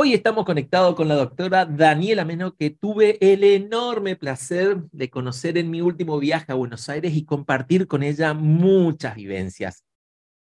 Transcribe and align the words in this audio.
Hoy 0.00 0.14
estamos 0.14 0.44
conectados 0.44 0.94
con 0.94 1.08
la 1.08 1.16
doctora 1.16 1.66
Daniela 1.66 2.24
Meno, 2.24 2.54
que 2.54 2.70
tuve 2.70 3.18
el 3.20 3.42
enorme 3.42 4.14
placer 4.14 4.84
de 4.92 5.10
conocer 5.10 5.58
en 5.58 5.70
mi 5.70 5.80
último 5.80 6.20
viaje 6.20 6.52
a 6.52 6.54
Buenos 6.54 6.88
Aires 6.88 7.16
y 7.16 7.24
compartir 7.24 7.88
con 7.88 8.04
ella 8.04 8.32
muchas 8.32 9.16
vivencias. 9.16 9.84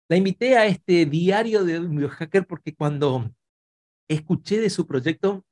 La 0.08 0.16
invité 0.16 0.56
a 0.56 0.64
este 0.64 1.04
diario 1.04 1.66
de 1.66 1.80
un 1.80 1.94
biohacker 1.94 2.46
porque 2.46 2.74
cuando 2.74 3.30
escuché 4.08 4.58
de 4.58 4.70
su 4.70 4.86
proyecto, 4.86 5.44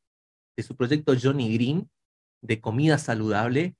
de 0.56 0.62
su 0.62 0.74
proyecto 0.74 1.12
Johnny 1.22 1.52
Green, 1.52 1.90
de 2.40 2.58
comida 2.58 2.96
saludable, 2.96 3.76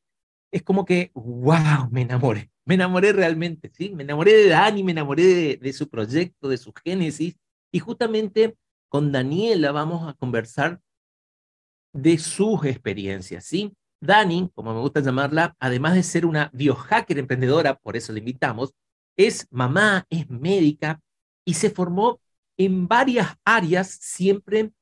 es 0.53 0.63
como 0.63 0.85
que, 0.85 1.13
wow, 1.15 1.89
me 1.91 2.03
enamoré. 2.03 2.51
Me 2.67 2.75
enamoré 2.75 3.15
realmente, 3.15 3.71
¿sí? 3.73 3.89
Me 3.95 4.03
enamoré 4.03 4.35
de 4.35 4.49
Dani, 4.51 4.85
me 4.85 4.93
enamoré 4.93 5.25
de, 5.25 5.57
de 5.57 5.73
su 5.73 5.89
proyecto, 5.89 6.51
de 6.51 6.59
su 6.59 6.75
génesis. 6.75 7.37
Y 7.73 7.79
justamente 7.79 8.59
con 8.91 9.13
Daniela 9.13 9.73
vamos 9.73 10.07
a 10.07 10.15
conversar 10.15 10.81
de 11.95 12.19
sus 12.19 12.65
experiencias, 12.65 13.45
¿sí? 13.45 13.73
Dani, 14.03 14.51
como 14.55 14.75
me 14.75 14.81
gusta 14.81 15.01
llamarla, 15.01 15.57
además 15.61 15.95
de 15.95 16.03
ser 16.03 16.27
una 16.27 16.51
biohacker 16.53 17.19
emprendedora, 17.19 17.79
por 17.79 17.97
eso 17.97 18.13
la 18.13 18.19
invitamos, 18.19 18.75
es 19.17 19.47
mamá, 19.51 20.07
es 20.11 20.29
médica 20.29 21.01
y 21.45 21.55
se 21.55 21.71
formó 21.71 22.21
en 22.57 22.89
varias 22.89 23.37
áreas, 23.45 23.89
siempre 23.89 24.73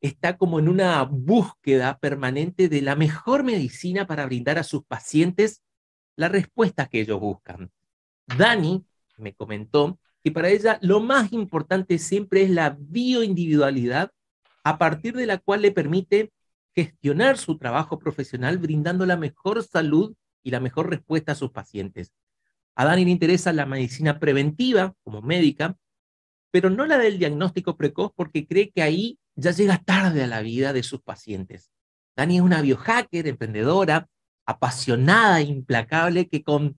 está 0.00 0.38
como 0.38 0.58
en 0.58 0.68
una 0.68 1.02
búsqueda 1.02 1.98
permanente 1.98 2.68
de 2.68 2.80
la 2.80 2.96
mejor 2.96 3.44
medicina 3.44 4.06
para 4.06 4.24
brindar 4.24 4.58
a 4.58 4.64
sus 4.64 4.84
pacientes 4.84 5.62
las 6.16 6.32
respuestas 6.32 6.88
que 6.88 7.00
ellos 7.00 7.20
buscan. 7.20 7.70
Dani 8.26 8.84
me 9.18 9.34
comentó 9.34 9.99
que 10.22 10.30
para 10.30 10.50
ella 10.50 10.78
lo 10.82 11.00
más 11.00 11.32
importante 11.32 11.98
siempre 11.98 12.42
es 12.42 12.50
la 12.50 12.76
bioindividualidad, 12.78 14.12
a 14.62 14.78
partir 14.78 15.14
de 15.16 15.26
la 15.26 15.38
cual 15.38 15.62
le 15.62 15.72
permite 15.72 16.32
gestionar 16.74 17.38
su 17.38 17.58
trabajo 17.58 17.98
profesional 17.98 18.58
brindando 18.58 19.06
la 19.06 19.16
mejor 19.16 19.62
salud 19.64 20.14
y 20.42 20.50
la 20.50 20.60
mejor 20.60 20.90
respuesta 20.90 21.32
a 21.32 21.34
sus 21.34 21.50
pacientes. 21.50 22.12
A 22.74 22.84
Dani 22.84 23.04
le 23.04 23.10
interesa 23.10 23.52
la 23.52 23.66
medicina 23.66 24.18
preventiva 24.18 24.94
como 25.02 25.22
médica, 25.22 25.76
pero 26.50 26.70
no 26.70 26.86
la 26.86 26.98
del 26.98 27.18
diagnóstico 27.18 27.76
precoz 27.76 28.12
porque 28.14 28.46
cree 28.46 28.70
que 28.70 28.82
ahí 28.82 29.18
ya 29.34 29.50
llega 29.52 29.78
tarde 29.78 30.24
a 30.24 30.26
la 30.26 30.42
vida 30.42 30.72
de 30.72 30.82
sus 30.82 31.02
pacientes. 31.02 31.70
Dani 32.16 32.36
es 32.36 32.42
una 32.42 32.60
biohacker, 32.60 33.26
emprendedora, 33.26 34.08
apasionada 34.46 35.40
implacable 35.40 36.28
que 36.28 36.42
con 36.42 36.76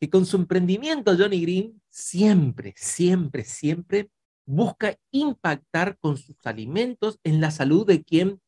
que 0.00 0.10
con 0.10 0.26
su 0.26 0.36
emprendimiento 0.36 1.16
Johnny 1.18 1.42
Green 1.42 1.82
siempre, 1.90 2.74
siempre, 2.76 3.44
siempre 3.44 4.10
busca 4.46 4.96
impactar 5.10 5.98
con 5.98 6.16
sus 6.16 6.36
alimentos 6.44 7.18
en 7.24 7.40
la 7.40 7.50
salud 7.50 7.86
de 7.86 8.02
quien 8.02 8.40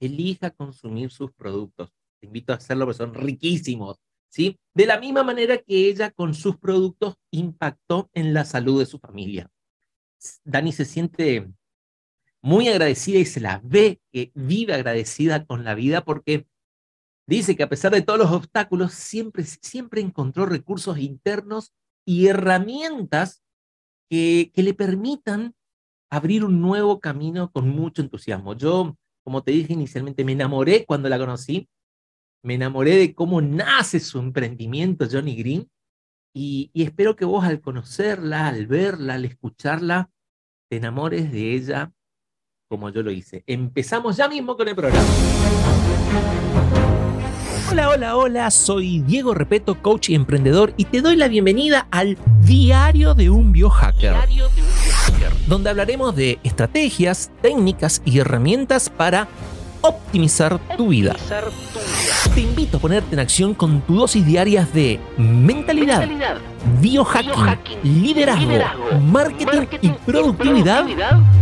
elija 0.00 0.50
consumir 0.50 1.10
sus 1.10 1.32
productos. 1.32 1.92
Te 2.20 2.26
invito 2.26 2.52
a 2.52 2.56
hacerlo 2.56 2.86
porque 2.86 2.98
son 2.98 3.14
riquísimos, 3.14 3.98
¿sí? 4.28 4.58
De 4.74 4.86
la 4.86 4.98
misma 4.98 5.22
manera 5.22 5.58
que 5.58 5.88
ella 5.88 6.10
con 6.10 6.34
sus 6.34 6.56
productos 6.56 7.14
impactó 7.30 8.10
en 8.14 8.34
la 8.34 8.44
salud 8.44 8.80
de 8.80 8.86
su 8.86 8.98
familia. 8.98 9.50
Dani 10.44 10.72
se 10.72 10.84
siente 10.84 11.52
muy 12.40 12.68
agradecida 12.68 13.18
y 13.18 13.24
se 13.24 13.40
la 13.40 13.60
ve 13.62 14.00
que 14.12 14.32
vive 14.34 14.74
agradecida 14.74 15.44
con 15.44 15.64
la 15.64 15.74
vida 15.74 16.04
porque 16.04 16.46
Dice 17.28 17.56
que 17.56 17.62
a 17.62 17.68
pesar 17.68 17.92
de 17.92 18.00
todos 18.00 18.18
los 18.18 18.32
obstáculos, 18.32 18.94
siempre, 18.94 19.44
siempre 19.44 20.00
encontró 20.00 20.46
recursos 20.46 20.96
internos 20.96 21.74
y 22.08 22.28
herramientas 22.28 23.42
que, 24.08 24.50
que 24.54 24.62
le 24.62 24.72
permitan 24.72 25.54
abrir 26.10 26.42
un 26.42 26.62
nuevo 26.62 27.00
camino 27.00 27.52
con 27.52 27.68
mucho 27.68 28.00
entusiasmo. 28.00 28.54
Yo, 28.54 28.96
como 29.22 29.42
te 29.42 29.50
dije 29.52 29.74
inicialmente, 29.74 30.24
me 30.24 30.32
enamoré 30.32 30.86
cuando 30.86 31.10
la 31.10 31.18
conocí, 31.18 31.68
me 32.42 32.54
enamoré 32.54 32.96
de 32.96 33.14
cómo 33.14 33.42
nace 33.42 34.00
su 34.00 34.20
emprendimiento 34.20 35.06
Johnny 35.10 35.36
Green 35.36 35.70
y, 36.34 36.70
espero 36.72 37.14
que 37.14 37.26
vos 37.26 37.44
al 37.44 37.60
conocerla, 37.60 38.48
al 38.48 38.66
verla, 38.66 39.16
al 39.16 39.26
escucharla, 39.26 40.10
te 40.70 40.78
enamores 40.78 41.30
de 41.30 41.52
ella 41.56 41.92
como 42.70 42.88
yo 42.88 43.02
lo 43.02 43.10
hice. 43.10 43.44
Empezamos 43.46 44.16
ya 44.16 44.30
mismo 44.30 44.56
con 44.56 44.66
el 44.66 44.74
programa. 44.74 46.47
Hola, 47.70 47.90
hola, 47.90 48.16
hola, 48.16 48.50
soy 48.50 49.00
Diego 49.00 49.34
Repeto, 49.34 49.82
coach 49.82 50.08
y 50.08 50.14
emprendedor, 50.14 50.72
y 50.78 50.86
te 50.86 51.02
doy 51.02 51.16
la 51.16 51.28
bienvenida 51.28 51.86
al 51.90 52.16
Diario 52.40 53.12
de 53.12 53.28
un 53.28 53.52
Biohacker, 53.52 54.14
donde 55.46 55.68
hablaremos 55.68 56.16
de 56.16 56.38
estrategias, 56.44 57.30
técnicas 57.42 58.00
y 58.06 58.20
herramientas 58.20 58.88
para 58.88 59.28
optimizar 59.82 60.58
tu 60.78 60.88
vida. 60.88 61.14
Te 62.34 62.40
invito 62.40 62.78
a 62.78 62.80
ponerte 62.80 63.14
en 63.14 63.20
acción 63.20 63.52
con 63.52 63.82
tu 63.82 63.96
dosis 63.96 64.24
diarias 64.24 64.72
de 64.72 64.98
mentalidad, 65.18 66.08
biohacking, 66.80 67.58
liderazgo, 67.82 68.98
marketing, 69.02 69.78
y 69.82 69.90
productividad 69.90 70.86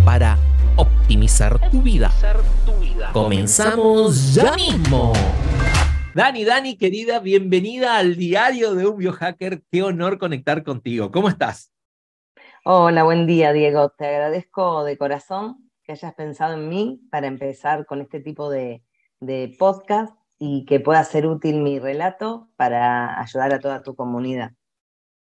para 0.05 0.39
optimizar 0.75 1.71
tu 1.71 1.83
vida. 1.83 2.13
Comenzamos 3.13 4.35
ya 4.35 4.55
mismo. 4.57 5.13
Dani, 6.17 6.47
Dani, 6.47 6.79
querida, 6.79 7.21
bienvenida 7.21 7.99
al 7.99 8.17
diario 8.17 8.75
de 8.75 8.87
un 8.87 8.97
biohacker. 8.97 9.61
Qué 9.71 9.83
honor 9.83 10.17
conectar 10.19 10.63
contigo. 10.63 11.11
¿Cómo 11.11 11.29
estás? 11.29 11.75
Hola, 12.65 13.03
buen 13.03 13.27
día, 13.27 13.53
Diego. 13.53 13.91
Te 13.91 14.07
agradezco 14.07 14.83
de 14.85 14.97
corazón 14.97 15.71
que 15.83 15.93
hayas 15.93 16.15
pensado 16.15 16.55
en 16.55 16.71
mí 16.71 17.03
para 17.11 17.27
empezar 17.27 17.85
con 17.85 18.01
este 18.01 18.21
tipo 18.21 18.49
de, 18.49 18.83
podcast 19.59 20.17
y 20.39 20.65
que 20.65 20.81
pueda 20.81 21.05
ser 21.05 21.27
útil 21.27 21.61
mi 21.61 21.79
relato 21.79 22.49
para 22.57 23.21
ayudar 23.21 23.53
a 23.53 23.61
toda 23.61 23.83
tu 23.83 23.95
comunidad. 23.95 24.53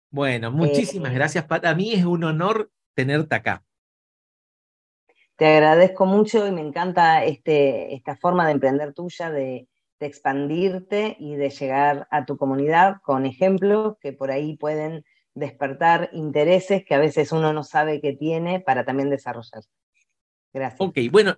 Bueno, 0.09 0.52
muchísimas 0.52 1.12
eh, 1.12 1.16
gracias. 1.16 1.44
Para 1.44 1.75
mí 1.75 1.92
es 1.92 2.06
un 2.06 2.24
honor 2.24 2.72
tenerte 2.96 3.36
acá. 3.36 3.62
Te 5.36 5.48
agradezco 5.48 6.06
mucho 6.06 6.48
y 6.48 6.52
me 6.54 6.62
encanta 6.62 7.25
este, 7.25 7.94
esta 7.94 8.16
forma 8.16 8.46
de 8.46 8.54
emprender 8.54 8.94
tuya, 8.94 9.30
de, 9.30 9.68
de 10.00 10.08
expandirte 10.08 11.18
y 11.19 11.35
de 11.35 11.50
llegar 11.50 12.08
a 12.12 12.25
tu 12.25 12.38
comunidad 12.38 12.97
con 13.03 13.25
ejemplos 13.25 13.96
que 14.00 14.13
por 14.13 14.31
ahí 14.31 14.56
pueden 14.58 15.03
despertar 15.34 16.09
intereses 16.13 16.84
que 16.85 16.96
a 16.96 17.00
veces 17.00 17.31
uno 17.31 17.53
no 17.53 17.63
sabe 17.63 18.02
que 18.02 18.13
tiene 18.13 18.59
para 18.59 18.86
también 18.86 19.09
desarrollarse. 19.09 19.69
Gracias. 20.53 20.81
Ok, 20.81 20.97
bueno, 21.12 21.38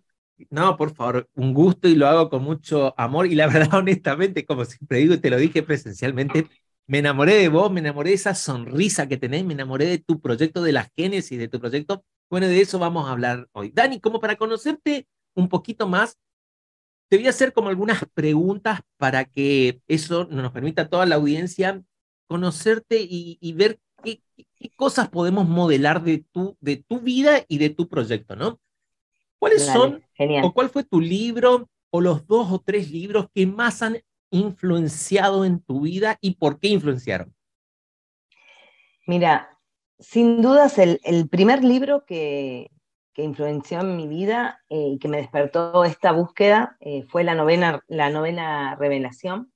no, 0.49 0.77
por 0.77 0.93
favor, 0.93 1.29
un 1.35 1.53
gusto 1.53 1.87
y 1.87 1.95
lo 1.95 2.07
hago 2.07 2.29
con 2.29 2.43
mucho 2.43 2.93
amor 2.97 3.27
y 3.27 3.35
la 3.35 3.47
verdad, 3.47 3.79
honestamente, 3.79 4.45
como 4.45 4.65
siempre 4.65 4.99
digo 4.99 5.13
y 5.13 5.19
te 5.19 5.29
lo 5.29 5.37
dije 5.37 5.63
presencialmente, 5.63 6.47
me 6.87 6.99
enamoré 6.99 7.35
de 7.35 7.49
vos, 7.49 7.71
me 7.71 7.81
enamoré 7.81 8.09
de 8.09 8.15
esa 8.15 8.33
sonrisa 8.33 9.07
que 9.07 9.17
tenés, 9.17 9.45
me 9.45 9.53
enamoré 9.53 9.85
de 9.85 9.99
tu 9.99 10.19
proyecto, 10.19 10.63
de 10.63 10.71
la 10.71 10.89
génesis 10.97 11.37
de 11.37 11.47
tu 11.47 11.59
proyecto. 11.59 12.03
Bueno, 12.29 12.47
de 12.47 12.61
eso 12.61 12.79
vamos 12.79 13.07
a 13.07 13.11
hablar 13.11 13.47
hoy. 13.51 13.71
Dani, 13.71 13.99
como 13.99 14.19
para 14.19 14.37
conocerte 14.37 15.07
un 15.35 15.49
poquito 15.49 15.87
más, 15.87 16.17
te 17.09 17.17
voy 17.17 17.25
a 17.25 17.31
hacer 17.31 17.53
como 17.53 17.69
algunas 17.69 18.05
preguntas 18.13 18.81
para 18.97 19.25
que 19.25 19.81
eso 19.87 20.25
nos 20.25 20.51
permita 20.51 20.83
a 20.83 20.89
toda 20.89 21.07
la 21.07 21.15
audiencia 21.15 21.83
conocerte 22.27 22.99
y, 23.01 23.53
ver 23.53 23.79
qué, 24.03 24.21
cosas 24.75 25.09
podemos 25.09 25.47
modelar 25.47 26.03
de 26.03 26.23
tu, 26.31 26.55
de 26.61 26.77
tu 26.77 26.99
vida 26.99 27.43
y 27.47 27.57
de 27.57 27.71
tu 27.71 27.89
proyecto, 27.89 28.35
¿no? 28.35 28.59
¿Cuáles 29.39 29.65
son, 29.65 30.03
o 30.43 30.53
cuál 30.53 30.69
fue 30.69 30.83
tu 30.83 31.01
libro, 31.01 31.67
o 31.89 32.01
los 32.01 32.27
dos 32.27 32.51
o 32.51 32.59
tres 32.59 32.91
libros 32.91 33.27
que 33.33 33.47
más 33.47 33.81
han 33.81 33.97
influenciado 34.29 35.43
en 35.45 35.61
tu 35.61 35.81
vida 35.81 36.19
y 36.21 36.35
por 36.35 36.59
qué 36.59 36.67
influenciaron? 36.67 37.33
Mira, 39.07 39.57
sin 39.97 40.43
dudas 40.43 40.77
el 40.77 41.29
primer 41.29 41.63
libro 41.63 42.05
que, 42.05 42.69
que 43.19 43.25
influenció 43.25 43.81
en 43.81 43.97
mi 43.97 44.07
vida 44.07 44.61
eh, 44.69 44.91
y 44.93 44.97
que 44.97 45.09
me 45.09 45.17
despertó 45.17 45.83
esta 45.83 46.13
búsqueda 46.13 46.77
eh, 46.79 47.03
fue 47.09 47.25
la 47.25 47.35
novena, 47.35 47.83
la 47.89 48.09
novena 48.09 48.77
revelación. 48.77 49.51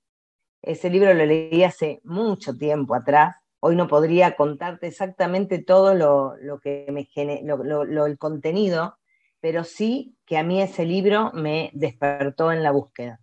Ese 0.61 0.89
libro 0.89 1.13
lo 1.13 1.25
leí 1.25 1.63
hace 1.63 2.01
mucho 2.03 2.57
tiempo 2.57 2.93
atrás. 2.93 3.37
Hoy 3.61 3.77
no 3.77 3.87
podría 3.87 4.35
contarte 4.35 4.87
exactamente 4.87 5.63
todo 5.63 5.93
lo, 5.93 6.35
lo 6.41 6.59
que 6.59 6.85
me 6.91 7.07
lo, 7.43 8.05
el 8.05 8.17
contenido, 8.17 8.97
pero 9.39 9.63
sí 9.63 10.17
que 10.25 10.37
a 10.37 10.43
mí 10.43 10.61
ese 10.61 10.83
libro 10.83 11.31
me 11.33 11.71
despertó 11.73 12.51
en 12.51 12.63
la 12.63 12.71
búsqueda. 12.71 13.21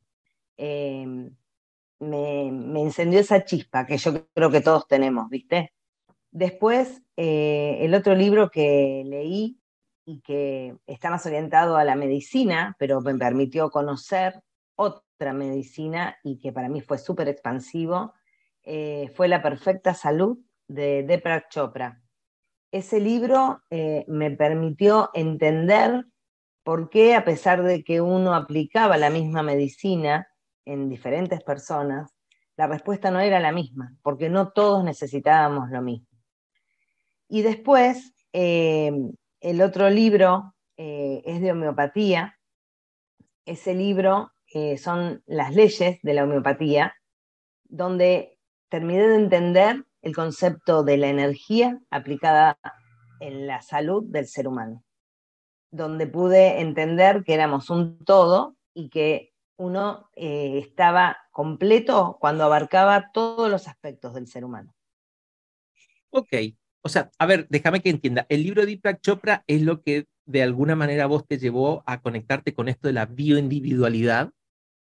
Em, 0.57 1.37
me, 1.99 2.51
me, 2.51 2.81
encendió 2.81 3.21
esa 3.21 3.45
chispa 3.45 3.85
que 3.85 3.99
yo 3.99 4.27
creo 4.33 4.51
que 4.51 4.63
todos 4.63 4.89
tenemos, 4.89 5.29
¿viste? 5.29 5.75
Después, 6.31 7.03
eh, 7.19 7.77
el 7.81 7.95
otro 7.95 8.15
libro 8.15 8.51
que 8.51 9.03
leí 9.05 9.60
y 10.11 10.21
que 10.23 10.77
está 10.89 11.09
más 11.09 11.25
orientado 11.25 11.77
a 11.77 11.85
la 11.85 11.95
medicina, 11.95 12.75
pero 12.81 13.01
me 13.01 13.15
permitió 13.15 13.71
conocer 13.71 14.43
otra 14.75 15.33
medicina 15.33 16.19
y 16.25 16.39
que 16.39 16.53
para 16.53 16.69
mí 16.69 16.81
fue 16.81 16.99
súper 16.99 17.29
expansivo, 17.29 18.13
eh, 18.65 19.13
fue 19.15 19.29
La 19.29 19.41
Perfecta 19.41 19.95
Salud 19.95 20.39
de 20.67 21.05
Deepak 21.05 21.49
Chopra. 21.49 22.03
Ese 22.73 22.99
libro 22.99 23.63
eh, 23.71 24.05
me 24.09 24.33
permitió 24.33 25.11
entender 25.15 26.07
por 26.65 26.91
qué 26.91 27.15
a 27.15 27.25
pesar 27.25 27.63
de 27.63 27.85
que 27.85 28.01
uno 28.01 28.35
aplicaba 28.35 28.97
la 28.97 29.11
misma 29.11 29.45
medicina 29.45 30.27
en 30.65 30.89
diferentes 30.89 31.41
personas, 31.45 32.17
la 32.57 32.67
respuesta 32.67 33.13
no 33.13 33.21
era 33.21 33.39
la 33.39 33.53
misma, 33.53 33.95
porque 34.03 34.29
no 34.29 34.51
todos 34.51 34.83
necesitábamos 34.83 35.71
lo 35.71 35.83
mismo. 35.83 36.09
Y 37.29 37.43
después, 37.43 38.13
eh, 38.33 38.93
el 39.41 39.63
otro 39.63 39.91
libro 39.91 40.55
eh, 40.77 41.23
es 41.25 41.41
de 41.41 41.53
homeopatía. 41.53 42.39
Ese 43.45 43.75
libro 43.75 44.33
eh, 44.53 44.79
son 44.79 45.23
las 45.27 45.55
leyes 45.55 45.99
de 46.03 46.15
la 46.15 46.25
homeopatía, 46.25 46.95
donde 47.65 48.39
terminé 48.69 49.07
de 49.09 49.17
entender 49.17 49.85
el 50.03 50.15
concepto 50.15 50.83
de 50.83 50.97
la 50.97 51.09
energía 51.09 51.81
aplicada 51.91 52.59
en 53.21 53.47
la 53.47 53.61
salud 53.63 54.05
del 54.07 54.27
ser 54.27 54.49
humano, 54.49 54.85
donde 55.71 56.07
pude 56.07 56.61
entender 56.61 57.23
que 57.25 57.35
éramos 57.35 57.71
un 57.71 58.03
todo 58.05 58.57
y 58.73 58.89
que 58.89 59.35
uno 59.57 60.09
eh, 60.17 60.59
estaba 60.59 61.19
completo 61.31 62.17
cuando 62.19 62.45
abarcaba 62.45 63.11
todos 63.13 63.51
los 63.51 63.69
aspectos 63.69 64.15
del 64.15 64.27
ser 64.27 64.45
humano. 64.45 64.75
Ok, 66.11 66.33
o 66.83 66.89
sea, 66.89 67.11
a 67.19 67.27
ver, 67.27 67.47
déjame 67.49 67.81
que 67.81 67.91
entienda, 67.91 68.27
el 68.29 68.43
libro 68.43 68.63
de 68.63 68.69
Deepak 68.69 69.01
Chopra 69.01 69.45
es 69.47 69.63
lo 69.63 69.83
que 69.83 70.07
de 70.27 70.43
alguna 70.43 70.77
manera 70.77 71.07
vos 71.07 71.27
te 71.27 71.39
llevó 71.39 71.83
a 71.87 72.01
conectarte 72.01 72.55
con 72.55 72.69
esto 72.69 72.89
de 72.89 72.95
la 72.95 73.07
bioindividualidad, 73.07 74.31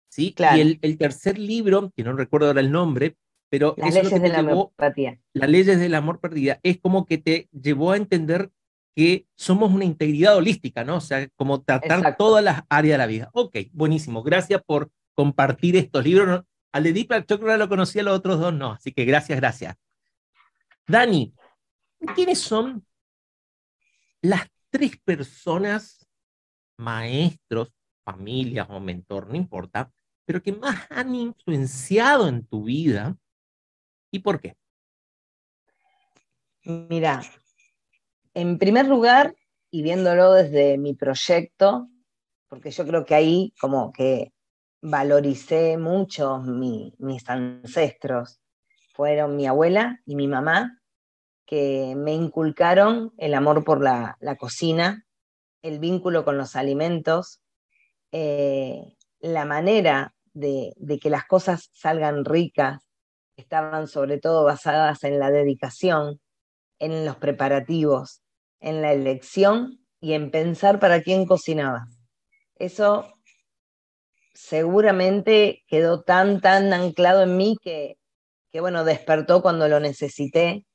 ¿sí? 0.08 0.32
Claro. 0.32 0.58
Y 0.58 0.78
el, 0.80 0.98
tercer 0.98 1.38
libro, 1.38 1.92
que 1.96 2.04
no 2.04 2.12
recuerdo 2.12 2.48
ahora 2.48 2.60
el 2.60 2.70
nombre, 2.70 3.16
pero 3.50 3.74
las 3.78 3.94
leyes 3.94 4.22
de 4.22 4.28
la 4.28 4.40
homeopatía. 4.40 5.18
Las 5.32 5.48
leyes 5.48 5.80
del 5.80 5.94
amor 5.94 6.20
perdida, 6.20 6.60
es 6.62 6.78
como 6.78 7.06
que 7.06 7.18
te 7.18 7.48
llevó 7.50 7.92
a 7.92 7.96
entender 7.96 8.50
que 8.94 9.26
somos 9.36 9.72
una 9.72 9.84
integridad 9.84 10.36
holística, 10.36 10.84
¿no? 10.84 10.96
O 10.96 11.00
sea, 11.00 11.28
como 11.36 11.62
tratar 11.62 12.16
todas 12.16 12.44
las 12.44 12.62
áreas 12.68 12.94
de 12.94 12.98
la 12.98 13.06
vida. 13.06 13.30
Ok, 13.32 13.56
buenísimo. 13.72 14.22
Gracias 14.22 14.60
por 14.66 14.90
compartir 15.14 15.76
estos 15.76 16.04
libros. 16.04 16.42
Al 16.72 16.82
de 16.82 16.92
Deepak 16.92 17.26
Chopra 17.26 17.56
lo 17.56 17.68
conocía, 17.68 18.02
los 18.02 18.18
otros 18.18 18.38
dos 18.40 18.52
no. 18.52 18.72
Así 18.72 18.92
que 18.92 19.04
gracias, 19.04 19.38
gracias. 19.38 19.76
Dani, 20.86 21.32
¿quiénes 22.14 22.40
son 22.40 22.86
las 24.22 24.48
tres 24.70 24.96
personas, 24.98 26.06
maestros, 26.76 27.72
familias 28.04 28.66
o 28.70 28.80
mentor, 28.80 29.28
no 29.28 29.36
importa, 29.36 29.92
pero 30.24 30.42
que 30.42 30.52
más 30.52 30.86
han 30.90 31.14
influenciado 31.14 32.28
en 32.28 32.46
tu 32.46 32.64
vida 32.64 33.16
y 34.10 34.20
por 34.20 34.40
qué? 34.40 34.56
Mira, 36.64 37.22
en 38.34 38.58
primer 38.58 38.86
lugar, 38.86 39.34
y 39.70 39.82
viéndolo 39.82 40.32
desde 40.32 40.78
mi 40.78 40.94
proyecto, 40.94 41.88
porque 42.48 42.70
yo 42.70 42.86
creo 42.86 43.04
que 43.04 43.14
ahí 43.14 43.54
como 43.60 43.92
que 43.92 44.32
valoricé 44.80 45.76
mucho 45.76 46.38
mis 46.38 47.28
ancestros, 47.28 48.40
fueron 48.94 49.36
mi 49.36 49.46
abuela 49.46 50.00
y 50.06 50.16
mi 50.16 50.28
mamá, 50.28 50.77
que 51.48 51.94
me 51.96 52.12
inculcaron 52.12 53.14
el 53.16 53.32
amor 53.32 53.64
por 53.64 53.82
la, 53.82 54.18
cocina, 54.38 55.06
el 55.62 55.78
vínculo 55.78 56.22
con 56.22 56.36
los 56.36 56.56
alimentos, 56.56 57.40
eh, 58.12 58.82
la 59.20 59.46
manera 59.46 60.14
de, 60.34 60.74
de, 60.76 60.98
que 60.98 61.08
las 61.08 61.24
cosas 61.24 61.70
salgan 61.72 62.26
ricas, 62.26 62.86
estaban 63.36 63.88
sobre 63.88 64.18
todo 64.18 64.44
basadas 64.44 65.04
en 65.04 65.18
la 65.18 65.30
dedicación, 65.30 66.20
en 66.78 67.06
los 67.06 67.16
preparativos, 67.16 68.20
en 68.60 68.82
la 68.82 68.92
elección 68.92 69.80
y 70.02 70.12
en 70.12 70.30
pensar 70.30 70.78
para 70.78 71.00
quién 71.00 71.24
cocinaba. 71.24 71.86
Eso 72.56 73.14
seguramente 74.34 75.64
quedó 75.66 76.02
tan, 76.02 76.42
tan 76.42 76.74
anclado 76.74 77.22
en 77.22 77.38
mí 77.38 77.56
que, 77.62 77.96
que 78.50 78.60
bueno, 78.60 78.84
despertó 78.84 79.40
cuando 79.40 79.66
lo 79.66 79.80
necesité 79.80 80.66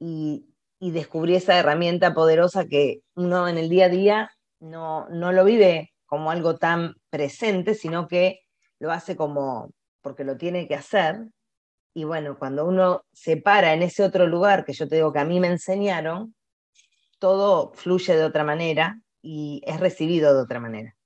y, 0.00 0.46
descubrí 0.80 1.36
esa 1.36 1.58
herramienta 1.58 2.14
poderosa 2.14 2.64
que 2.64 3.02
uno 3.14 3.46
en 3.46 3.58
el 3.58 3.68
día 3.68 3.84
a 3.84 3.88
día 3.90 4.30
no, 4.60 5.08
no 5.10 5.30
lo 5.30 5.44
vive 5.44 5.92
como 6.06 6.30
algo 6.30 6.56
tan 6.56 6.94
presente, 7.10 7.74
sino 7.74 8.08
que 8.08 8.40
lo 8.78 8.90
hace 8.90 9.14
como 9.14 9.70
porque 10.00 10.24
lo 10.24 10.38
tiene 10.38 10.66
que 10.66 10.74
hacer. 10.74 11.28
Y 11.94 12.04
bueno, 12.04 12.38
cuando 12.38 12.64
uno 12.64 13.04
se 13.12 13.36
para 13.36 13.74
en 13.74 13.82
ese 13.82 14.02
otro 14.02 14.26
lugar 14.26 14.64
que 14.64 14.72
yo 14.72 14.88
te 14.88 14.96
digo 14.96 15.12
que 15.12 15.18
a 15.18 15.24
mí 15.24 15.38
me 15.38 15.48
enseñaron, 15.48 16.34
todo 17.18 17.72
fluye 17.74 18.16
de 18.16 18.24
otra 18.24 18.42
manera 18.42 19.00
y 19.20 19.62
es 19.66 19.78
recibido 19.78 20.34
de 20.34 20.42
otra 20.42 20.60
manera. 20.60 20.96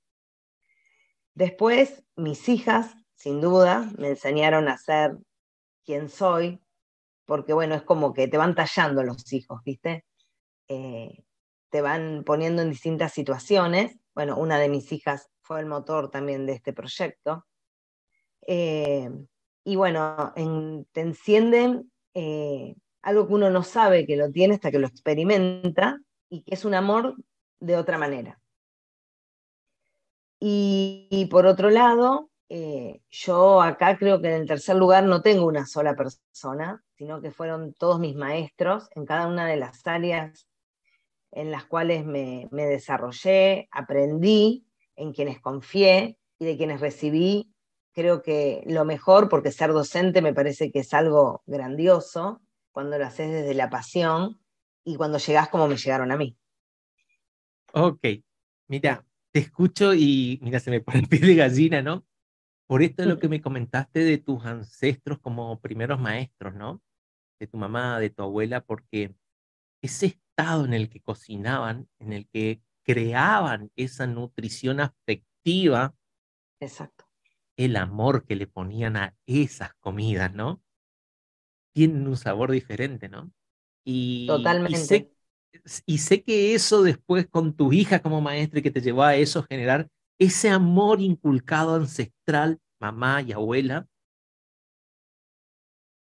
Después, 1.35 2.05
mis 2.15 2.49
hijas, 2.49 2.95
sin 3.17 3.41
duda, 3.41 3.91
me 3.99 4.11
enseñaron 4.11 4.69
a 4.69 4.79
ser 4.79 5.17
quien 5.85 6.09
soy, 6.09 6.64
porque 7.27 7.53
bueno, 7.53 7.75
es 7.75 7.83
como 7.83 8.13
que 8.13 8.29
te 8.29 8.39
van 8.39 8.55
tallando 8.55 9.03
los 9.03 9.33
hijos, 9.33 9.61
¿viste? 9.65 10.05
Eh, 10.69 11.25
te 11.71 11.81
van 11.81 12.23
poniendo 12.25 12.63
en 12.63 12.71
distintas 12.71 13.13
situaciones. 13.13 13.99
Bueno, 14.15 14.37
una 14.37 14.59
de 14.59 14.69
mis 14.69 14.93
hijas 14.93 15.31
fue 15.43 15.61
el 15.61 15.67
motor 15.67 16.11
también 16.11 16.47
de 16.47 16.53
este 16.53 16.73
proyecto. 16.73 17.47
Eh, 18.47 19.11
y 19.65 19.77
bueno, 19.77 20.33
te 20.93 21.01
encienden 21.01 21.91
eh, 22.15 22.77
algo 23.03 23.27
que 23.27 23.35
uno 23.35 23.51
no 23.51 23.63
sabe 23.63 24.07
que 24.07 24.17
lo 24.17 24.31
tiene 24.31 24.55
hasta 24.55 24.71
que 24.71 24.79
lo 24.79 24.87
experimenta 24.87 25.99
y 26.29 26.43
que 26.43 26.55
es 26.55 26.65
un 26.65 26.75
amor 26.75 27.17
de 27.61 27.77
otra 27.77 27.99
manera. 27.99 28.41
Y, 30.47 31.27
por 31.31 31.47
otro 31.47 31.71
lado, 31.71 32.31
eh, 32.49 33.01
yo 33.11 33.63
acá 33.63 33.97
creo 33.97 34.21
que 34.21 34.29
en 34.29 34.43
el 34.43 34.47
tercer 34.47 34.77
lugar 34.77 35.05
no 35.05 35.23
tengo 35.23 35.47
una 35.47 35.67
sola 35.67 35.95
persona, 35.95 36.85
sino 36.97 37.21
que 37.21 37.31
fueron 37.31 37.73
todos 37.75 37.99
mis 37.99 38.15
maestros 38.15 38.89
en 38.95 39.07
cada 39.07 39.27
una 39.27 39.47
de 39.47 39.57
las 39.57 39.87
áreas 39.87 40.49
en 41.33 41.51
las 41.51 41.65
cuales 41.65 42.05
me, 42.05 42.49
me 42.53 42.65
desarrollé, 42.65 43.69
aprendí, 43.73 44.67
en 44.97 45.13
quienes 45.13 45.41
confié 45.41 46.17
y 46.39 46.45
de 46.45 46.57
quienes 46.57 46.81
recibí 46.81 47.55
creo 47.93 48.23
que 48.23 48.63
lo 48.67 48.85
mejor, 48.85 49.29
porque 49.29 49.53
ser 49.53 49.73
docente 49.73 50.21
me 50.21 50.35
parece 50.35 50.71
que 50.71 50.81
es 50.81 50.93
algo 50.93 51.43
grandioso, 51.47 52.43
cuando 52.73 52.99
lo 52.99 53.07
haces 53.07 53.31
desde 53.31 53.55
la 53.55 53.71
pasión 53.71 54.41
y 54.85 54.97
cuando 54.97 55.19
llegás 55.19 55.49
como 55.49 55.69
me 55.69 55.77
llegaron 55.77 56.11
a 56.11 56.17
mí. 56.17 56.37
Ok, 57.73 58.05
mira, 58.67 59.07
te 59.31 59.39
escucho 59.39 59.95
y 59.95 60.39
mira, 60.43 60.59
se 60.61 60.71
me 60.71 60.81
pone 60.81 60.99
el 61.01 61.09
pie 61.09 61.21
de 61.21 61.37
gallina, 61.37 61.83
¿no? 61.83 62.05
Por 62.67 62.83
esto 62.83 63.03
es 63.03 63.09
lo 63.09 63.19
que 63.19 63.29
me 63.29 63.43
comentaste 63.43 64.01
de 64.01 64.19
tus 64.19 64.45
ancestros 64.45 65.19
como 65.21 65.61
primeros 65.61 66.01
maestros, 66.01 66.55
¿no? 66.55 66.83
De 67.39 67.47
tu 67.47 67.59
mamá, 67.59 68.01
de 68.01 68.11
tu 68.11 68.23
abuela, 68.23 68.63
porque 68.63 69.15
ese 69.83 70.07
estado 70.07 70.65
en 70.65 70.73
el 70.75 70.89
que 70.89 71.01
cocinaban, 71.01 71.89
en 71.99 72.13
el 72.13 72.27
que 72.29 72.63
creaban 72.83 73.71
esa 73.77 74.07
nutrición 74.07 74.81
afectiva. 74.81 75.95
Exacto. 76.61 77.07
El 77.57 77.77
amor 77.77 78.25
que 78.25 78.37
le 78.37 78.47
ponían 78.47 78.97
a 78.97 79.15
esas 79.27 79.75
comidas, 79.75 80.33
¿no? 80.35 80.63
Tienen 81.73 82.07
un 82.07 82.17
sabor 82.17 82.51
diferente, 82.51 83.09
¿no? 83.09 83.31
Y, 83.85 84.27
Totalmente. 84.27 85.13
Y 85.87 85.99
sé, 85.99 86.23
que 86.25 86.55
eso 86.55 86.83
después 86.83 87.29
con 87.29 87.55
tu 87.55 87.73
hija 87.73 88.01
como 88.01 88.21
maestra 88.21 88.61
que 88.61 88.71
te 88.71 88.81
llevó 88.81 89.03
a 89.03 89.17
eso, 89.17 89.45
generar 89.45 89.89
ese 90.19 90.51
amor 90.51 91.01
inculcado 91.01 91.75
ancestral, 91.75 92.61
mamá 92.81 93.23
y 93.23 93.33
abuela, 93.33 93.87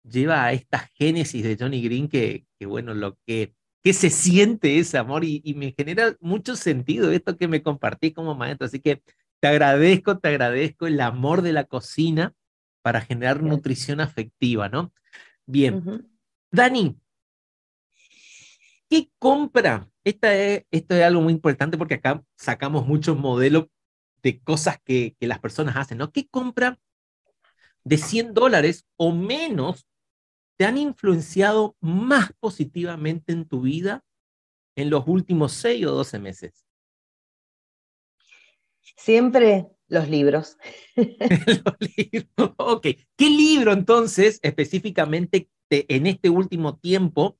lleva 0.04 0.46
a 0.46 0.54
esta 0.54 0.80
génesis 0.96 1.44
de 1.44 1.58
Johnny 1.60 1.82
Green 1.82 2.08
que, 2.08 2.46
que 2.58 2.66
bueno, 2.66 2.94
lo 2.94 3.18
que, 3.25 3.54
que 3.84 3.94
se 3.94 4.10
siente 4.10 4.80
ese 4.80 4.98
amor 4.98 5.24
y, 5.24 5.42
y, 5.44 5.54
me 5.54 5.74
genera 5.78 6.16
mucho 6.20 6.56
sentido 6.56 7.12
esto 7.12 7.38
que 7.38 7.48
me 7.48 7.62
compartí 7.62 8.12
como 8.12 8.36
maestro. 8.36 8.66
Así 8.66 8.80
que 8.80 9.01
te 9.39 9.48
agradezco, 9.48 10.18
te 10.18 10.30
agradezco 10.30 10.88
el 10.88 11.00
amor 11.01 11.42
de 11.42 11.54
la 11.54 11.66
cocina 11.66 12.34
para 12.82 13.01
generar 13.01 13.44
nutrición 13.44 14.01
afectiva, 14.01 14.70
¿no? 14.70 14.92
Bien. 15.46 16.10
Dani, 16.51 16.98
¿Qué 18.89 19.12
compra? 19.20 19.88
Esta 20.04 20.36
es, 20.36 20.66
esto 20.72 20.96
es 20.96 21.04
algo 21.04 21.22
muy 21.22 21.34
importante 21.34 21.78
porque 21.78 21.96
acá 21.96 22.24
sacamos 22.36 22.88
muchos 22.88 23.16
modelos 23.18 23.68
de 24.21 24.41
cosas 24.41 24.79
que, 24.83 25.15
que 25.19 25.27
las 25.27 25.39
personas 25.39 25.75
hacen, 25.75 25.97
¿no? 25.97 26.11
¿Qué 26.11 26.27
compra 26.27 26.79
de 27.83 27.97
100 27.97 28.33
dólares 28.33 28.85
o 28.97 29.11
menos 29.11 29.88
te 30.57 30.65
han 30.65 30.77
influenciado 30.77 31.75
más 31.79 32.33
positivamente 32.39 33.31
en 33.31 33.47
tu 33.47 33.61
vida 33.61 34.03
en 34.75 34.89
los 34.89 35.07
últimos 35.07 35.53
6 35.53 35.85
o 35.85 35.91
12 35.91 36.19
meses? 36.19 36.65
Siempre 38.97 39.67
los 39.88 40.09
libros. 40.09 40.57
los 40.95 41.75
libros. 41.97 42.53
Ok. 42.57 42.88
¿Qué 43.15 43.29
libro 43.29 43.71
entonces 43.71 44.39
específicamente 44.43 45.49
en 45.69 46.07
este 46.07 46.29
último 46.29 46.77
tiempo 46.77 47.38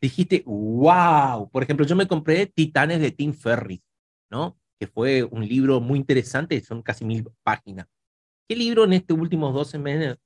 dijiste, 0.00 0.42
wow, 0.46 1.50
por 1.50 1.62
ejemplo, 1.62 1.86
yo 1.86 1.96
me 1.96 2.08
compré 2.08 2.46
Titanes 2.46 3.00
de 3.00 3.10
Tim 3.10 3.32
Ferriss, 3.32 3.82
¿no? 4.30 4.59
Que 4.80 4.88
fue 4.88 5.24
un 5.24 5.46
libro 5.48 5.80
muy 5.82 5.98
interesante, 6.00 6.60
son 6.62 6.82
casi 6.82 7.06
mil 7.06 7.26
páginas. 7.44 7.88
¿Qué 8.48 8.56
libro 8.56 8.84
en 8.84 8.94
estos 8.94 9.18
últimos 9.18 9.54
12 9.54 9.78
meses 9.78 10.18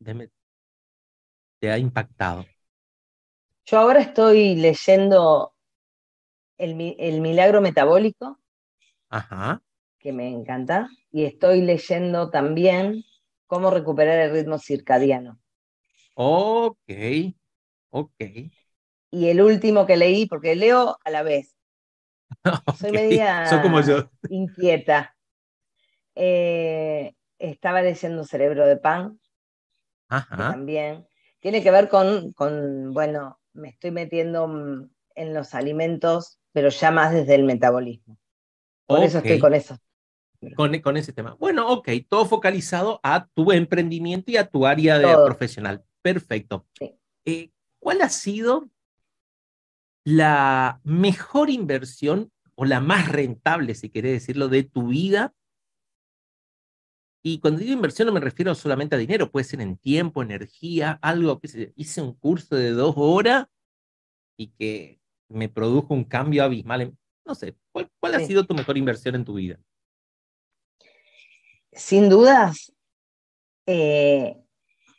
te 1.61 1.71
ha 1.71 1.79
impactado? 1.79 2.49
Yo 3.67 3.77
ahora 3.79 4.01
estoy 4.01 4.55
leyendo 4.57 5.53
El, 6.59 6.97
el 6.99 7.21
Milagro 7.21 7.61
Metabólico, 7.61 8.41
Ajá. 9.09 9.61
que 9.99 10.13
me 10.13 10.29
encanta, 10.29 10.89
y 11.11 11.25
estoy 11.25 11.61
leyendo 11.63 12.31
también 12.31 13.03
Cómo 13.49 13.71
recuperar 13.71 14.21
el 14.21 14.31
ritmo 14.33 14.59
circadiano. 14.59 15.41
Ok, 16.17 16.89
ok. 17.91 18.51
Y 19.11 19.29
el 19.31 19.41
último 19.41 19.87
que 19.87 19.97
leí, 19.97 20.27
porque 20.27 20.55
leo 20.57 20.99
a 21.05 21.11
la 21.11 21.23
vez. 21.23 21.54
Soy 22.79 22.93
media 22.93 23.49
como 23.63 23.81
yo. 23.81 24.11
inquieta. 24.29 25.17
Eh, 26.15 27.15
estaba 27.39 27.83
leyendo 27.83 28.25
Cerebro 28.25 28.67
de 28.67 28.77
Pan, 28.77 29.19
también. 30.09 31.07
Tiene 31.41 31.63
que 31.63 31.71
ver 31.71 31.89
con, 31.89 32.33
con, 32.33 32.93
bueno, 32.93 33.41
me 33.53 33.69
estoy 33.69 33.91
metiendo 33.91 34.89
en 35.15 35.35
los 35.35 35.55
alimentos, 35.55 36.39
pero 36.53 36.69
ya 36.69 36.91
más 36.91 37.13
desde 37.13 37.35
el 37.35 37.45
metabolismo. 37.45 38.19
Por 38.87 39.03
eso 39.03 39.19
estoy 39.19 39.39
con 39.39 39.55
eso. 39.55 39.79
Con, 40.57 40.79
con, 40.81 40.97
ese 40.97 41.13
tema. 41.13 41.37
Bueno, 41.39 41.69
ok, 41.71 41.89
todo 42.09 42.27
focalizado 42.27 43.01
a 43.03 43.27
tu 43.29 43.51
emprendimiento 43.51 44.31
y 44.31 44.37
a 44.37 44.49
tu 44.49 44.67
área 44.67 44.99
de 44.99 45.15
profesional. 45.25 45.85
Perfecto. 46.03 46.67
Eh, 47.25 47.51
¿Cuál 47.79 48.03
ha 48.03 48.11
sido 48.11 48.69
la 50.05 50.81
mejor 50.85 51.49
inversión 51.49 52.31
o 52.57 52.65
la 52.65 52.81
más 52.81 53.09
rentable, 53.09 53.75
si 53.75 53.91
querés 53.91 54.13
decirlo, 54.13 54.49
de 54.49 54.63
tu 54.65 54.89
vida? 54.89 55.35
Y 57.23 57.41
cuando 57.41 57.61
digo 57.61 57.73
inversión 57.73 58.07
no 58.07 58.13
me 58.13 58.21
refiero 58.21 58.55
solamente 58.55 58.95
a 58.95 58.99
dinero, 58.99 59.31
puede 59.31 59.45
ser 59.45 59.61
en 59.61 59.79
tiempo, 59.79 60.23
energía, 60.23 60.99
algo 61.01 61.41
que 61.41 61.73
hice 61.75 62.03
un 62.03 62.13
curso 62.15 62.55
de 62.55 62.71
dos 62.73 62.95
horas 62.97 63.47
y 64.37 64.49
que 64.49 65.01
me 65.29 65.49
produjo 65.49 65.95
un 65.95 66.05
cambio 66.05 66.45
abismal. 66.45 66.95
no 67.25 67.35
sé, 67.35 67.57
¿cuál, 67.73 68.15
ha 68.15 68.21
sido 68.21 68.45
tu 68.45 68.55
mejor 68.55 68.77
inversión 68.77 69.15
en 69.15 69.25
tu 69.25 69.35
vida? 69.35 69.59
Sin 71.73 72.09
dudas, 72.09 72.73
eh, 73.67 74.37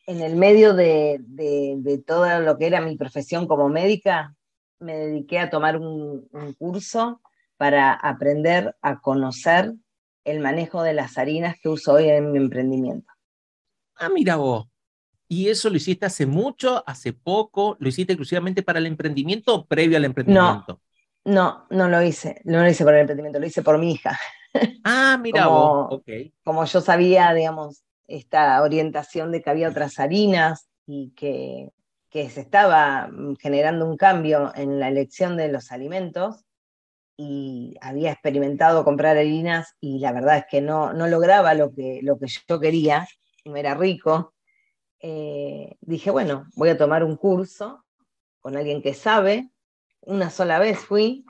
en 0.08 0.22
el 0.22 0.36
medio 0.36 0.74
de, 0.74 2.04
todo 2.06 2.40
lo 2.42 2.58
que 2.58 2.68
era 2.68 2.82
mi 2.82 2.98
profesión 2.98 3.48
como 3.48 3.70
médica, 3.70 4.36
me 4.80 4.96
dediqué 4.96 5.40
a 5.40 5.50
tomar 5.50 5.78
un, 5.78 6.28
curso 6.58 7.22
para 7.58 7.94
aprender 7.94 8.76
a 8.82 9.00
conocer 9.00 9.74
el 10.26 10.40
manejo 10.40 10.84
de 10.84 10.94
las 10.94 11.18
harinas 11.18 11.56
que 11.62 11.70
uso 11.70 11.94
hoy 11.94 12.10
en 12.10 12.32
mi 12.32 12.38
emprendimiento. 12.38 13.12
Ah, 13.96 14.10
mira 14.10 14.36
vos. 14.36 14.68
¿Y 15.28 15.50
eso 15.50 15.70
lo 15.70 15.78
hiciste 15.78 16.06
hace 16.06 16.26
mucho, 16.26 16.84
hace 16.86 17.14
poco? 17.14 17.78
¿Lo 17.80 17.88
hiciste 17.88 18.14
exclusivamente 18.14 18.62
para 18.62 18.80
el 18.80 18.86
emprendimiento 18.86 19.56
o 19.56 19.66
previo 19.66 19.98
al 19.98 20.06
emprendimiento? 20.06 20.82
No, 21.24 21.34
no, 21.34 21.68
no 21.70 21.90
lo 21.90 22.02
hice. 22.04 22.42
No 22.44 22.62
lo 22.62 22.70
hice 22.70 22.84
por 22.84 22.94
el 22.94 23.02
emprendimiento, 23.02 23.40
lo 23.40 23.48
hice 23.48 23.64
por 23.64 23.78
mi 23.78 23.92
hija. 23.92 24.20
Ah, 24.84 25.18
mira 25.22 25.48
vos. 25.48 25.88
Okay. 25.92 26.34
Como 26.44 26.64
yo 26.64 26.80
sabía, 26.80 27.34
digamos, 27.34 27.84
esta 28.08 28.62
orientación 28.62 29.32
de 29.32 29.42
que 29.42 29.50
había 29.50 29.68
otras 29.68 30.00
harinas 30.00 30.70
y 30.86 31.12
que, 31.12 31.72
que 32.10 32.30
se 32.30 32.42
estaba 32.42 33.10
generando 33.40 33.86
un 33.86 33.98
cambio 33.98 34.54
en 34.56 34.80
la 34.80 34.88
elección 34.88 35.36
de 35.38 35.50
los 35.50 35.72
alimentos 35.72 36.46
y 37.18 37.76
había 37.82 38.12
experimentado 38.12 38.84
comprar 38.84 39.18
harinas 39.18 39.76
y 39.80 40.00
la 40.00 40.12
verdad 40.12 40.38
es 40.38 40.46
que 40.50 40.62
no, 40.62 40.94
no 40.94 41.08
lograba 41.08 41.54
lo 41.54 41.74
que, 41.74 42.00
lo 42.04 42.18
que 42.20 42.28
yo 42.28 42.60
quería, 42.60 43.08
no 43.46 43.56
era 43.56 43.76
rico, 43.76 44.34
eh, 45.00 45.76
dije, 45.82 46.10
bueno, 46.10 46.48
voy 46.56 46.70
a 46.70 46.78
tomar 46.78 47.04
un 47.04 47.16
curso 47.16 47.86
con 48.40 48.58
alguien 48.58 48.82
que 48.82 48.94
sabe. 48.94 49.50
Una 50.02 50.30
sola 50.30 50.60
vez 50.60 50.80
fui 50.80 51.26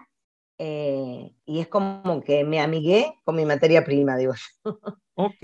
eh, 0.57 1.33
y 1.45 1.59
es 1.59 1.67
como 1.67 2.23
que 2.23 2.43
me 2.43 2.61
amigué 2.61 3.13
con 3.23 3.35
mi 3.35 3.45
materia 3.45 3.83
prima, 3.83 4.17
digo 4.17 4.33
yo. 4.33 4.79
Ok. 5.17 5.37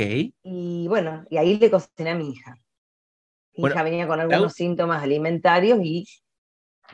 Y 0.43 0.85
bueno, 0.89 1.25
y 1.29 1.37
ahí 1.37 1.57
le 1.57 1.71
cociné 1.71 2.09
a 2.09 2.15
mi 2.15 2.31
hija. 2.31 2.57
Mi 3.55 3.69
hija 3.69 3.83
venía 3.83 4.05
con 4.05 4.19
algunos 4.19 4.51
síntomas 4.51 5.01
alimentarios 5.01 5.79
y 5.81 6.05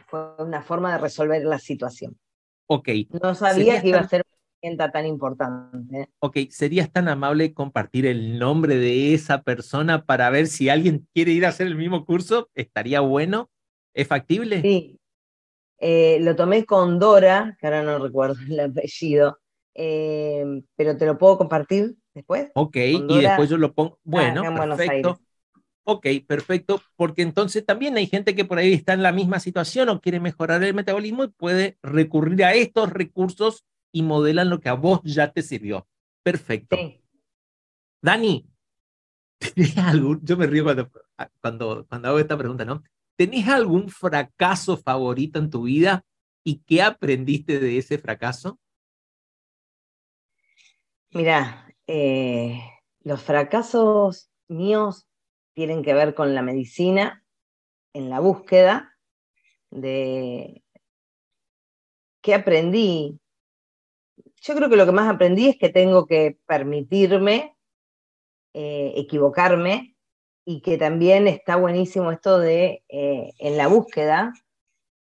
fue 0.05 0.35
una 0.37 0.61
forma 0.61 0.91
de 0.91 0.99
resolver 0.99 1.43
la 1.43 1.57
situación. 1.57 2.19
Ok. 2.67 2.89
No 3.09 3.35
sabía 3.35 3.81
que 3.81 3.89
iba 3.89 3.99
a 3.99 4.07
ser 4.07 4.23
una 4.27 4.37
herramienta 4.61 4.91
tan 4.91 5.05
importante. 5.05 6.09
Ok, 6.19 6.37
¿serías 6.49 6.91
tan 6.91 7.07
amable 7.07 7.53
compartir 7.53 8.05
el 8.05 8.39
nombre 8.39 8.75
de 8.77 9.13
esa 9.13 9.43
persona 9.43 10.05
para 10.05 10.29
ver 10.29 10.47
si 10.47 10.69
alguien 10.69 11.07
quiere 11.13 11.31
ir 11.31 11.45
a 11.45 11.49
hacer 11.49 11.67
el 11.67 11.75
mismo 11.75 12.05
curso? 12.05 12.49
¿Estaría 12.55 12.99
bueno? 13.01 13.49
¿Es 13.93 14.07
factible? 14.07 14.61
Sí. 14.61 14.99
Eh, 15.79 16.17
lo 16.21 16.35
tomé 16.35 16.65
con 16.65 16.99
Dora, 16.99 17.55
que 17.59 17.67
ahora 17.67 17.83
no 17.83 17.99
recuerdo 17.99 18.35
el 18.49 18.59
apellido, 18.59 19.39
eh, 19.75 20.43
pero 20.75 20.97
te 20.97 21.05
lo 21.05 21.17
puedo 21.17 21.37
compartir 21.37 21.95
después. 22.15 22.49
Ok, 22.55 22.77
y 22.77 23.19
después 23.21 23.49
yo 23.49 23.57
lo 23.57 23.73
pongo. 23.73 23.99
Bueno, 24.03 24.41
perfecto. 24.41 25.19
Ok, 25.89 26.05
perfecto, 26.27 26.81
porque 26.97 27.21
entonces 27.21 27.65
también 27.65 27.95
hay 27.95 28.07
gente 28.07 28.35
que 28.35 28.43
por 28.43 28.57
ahí 28.57 28.73
está 28.73 28.91
en 28.91 29.03
la 29.03 29.13
misma 29.13 29.39
situación 29.39 29.87
o 29.87 30.01
quiere 30.01 30.19
mejorar 30.19 30.61
el 30.65 30.73
metabolismo 30.73 31.23
y 31.23 31.29
puede 31.29 31.77
recurrir 31.81 32.43
a 32.43 32.53
estos 32.53 32.89
recursos 32.89 33.63
y 33.93 34.03
modelan 34.03 34.49
lo 34.49 34.59
que 34.59 34.67
a 34.67 34.73
vos 34.73 34.99
ya 35.05 35.31
te 35.31 35.41
sirvió. 35.41 35.87
Perfecto. 36.23 36.75
Dani, 38.01 38.45
¿tenés 39.39 39.77
algún, 39.77 40.19
yo 40.25 40.35
me 40.35 40.45
río 40.45 40.65
cuando, 40.65 40.91
cuando, 41.39 41.85
cuando 41.87 42.09
hago 42.09 42.19
esta 42.19 42.37
pregunta, 42.37 42.65
¿no? 42.65 42.83
¿Tenés 43.15 43.47
algún 43.47 43.87
fracaso 43.87 44.75
favorito 44.75 45.39
en 45.39 45.49
tu 45.49 45.61
vida 45.63 46.03
y 46.43 46.63
qué 46.65 46.81
aprendiste 46.81 47.61
de 47.61 47.77
ese 47.77 47.97
fracaso? 47.97 48.59
Mira, 51.11 51.73
eh, 51.87 52.61
los 53.03 53.23
fracasos 53.23 54.29
míos 54.49 55.06
tienen 55.57 55.81
que 55.81 55.95
ver 55.95 56.13
con 56.13 56.35
la 56.35 56.43
medicina, 56.43 57.23
en 57.91 58.11
la 58.11 58.19
búsqueda 58.19 58.95
de 59.71 60.63
qué 62.21 62.35
aprendí. 62.35 63.19
Yo 64.39 64.53
creo 64.53 64.69
que 64.69 64.75
lo 64.75 64.85
que 64.85 64.91
más 64.91 65.11
aprendí 65.11 65.47
es 65.47 65.57
que 65.57 65.69
tengo 65.69 66.05
que 66.05 66.37
permitirme 66.45 67.57
eh, 68.53 68.93
equivocarme 68.97 69.95
y 70.45 70.61
que 70.61 70.77
también 70.77 71.25
está 71.27 71.55
buenísimo 71.55 72.11
esto 72.11 72.37
de 72.37 72.83
eh, 72.87 73.33
en 73.39 73.57
la 73.57 73.67
búsqueda. 73.67 74.33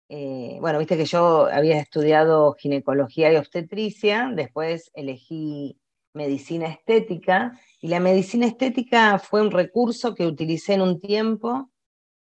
bueno, 0.10 0.80
viste 0.80 0.98
que 0.98 1.06
yo 1.06 1.46
había 1.46 1.78
estudiado 1.80 2.54
ginecología 2.54 3.32
y 3.32 3.36
obstetricia, 3.36 4.32
después 4.34 4.90
elegí 4.96 5.80
medicina 6.20 6.68
estética, 6.68 7.58
y 7.80 7.88
la 7.88 8.02
medicina 8.02 8.46
estética 8.46 9.20
fue 9.20 9.42
un 9.42 9.52
recurso 9.52 10.14
que 10.14 10.28
utilicé 10.28 10.74
en 10.74 10.82
un 10.82 11.00
tiempo 11.00 11.72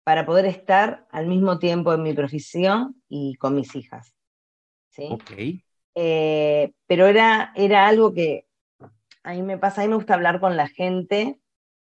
para 0.03 0.25
poder 0.25 0.45
estar 0.45 1.07
al 1.09 1.27
mismo 1.27 1.57
tiempo 1.57 1.93
en 1.93 2.03
mi 2.03 2.13
profesión 2.13 3.01
y 3.07 3.35
con 3.35 3.55
mis 3.55 3.75
hijas. 3.75 4.13
¿sí? 4.89 5.09
Eh, 5.95 6.73
pero 6.85 7.07
era, 7.07 7.53
era 7.55 7.87
algo 7.87 8.13
que 8.13 8.45
a 9.23 9.33
mí 9.33 9.41
me 9.41 9.57
pasa, 9.57 9.81
a 9.81 9.85
mí 9.85 9.89
me 9.89 9.95
gusta 9.95 10.15
hablar 10.15 10.39
con 10.41 10.57
la 10.57 10.67
gente, 10.67 11.39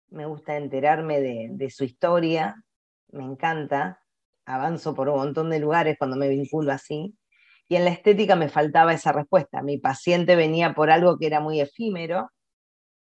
me 0.09 0.25
gusta 0.25 0.57
enterarme 0.57 1.19
de, 1.19 1.47
de 1.51 1.69
su 1.71 1.83
historia, 1.83 2.63
me 3.11 3.23
encanta, 3.23 4.03
avanzo 4.45 4.93
por 4.93 5.09
un 5.09 5.17
montón 5.17 5.49
de 5.49 5.59
lugares 5.59 5.97
cuando 5.97 6.17
me 6.17 6.29
vinculo 6.29 6.71
así, 6.71 7.18
y 7.69 7.75
en 7.75 7.85
la 7.85 7.91
estética 7.91 8.35
me 8.35 8.49
faltaba 8.49 8.93
esa 8.93 9.11
respuesta. 9.11 9.61
Mi 9.61 9.77
paciente 9.77 10.35
venía 10.35 10.73
por 10.73 10.89
algo 10.89 11.19
que 11.19 11.27
era 11.27 11.39
muy 11.39 11.61
efímero. 11.61 12.31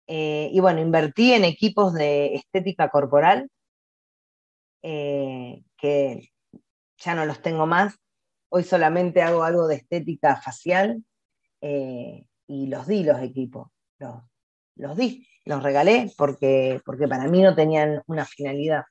Eh, 0.07 0.49
y 0.51 0.59
bueno, 0.59 0.81
invertí 0.81 1.33
en 1.33 1.45
equipos 1.45 1.93
de 1.93 2.35
estética 2.35 2.89
corporal, 2.89 3.49
eh, 4.83 5.63
que 5.77 6.31
ya 6.97 7.15
no 7.15 7.25
los 7.25 7.41
tengo 7.41 7.65
más. 7.65 7.95
Hoy 8.49 8.63
solamente 8.63 9.21
hago 9.21 9.43
algo 9.43 9.67
de 9.67 9.75
estética 9.75 10.35
facial 10.35 11.01
eh, 11.61 12.25
y 12.45 12.67
los 12.67 12.87
di 12.87 13.05
los 13.05 13.21
equipos. 13.21 13.69
Los, 13.99 14.21
los 14.75 14.97
di, 14.97 15.25
los 15.45 15.63
regalé 15.63 16.11
porque, 16.17 16.81
porque 16.85 17.07
para 17.07 17.27
mí 17.29 17.41
no 17.41 17.55
tenían 17.55 18.01
una 18.07 18.25
finalidad 18.25 18.83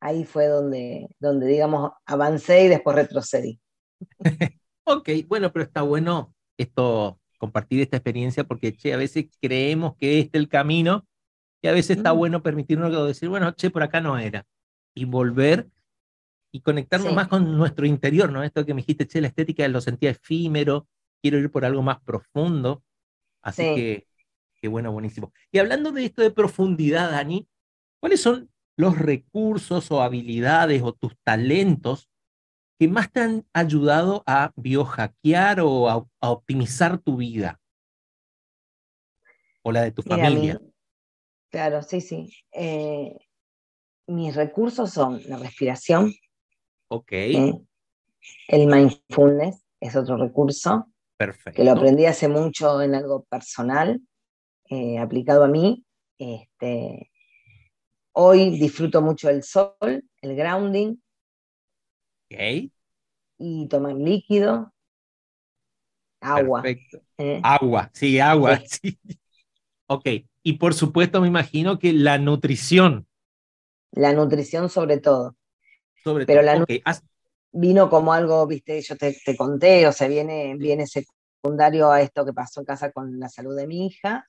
ahí 0.00 0.24
fue 0.24 0.46
donde, 0.46 1.08
donde, 1.18 1.46
digamos, 1.46 1.92
avancé 2.06 2.64
y 2.64 2.68
después 2.68 2.96
retrocedí. 2.96 3.60
ok, 4.84 5.08
bueno, 5.28 5.52
pero 5.52 5.64
está 5.64 5.82
bueno 5.82 6.34
esto, 6.56 7.20
compartir 7.38 7.80
esta 7.80 7.96
experiencia, 7.96 8.44
porque, 8.44 8.74
che, 8.74 8.92
a 8.92 8.96
veces 8.96 9.26
creemos 9.40 9.96
que 9.96 10.18
este 10.18 10.38
es 10.38 10.42
el 10.42 10.48
camino, 10.48 11.06
y 11.62 11.68
a 11.68 11.72
veces 11.72 11.98
está 11.98 12.12
bueno 12.12 12.42
permitirnos 12.42 13.06
decir, 13.06 13.28
bueno, 13.28 13.52
che, 13.52 13.70
por 13.70 13.82
acá 13.82 14.00
no 14.00 14.18
era, 14.18 14.46
y 14.94 15.04
volver 15.04 15.68
y 16.52 16.62
conectarnos 16.62 17.14
más 17.14 17.28
con 17.28 17.56
nuestro 17.56 17.86
interior, 17.86 18.32
¿no? 18.32 18.42
Esto 18.42 18.66
que 18.66 18.74
me 18.74 18.80
dijiste, 18.80 19.06
che, 19.06 19.20
la 19.20 19.28
estética 19.28 19.66
lo 19.68 19.80
sentía 19.80 20.10
efímero, 20.10 20.88
quiero 21.22 21.38
ir 21.38 21.50
por 21.50 21.64
algo 21.64 21.82
más 21.82 22.00
profundo. 22.00 22.82
Así 23.42 23.62
que, 23.62 24.08
qué 24.60 24.68
bueno, 24.68 24.90
buenísimo. 24.90 25.32
Y 25.52 25.58
hablando 25.58 25.92
de 25.92 26.04
esto 26.04 26.22
de 26.22 26.30
profundidad, 26.30 27.10
Dani, 27.12 27.46
¿cuáles 28.00 28.20
son 28.20 28.49
los 28.80 28.98
recursos 28.98 29.90
o 29.90 30.02
habilidades 30.02 30.82
o 30.82 30.92
tus 30.92 31.16
talentos 31.22 32.08
que 32.78 32.88
más 32.88 33.12
te 33.12 33.20
han 33.20 33.46
ayudado 33.52 34.22
a 34.26 34.52
biohackear 34.56 35.60
o 35.60 35.88
a, 35.88 36.06
optimizar 36.20 36.98
tu 36.98 37.16
vida? 37.16 37.60
O 39.62 39.70
la 39.70 39.82
de 39.82 39.92
tu 39.92 40.02
familia. 40.02 40.58
claro, 41.50 41.82
sí, 41.82 42.00
sí. 42.00 42.32
Eh, 42.52 43.14
mis 44.06 44.34
recursos 44.34 44.90
son 44.90 45.20
la 45.28 45.36
respiración. 45.36 46.12
Ok. 46.88 47.12
¿eh? 47.12 47.52
el 48.48 48.66
mindfulness 48.66 49.62
es 49.78 49.96
otro 49.96 50.16
recurso. 50.16 50.86
Perfecto. 51.16 51.56
Que 51.56 51.64
lo 51.64 51.72
aprendí 51.72 52.06
hace 52.06 52.28
mucho 52.28 52.80
en 52.80 52.94
algo 52.94 53.24
personal, 53.24 54.00
eh, 54.70 54.98
aplicado 54.98 55.44
a 55.44 55.48
mí. 55.48 55.84
Este, 56.18 57.10
hoy 58.12 58.58
disfruto 58.58 59.02
mucho 59.02 59.28
el 59.28 59.42
sol, 59.42 59.74
el 59.80 60.36
grounding. 60.36 60.96
Ok. 62.30 62.70
Y 63.38 63.68
tomar 63.68 63.94
líquido. 63.94 64.72
Agua. 66.20 66.62
Perfecto. 66.62 67.00
¿eh? 67.18 67.40
Agua, 67.42 67.90
sí, 67.94 68.20
agua. 68.20 68.60
Sí. 68.66 68.98
Ok. 69.86 70.06
Y 70.42 70.54
por 70.54 70.74
supuesto 70.74 71.20
me 71.20 71.28
imagino 71.28 71.78
que 71.78 71.92
la 71.92 72.18
nutrición. 72.18 73.06
La 73.92 74.12
nutrición 74.12 74.68
sobre 74.68 74.98
todo. 74.98 75.36
Sobre 76.04 76.26
Pero 76.26 76.42
todo. 76.42 76.66
La 76.66 77.00
vino 77.52 77.90
como 77.90 78.12
algo, 78.12 78.46
viste, 78.46 78.80
yo 78.80 78.96
te, 78.96 79.14
conté, 79.36 79.86
o 79.86 79.92
sea, 79.92 80.08
viene, 80.08 80.54
viene 80.56 80.86
secundario 80.86 81.90
a 81.90 82.00
esto 82.00 82.24
que 82.24 82.32
pasó 82.32 82.60
en 82.60 82.66
casa 82.66 82.92
con 82.92 83.18
la 83.18 83.28
salud 83.28 83.56
de 83.56 83.66
mi 83.66 83.86
hija, 83.86 84.24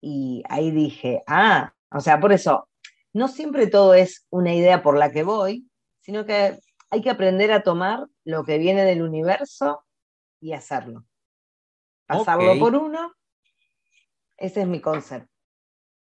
y 0.00 0.42
ahí 0.48 0.70
dije, 0.70 1.22
ah, 1.26 1.72
o 1.90 2.00
sea, 2.00 2.20
por 2.20 2.32
eso, 2.32 2.68
no 3.16 3.28
siempre 3.28 3.66
todo 3.66 3.94
es 3.94 4.26
una 4.28 4.54
idea 4.54 4.82
por 4.82 4.98
la 4.98 5.10
que 5.10 5.22
voy, 5.22 5.66
sino 6.00 6.26
que 6.26 6.58
hay 6.90 7.00
que 7.00 7.08
aprender 7.08 7.50
a 7.50 7.62
tomar 7.62 8.06
lo 8.24 8.44
que 8.44 8.58
viene 8.58 8.84
del 8.84 9.00
universo 9.00 9.82
y 10.38 10.52
hacerlo. 10.52 11.06
Pasarlo 12.04 12.58
por 12.58 12.76
uno, 12.76 13.14
ese 14.36 14.60
es 14.60 14.68
mi 14.68 14.82
concepto. 14.82 15.32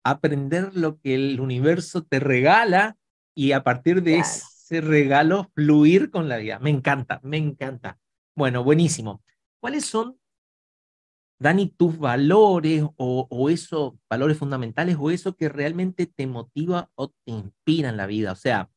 Aprender 0.04 0.76
lo 0.76 1.00
que 1.00 1.16
el 1.16 1.40
universo 1.40 2.04
te 2.04 2.20
regala 2.20 2.98
y 3.34 3.54
a 3.54 3.64
partir 3.64 4.04
de 4.04 4.20
ese 4.20 4.82
regalo 4.82 5.50
fluir 5.56 6.12
con 6.12 6.28
la 6.28 6.36
vida. 6.36 6.60
Me 6.60 6.72
encanta, 6.72 7.22
me 7.24 7.38
encanta. 7.38 7.98
Bueno, 8.36 8.66
buenísimo. 8.66 9.24
¿Cuáles 9.62 9.86
son, 9.86 10.20
Dani, 11.40 11.68
tus 11.68 12.00
valores 12.00 12.84
o, 12.96 13.28
o 13.30 13.50
esos 13.50 13.94
valores 14.10 14.38
fundamentales 14.40 14.98
o 15.00 15.12
eso 15.12 15.36
que 15.36 15.50
realmente 15.50 16.08
te 16.08 16.26
motiva 16.26 16.90
o 16.96 17.10
te 17.10 17.32
inspira 17.32 17.90
en 17.90 17.98
la 17.98 18.08
vida? 18.08 18.32
O 18.32 18.36
sea, 18.36 18.72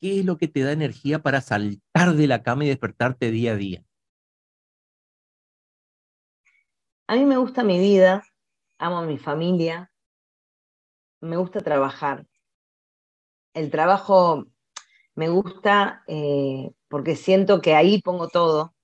¿qué 0.00 0.20
es 0.20 0.24
lo 0.24 0.38
que 0.38 0.46
te 0.46 0.60
da 0.60 0.70
energía 0.70 1.22
para 1.22 1.40
saltar 1.40 2.14
de 2.14 2.26
la 2.28 2.42
cama 2.44 2.64
y 2.64 2.68
despertarte 2.68 3.32
día 3.32 3.52
a 3.52 3.56
día? 3.56 3.84
A 7.08 7.16
mí 7.16 7.24
me 7.24 7.36
gusta 7.36 7.64
mi 7.64 7.80
vida, 7.80 8.22
amo 8.78 8.98
a 8.98 9.06
mi 9.06 9.18
familia, 9.18 9.90
me 11.20 11.36
gusta 11.36 11.60
trabajar. 11.60 12.28
El 13.54 13.70
trabajo 13.70 14.46
me 15.16 15.28
gusta 15.30 16.04
eh, 16.06 16.70
porque 16.86 17.16
siento 17.16 17.60
que 17.60 17.74
ahí 17.74 18.00
pongo 18.00 18.28
todo 18.28 18.76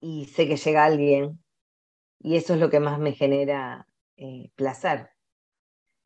y 0.00 0.26
sé 0.26 0.46
que 0.46 0.56
llega 0.56 0.84
alguien 0.84 1.42
y 2.18 2.36
eso 2.36 2.54
es 2.54 2.60
lo 2.60 2.70
que 2.70 2.80
más 2.80 2.98
me 2.98 3.12
genera 3.12 3.86
eh, 4.16 4.50
placer. 4.54 5.10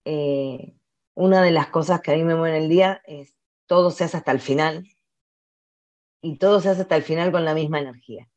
Eh, 0.05 0.75
una 1.15 1.43
de 1.43 1.51
las 1.51 1.69
cosas 1.69 2.01
que 2.01 2.13
a 2.13 2.17
mí 2.17 2.25
me 2.25 2.35
mueve 2.35 2.59
el 2.59 2.69
día 2.69 3.03
es 3.05 3.37
todo 3.67 3.91
se 3.91 4.05
hace 4.05 4.17
hasta 4.17 4.33
el 4.33 4.41
final 4.41 4.89
y 6.23 6.39
todo 6.39 6.61
se 6.61 6.71
hace 6.71 6.83
hasta 6.83 6.97
el 6.97 7.03
final 7.03 7.31
con 7.31 7.45
la 7.45 7.55
misma 7.55 7.81
energía. 7.81 8.29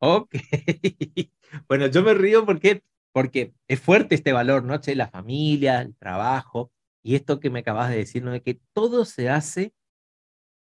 Ok. 0.00 0.34
bueno, 1.68 1.86
yo 1.88 2.02
me 2.02 2.14
río 2.14 2.46
porque, 2.46 2.82
porque 3.12 3.52
es 3.66 3.80
fuerte 3.80 4.14
este 4.14 4.32
valor, 4.32 4.64
¿no? 4.64 4.78
la 4.94 5.08
familia, 5.08 5.82
el 5.82 5.96
trabajo 5.96 6.70
y 7.02 7.14
esto 7.14 7.40
que 7.40 7.50
me 7.50 7.60
acabas 7.60 7.90
de 7.90 7.96
decir, 7.98 8.22
¿no? 8.22 8.30
De 8.30 8.42
que 8.42 8.60
todo 8.72 9.04
se 9.04 9.28
hace 9.28 9.72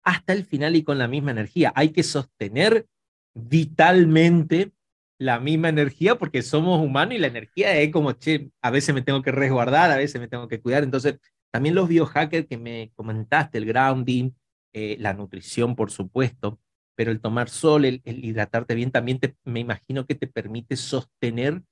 hasta 0.03 0.33
el 0.33 0.45
final 0.45 0.75
y 0.75 0.83
con 0.83 0.97
la 0.97 1.07
misma 1.07 1.31
energía. 1.31 1.71
Hay 1.75 1.89
que 1.89 2.03
sostener 2.03 2.87
vitalmente 3.33 4.71
la 5.19 5.39
misma 5.39 5.69
energía 5.69 6.15
porque 6.15 6.41
somos 6.41 6.83
humanos 6.83 7.13
y 7.13 7.17
la 7.19 7.27
energía 7.27 7.77
es 7.77 7.91
como, 7.91 8.13
che, 8.13 8.49
a 8.61 8.71
veces 8.71 8.95
me 8.95 9.01
tengo 9.01 9.21
que 9.21 9.31
resguardar, 9.31 9.91
a 9.91 9.97
veces 9.97 10.19
me 10.19 10.29
tengo 10.29 10.47
que 10.47 10.61
cuidar. 10.61 10.83
Entonces, 10.83 11.19
también 11.51 11.75
los 11.75 11.89
biohackers 11.89 12.47
que 12.47 12.57
me 12.57 12.91
comentaste, 12.95 13.57
el 13.57 13.65
grounding, 13.65 14.31
eh, 14.73 14.95
la 14.99 15.13
nutrición, 15.13 15.75
por 15.75 15.91
supuesto, 15.91 16.59
pero 16.95 17.11
el 17.11 17.19
tomar 17.19 17.49
sol, 17.49 17.83
el, 17.83 18.01
hidratarte 18.05 18.75
bien, 18.75 18.91
también 18.91 19.19
te, 19.19 19.35
me 19.43 19.59
imagino 19.59 20.05
que 20.05 20.15
te 20.15 20.27
permite 20.27 20.77
sostener 20.77 21.63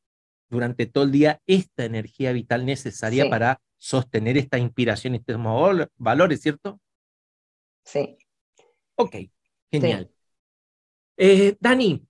durante 0.50 0.86
todo 0.86 1.06
el 1.06 1.12
día 1.12 1.42
esta 1.48 1.86
energía 1.86 2.34
vital 2.34 2.66
necesaria 2.66 3.30
para 3.30 3.62
sostener 3.78 4.38
esta 4.38 4.58
inspiración, 4.58 5.16
estos 5.16 5.38
valores, 5.98 6.42
¿cierto? 6.42 6.82
Sí. 7.84 8.18
Ok, 8.96 9.16
genial. 9.72 10.12
Eh, 11.16 11.56
Dani, 11.60 12.06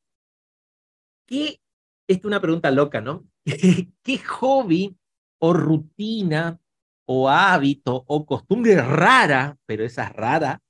¿qué, 1.28 1.62
esta 2.08 2.22
es 2.22 2.26
una 2.26 2.42
pregunta 2.42 2.72
loca, 2.72 3.02
¿no? 3.02 3.26
¿Qué 4.04 4.18
hobby 4.18 4.98
o 5.40 5.54
rutina 5.54 6.60
o 7.06 7.30
hábito 7.30 8.04
o 8.08 8.26
costumbre 8.26 8.82
rara, 8.82 9.56
pero 9.68 9.86
esa 9.86 10.10
rara, 10.10 10.62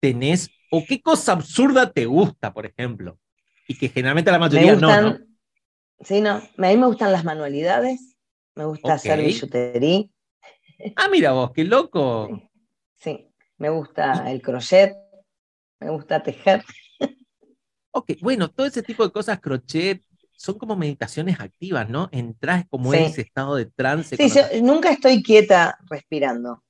tenés 0.00 0.48
o 0.70 0.82
qué 0.86 1.02
cosa 1.02 1.32
absurda 1.32 1.92
te 1.92 2.06
gusta, 2.06 2.54
por 2.54 2.64
ejemplo? 2.64 3.18
Y 3.68 3.76
que 3.76 3.88
generalmente 3.88 4.30
la 4.30 4.38
mayoría 4.38 4.74
no, 4.76 5.00
no. 5.00 5.18
Sí, 6.00 6.22
no. 6.22 6.36
A 6.36 6.42
mí 6.56 6.76
me 6.78 6.86
gustan 6.86 7.12
las 7.12 7.24
manualidades, 7.24 8.16
me 8.54 8.64
gusta 8.64 8.94
hacer 8.94 9.22
billutería. 9.22 10.06
Ah, 10.96 11.08
mira 11.10 11.32
vos, 11.32 11.50
qué 11.52 11.64
loco. 11.64 12.30
sí 12.94 13.30
me 13.60 13.68
gusta 13.68 14.30
el 14.30 14.40
crochet, 14.40 14.96
me 15.80 15.90
gusta 15.90 16.22
tejer. 16.22 16.64
Ok, 17.92 18.12
bueno, 18.20 18.50
todo 18.50 18.66
ese 18.66 18.82
tipo 18.82 19.04
de 19.04 19.12
cosas, 19.12 19.40
crochet, 19.40 20.02
son 20.40 20.56
como 20.56 20.74
meditaciones 20.74 21.38
activas, 21.38 21.88
¿no? 21.90 22.08
Entras 22.12 22.64
como 22.70 22.94
en 22.94 23.04
ese 23.04 23.20
estado 23.20 23.56
de 23.56 23.66
trance. 23.66 24.16
Sí, 24.16 24.30
yo 24.30 24.42
nunca 24.62 24.90
estoy 24.90 25.22
quieta 25.22 25.78
respirando. 25.90 26.64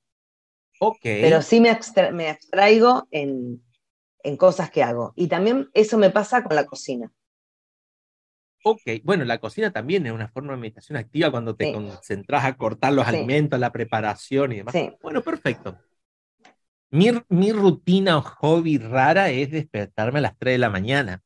Ok. 0.81 0.99
Pero 1.03 1.41
sí 1.41 1.61
me, 1.61 1.69
abstraigo 1.69 3.07
en, 3.11 3.63
cosas 4.37 4.71
que 4.71 4.83
hago. 4.83 5.13
Y 5.15 5.27
también 5.27 5.69
eso 5.73 5.97
me 5.97 6.09
pasa 6.09 6.43
con 6.43 6.55
la 6.55 6.65
cocina. 6.65 7.13
Ok, 8.63 8.81
bueno, 9.03 9.23
la 9.23 9.39
cocina 9.39 9.71
también 9.71 10.05
es 10.05 10.11
una 10.11 10.27
forma 10.27 10.51
de 10.51 10.59
meditación 10.59 10.97
activa 10.97 11.31
cuando 11.31 11.55
te 11.55 11.71
concentras 11.71 12.43
a 12.43 12.57
cortar 12.57 12.93
los 12.93 13.07
alimentos, 13.07 13.59
la 13.59 13.71
preparación 13.71 14.51
y 14.51 14.57
demás. 14.57 14.73
Sí. 14.73 14.91
Bueno, 15.01 15.21
perfecto. 15.21 15.79
Mi, 16.91 17.51
rutina 17.53 18.17
o 18.17 18.21
hobby 18.21 18.77
rara 18.77 19.29
es 19.29 19.49
despertarme 19.49 20.19
a 20.19 20.23
las 20.23 20.37
3 20.37 20.55
de 20.55 20.57
la 20.57 20.69
mañana. 20.69 21.23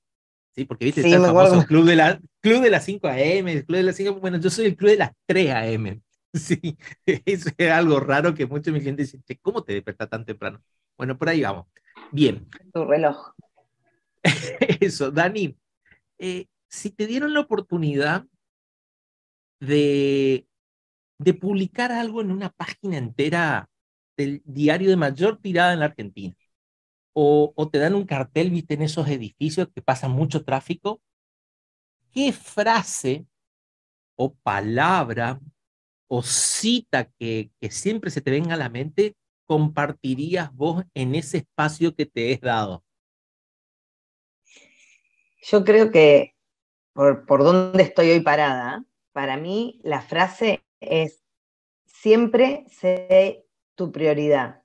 Sí, 0.51 0.63
porque 0.65 0.86
viste, 0.86 1.01
está 1.01 1.15
el 1.15 1.21
famoso 1.23 1.65
club 1.65 1.86
de, 1.86 1.95
la, 1.95 2.21
club 2.39 2.62
de 2.62 2.69
las 2.69 2.86
5 2.86 3.08
a.m., 3.08 3.51
el 3.51 3.65
club 3.65 3.78
de 3.78 3.84
las 3.84 3.95
5, 3.95 4.19
bueno, 4.19 4.39
yo 4.39 4.49
soy 4.49 4.67
el 4.67 4.78
club 4.78 4.91
de 4.91 4.97
las 4.97 5.12
3 5.25 5.51
a.m. 5.51 6.01
Sí, 6.36 6.78
eso 7.06 7.49
es 7.58 7.71
algo 7.71 7.97
raro 8.01 8.34
que 8.36 8.45
muchos 8.45 8.65
de 8.65 8.71
mis 8.73 8.82
clientes 8.82 9.13
dicen, 9.13 9.39
¿cómo 9.41 9.63
te 9.63 9.71
despertas 9.71 10.10
tan 10.10 10.25
temprano? 10.25 10.62
Bueno, 10.97 11.17
por 11.17 11.30
ahí 11.30 11.41
vamos. 11.41 11.65
Bien. 12.12 12.45
Tu 12.73 12.84
reloj. 12.84 13.32
Eso, 14.82 15.12
Dani, 15.12 15.58
eh, 16.17 16.47
si 16.67 16.89
te 16.89 17.08
dieron 17.08 17.34
la 17.34 17.39
oportunidad 17.39 18.25
de, 19.62 20.45
de 21.19 21.34
publicar 21.34 21.93
algo 21.93 22.19
en 22.19 22.32
una 22.32 22.49
página 22.49 22.97
entera 22.97 23.69
del 24.17 24.41
diario 24.45 24.89
de 24.89 24.95
mayor 24.95 25.39
tirada 25.41 25.73
en 25.73 25.80
la 25.80 25.86
Argentina. 25.88 26.36
O, 27.13 27.54
o, 27.56 27.69
te 27.69 27.80
dan 27.80 27.95
un 27.95 28.06
cartel, 28.06 28.49
viste, 28.49 28.73
en 28.73 28.82
esos 28.82 29.08
edificios 29.08 29.69
que 29.73 29.82
pasa 29.82 30.08
mucho 30.08 30.43
tráfico. 30.43 31.01
¿Qué 32.12 32.34
frase 32.34 33.25
o 34.15 34.34
palabra 34.34 35.39
o 36.08 36.23
cita 36.23 37.10
que, 37.19 37.51
siempre 37.69 38.12
se 38.12 38.21
te 38.21 38.32
venga 38.32 38.54
a 38.54 38.58
la 38.58 38.69
mente 38.69 39.15
compartirías 39.47 40.54
vos 40.54 40.84
en 40.93 41.15
ese 41.15 41.38
espacio 41.38 41.95
que 41.95 42.06
te 42.06 42.32
es 42.32 42.41
dado? 42.41 42.84
Yo 45.41 45.63
creo 45.63 45.91
que 45.91 46.36
por, 46.93 47.25
por 47.25 47.43
donde 47.43 47.84
estoy 47.84 48.10
hoy 48.10 48.21
parada, 48.21 48.84
para 49.12 49.38
mí 49.38 49.80
la 49.84 50.01
frase 50.01 50.63
es 50.80 51.23
siempre 51.86 52.65
sé 52.69 53.45
tu 53.76 53.92
prioridad. 53.92 54.62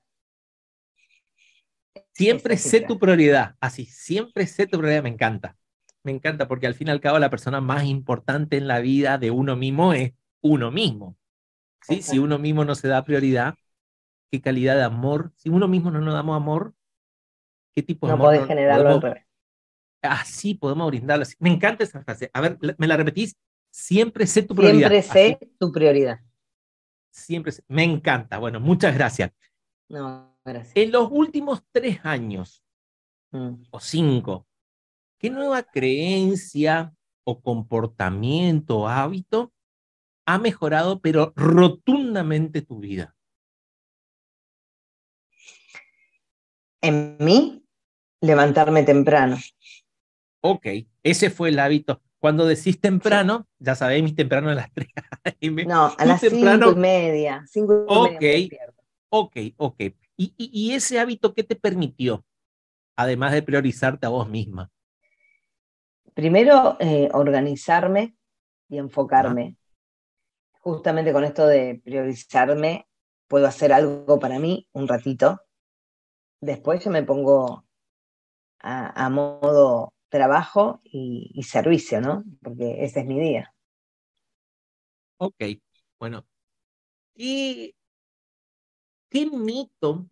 Siempre 2.13 2.57
sé 2.57 2.81
tu 2.81 2.97
prioridad, 2.99 3.55
así, 3.59 3.85
siempre 3.85 4.47
sé 4.47 4.67
tu 4.67 4.77
prioridad, 4.77 5.03
me 5.03 5.09
encanta. 5.09 5.57
Me 6.03 6.11
encanta 6.11 6.47
porque 6.47 6.67
al 6.67 6.73
fin 6.73 6.87
y 6.87 6.91
al 6.91 7.01
cabo 7.01 7.19
la 7.19 7.29
persona 7.29 7.61
más 7.61 7.83
importante 7.83 8.57
en 8.57 8.67
la 8.67 8.79
vida 8.79 9.17
de 9.17 9.31
uno 9.31 9.55
mismo 9.55 9.93
es 9.93 10.13
uno 10.41 10.71
mismo. 10.71 11.15
¿sí? 11.81 12.01
Si 12.01 12.19
uno 12.19 12.39
mismo 12.39 12.65
no 12.65 12.75
se 12.75 12.87
da 12.87 13.03
prioridad, 13.03 13.55
¿qué 14.31 14.41
calidad 14.41 14.75
de 14.75 14.83
amor? 14.83 15.31
Si 15.35 15.49
uno 15.49 15.67
mismo 15.67 15.91
no 15.91 16.01
nos 16.01 16.13
damos 16.13 16.35
amor, 16.35 16.73
¿qué 17.75 17.83
tipo 17.83 18.07
de 18.07 18.11
no 18.11 18.15
amor? 18.15 18.27
podés 18.27 18.47
generarlo 18.47 18.99
revés. 18.99 19.25
Así 20.01 20.55
podemos 20.55 20.87
brindarlo. 20.87 21.25
Me 21.39 21.51
encanta 21.51 21.83
esa 21.83 22.01
frase. 22.01 22.31
A 22.33 22.41
ver, 22.41 22.57
¿me 22.77 22.87
la 22.87 22.97
repetís? 22.97 23.35
Siempre 23.69 24.25
sé 24.25 24.41
tu 24.41 24.55
prioridad. 24.55 24.89
Siempre 24.89 25.01
sé 25.01 25.39
tu 25.59 25.71
prioridad. 25.71 26.19
Siempre. 27.11 27.53
Me 27.67 27.83
encanta. 27.83 28.37
Bueno, 28.39 28.59
muchas 28.59 28.93
gracias. 28.95 29.31
No, 29.89 30.35
gracias. 30.43 30.75
En 30.75 30.91
los 30.91 31.09
últimos 31.11 31.63
tres 31.71 31.99
años 32.03 32.63
Mm. 33.33 33.63
o 33.71 33.79
cinco, 33.79 34.45
¿qué 35.17 35.29
nueva 35.29 35.63
creencia 35.63 36.93
o 37.23 37.41
comportamiento 37.41 38.79
o 38.79 38.87
hábito 38.89 39.53
ha 40.25 40.37
mejorado, 40.37 40.99
pero 40.99 41.31
rotundamente 41.37 42.61
tu 42.61 42.79
vida? 42.79 43.15
En 46.81 47.17
mí, 47.19 47.63
levantarme 48.21 48.83
temprano. 48.83 49.37
Ok, 50.41 50.67
ese 51.03 51.29
fue 51.29 51.49
el 51.49 51.59
hábito. 51.59 52.01
Cuando 52.21 52.45
decís 52.45 52.79
temprano, 52.79 53.47
ya 53.59 53.75
sabéis, 53.75 54.03
mis 54.03 54.15
temprano 54.15 54.49
a 54.51 54.55
las 54.55 54.71
3 54.73 54.89
a.m. 55.25 55.63
No, 55.67 55.95
a 55.97 56.05
las 56.05 56.21
temprano- 56.21 56.67
cinco 56.67 56.77
y 56.79 56.81
media. 56.81 57.45
Cinco 57.49 57.85
y 57.87 57.99
Ok. 57.99 58.11
media 58.11 58.67
me. 58.67 58.73
Ok, 59.09 59.37
ok. 59.57 59.79
¿Y, 60.17 60.33
y, 60.37 60.51
y 60.53 60.73
ese 60.73 60.99
hábito 60.99 61.33
qué 61.33 61.43
te 61.43 61.55
permitió? 61.55 62.23
Además 62.97 63.33
de 63.33 63.43
priorizarte 63.43 64.05
a 64.05 64.09
vos 64.09 64.29
misma. 64.29 64.71
Primero, 66.13 66.77
eh, 66.79 67.09
organizarme 67.13 68.15
y 68.69 68.77
enfocarme. 68.77 69.57
Justamente 70.61 71.11
con 71.13 71.23
esto 71.25 71.45
de 71.47 71.81
priorizarme, 71.83 72.87
puedo 73.27 73.47
hacer 73.47 73.73
algo 73.73 74.19
para 74.19 74.39
mí 74.39 74.67
un 74.73 74.87
ratito. 74.87 75.41
Después 76.41 76.83
yo 76.83 76.91
me 76.91 77.03
pongo 77.03 77.65
a, 78.59 79.05
a 79.05 79.09
modo 79.09 79.93
trabajo 80.11 80.81
y, 80.83 81.41
servicio, 81.43 82.01
¿no? 82.01 82.23
Porque 82.43 82.83
ese 82.83 82.99
es 82.99 83.05
mi 83.07 83.19
día. 83.19 83.55
Ok, 85.17 85.41
bueno. 85.99 86.25
¿Qué, 87.15 87.73
qué 89.09 89.25
mito 89.25 90.09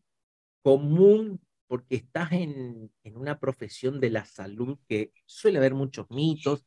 común, 0.61 1.41
porque 1.67 1.97
estás 1.97 2.31
en, 2.31 2.91
en 3.03 3.17
una 3.17 3.39
profesión 3.39 3.99
de 3.99 4.09
la 4.09 4.25
salud 4.25 4.79
que 4.87 5.11
suele 5.25 5.57
haber 5.57 5.75
muchos 5.75 6.09
mitos, 6.09 6.65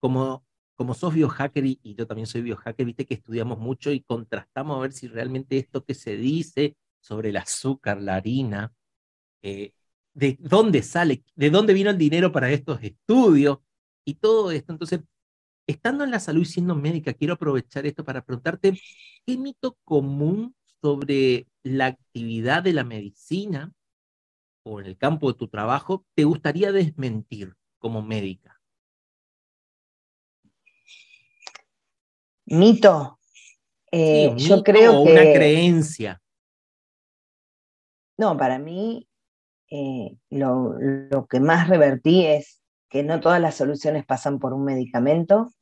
como, 0.00 0.44
como 0.74 0.94
sos 0.94 1.14
biohacker 1.14 1.66
y, 1.66 1.80
y 1.82 1.94
yo 1.94 2.06
también 2.06 2.26
soy 2.26 2.40
biohacker, 2.42 2.86
viste 2.86 3.06
que 3.06 3.14
estudiamos 3.14 3.58
mucho 3.58 3.92
y 3.92 4.02
contrastamos 4.02 4.78
a 4.78 4.80
ver 4.80 4.92
si 4.92 5.06
realmente 5.06 5.58
esto 5.58 5.84
que 5.84 5.94
se 5.94 6.16
dice 6.16 6.76
sobre 7.00 7.28
el 7.28 7.36
azúcar, 7.36 8.00
la 8.00 8.16
harina, 8.16 8.72
eh, 9.42 9.72
de 10.14 10.36
dónde 10.40 10.82
sale, 10.82 11.24
de 11.34 11.50
dónde 11.50 11.74
vino 11.74 11.90
el 11.90 11.98
dinero 11.98 12.32
para 12.32 12.50
estos 12.50 12.82
estudios 12.82 13.58
y 14.04 14.14
todo 14.14 14.50
esto. 14.50 14.72
Entonces, 14.72 15.00
estando 15.66 16.04
en 16.04 16.10
la 16.10 16.20
salud 16.20 16.42
y 16.42 16.46
siendo 16.46 16.74
médica, 16.74 17.14
quiero 17.14 17.34
aprovechar 17.34 17.86
esto 17.86 18.04
para 18.04 18.24
preguntarte, 18.24 18.80
¿qué 19.26 19.36
mito 19.38 19.76
común 19.84 20.54
sobre 20.82 21.46
la 21.62 21.86
actividad 21.86 22.62
de 22.62 22.72
la 22.72 22.84
medicina 22.84 23.72
o 24.64 24.80
en 24.80 24.86
el 24.86 24.96
campo 24.96 25.32
de 25.32 25.38
tu 25.38 25.48
trabajo 25.48 26.04
te 26.14 26.24
gustaría 26.24 26.72
desmentir 26.72 27.54
como 27.78 28.02
médica? 28.02 28.60
Mito. 32.46 33.18
Sí, 33.92 33.98
Eh, 33.98 34.28
un 34.28 34.38
yo 34.38 34.56
mito 34.56 34.64
creo 34.64 35.00
o 35.00 35.04
que... 35.04 35.12
una 35.12 35.22
creencia. 35.22 36.22
No, 38.18 38.36
para 38.36 38.58
mí 38.58 39.08
eh, 39.70 40.16
lo, 40.30 40.74
lo 40.78 41.26
que 41.26 41.40
más 41.40 41.68
revertí 41.68 42.26
es 42.26 42.62
que 42.88 43.02
no 43.04 43.20
todas 43.20 43.40
las 43.40 43.56
soluciones 43.56 44.04
pasan 44.06 44.38
por 44.38 44.52
un 44.52 44.64
medicamento, 44.64 45.52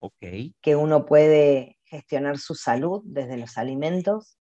Ok, 0.00 0.52
que 0.62 0.74
uno 0.76 1.04
puede 1.06 1.78
gestionar 1.84 2.38
su 2.38 2.54
salud 2.54 3.02
desde 3.04 3.36
los 3.36 3.58
alimentos 3.58 4.38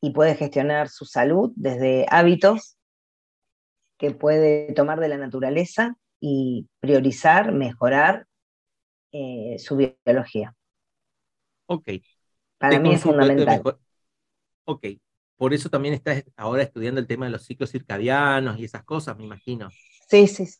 y 0.00 0.10
puede 0.12 0.36
gestionar 0.36 0.88
su 0.88 1.04
salud 1.04 1.52
desde 1.56 2.06
hábitos 2.08 2.76
que 3.98 4.10
puede 4.12 4.72
tomar 4.74 5.00
de 5.00 5.08
la 5.08 5.18
naturaleza 5.18 5.96
y 6.20 6.68
priorizar, 6.80 7.52
mejorar 7.52 8.26
eh, 9.12 9.56
su 9.58 9.76
biología. 9.76 10.54
ok. 11.66 11.88
Para 12.58 12.80
Te 12.80 12.80
mí 12.80 12.92
es 12.92 13.02
fundamental. 13.02 13.68
Ok, 14.66 14.84
por 15.36 15.52
eso 15.54 15.68
también 15.68 15.94
estás 15.94 16.24
ahora 16.36 16.62
estudiando 16.62 17.00
el 17.00 17.06
tema 17.06 17.26
de 17.26 17.32
los 17.32 17.44
ciclos 17.44 17.70
circadianos 17.70 18.58
y 18.58 18.64
esas 18.64 18.84
cosas, 18.84 19.16
me 19.16 19.24
imagino. 19.24 19.68
Sí, 20.08 20.26
sí, 20.26 20.46
sí. 20.46 20.58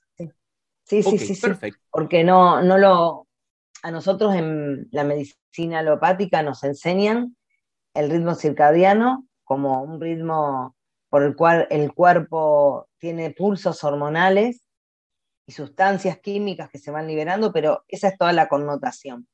Sí, 0.86 1.02
sí, 1.02 1.18
sí, 1.18 1.34
sí. 1.34 1.40
perfecto. 1.40 1.80
porque 1.90 2.24
no, 2.24 2.62
no 2.62 2.76
lo, 2.76 3.26
a 3.82 3.90
nosotros 3.90 4.34
en 4.34 4.86
la 4.90 5.02
medicina 5.02 5.78
alopática 5.78 6.42
nos 6.42 6.62
enseñan 6.62 7.36
el 7.94 8.10
ritmo 8.10 8.34
circadiano 8.34 9.26
como 9.44 9.82
un 9.82 10.00
ritmo 10.00 10.76
por 11.08 11.22
el 11.22 11.36
cual 11.36 11.66
el 11.70 11.94
cuerpo 11.94 12.88
tiene 12.98 13.30
pulsos 13.30 13.82
hormonales 13.82 14.62
y 15.46 15.52
sustancias 15.52 16.18
químicas 16.18 16.68
que 16.70 16.78
se 16.78 16.90
van 16.90 17.06
liberando, 17.06 17.52
pero 17.52 17.84
esa 17.88 18.08
es 18.08 18.18
toda 18.18 18.32
la 18.32 18.48
connotación. 18.48 19.26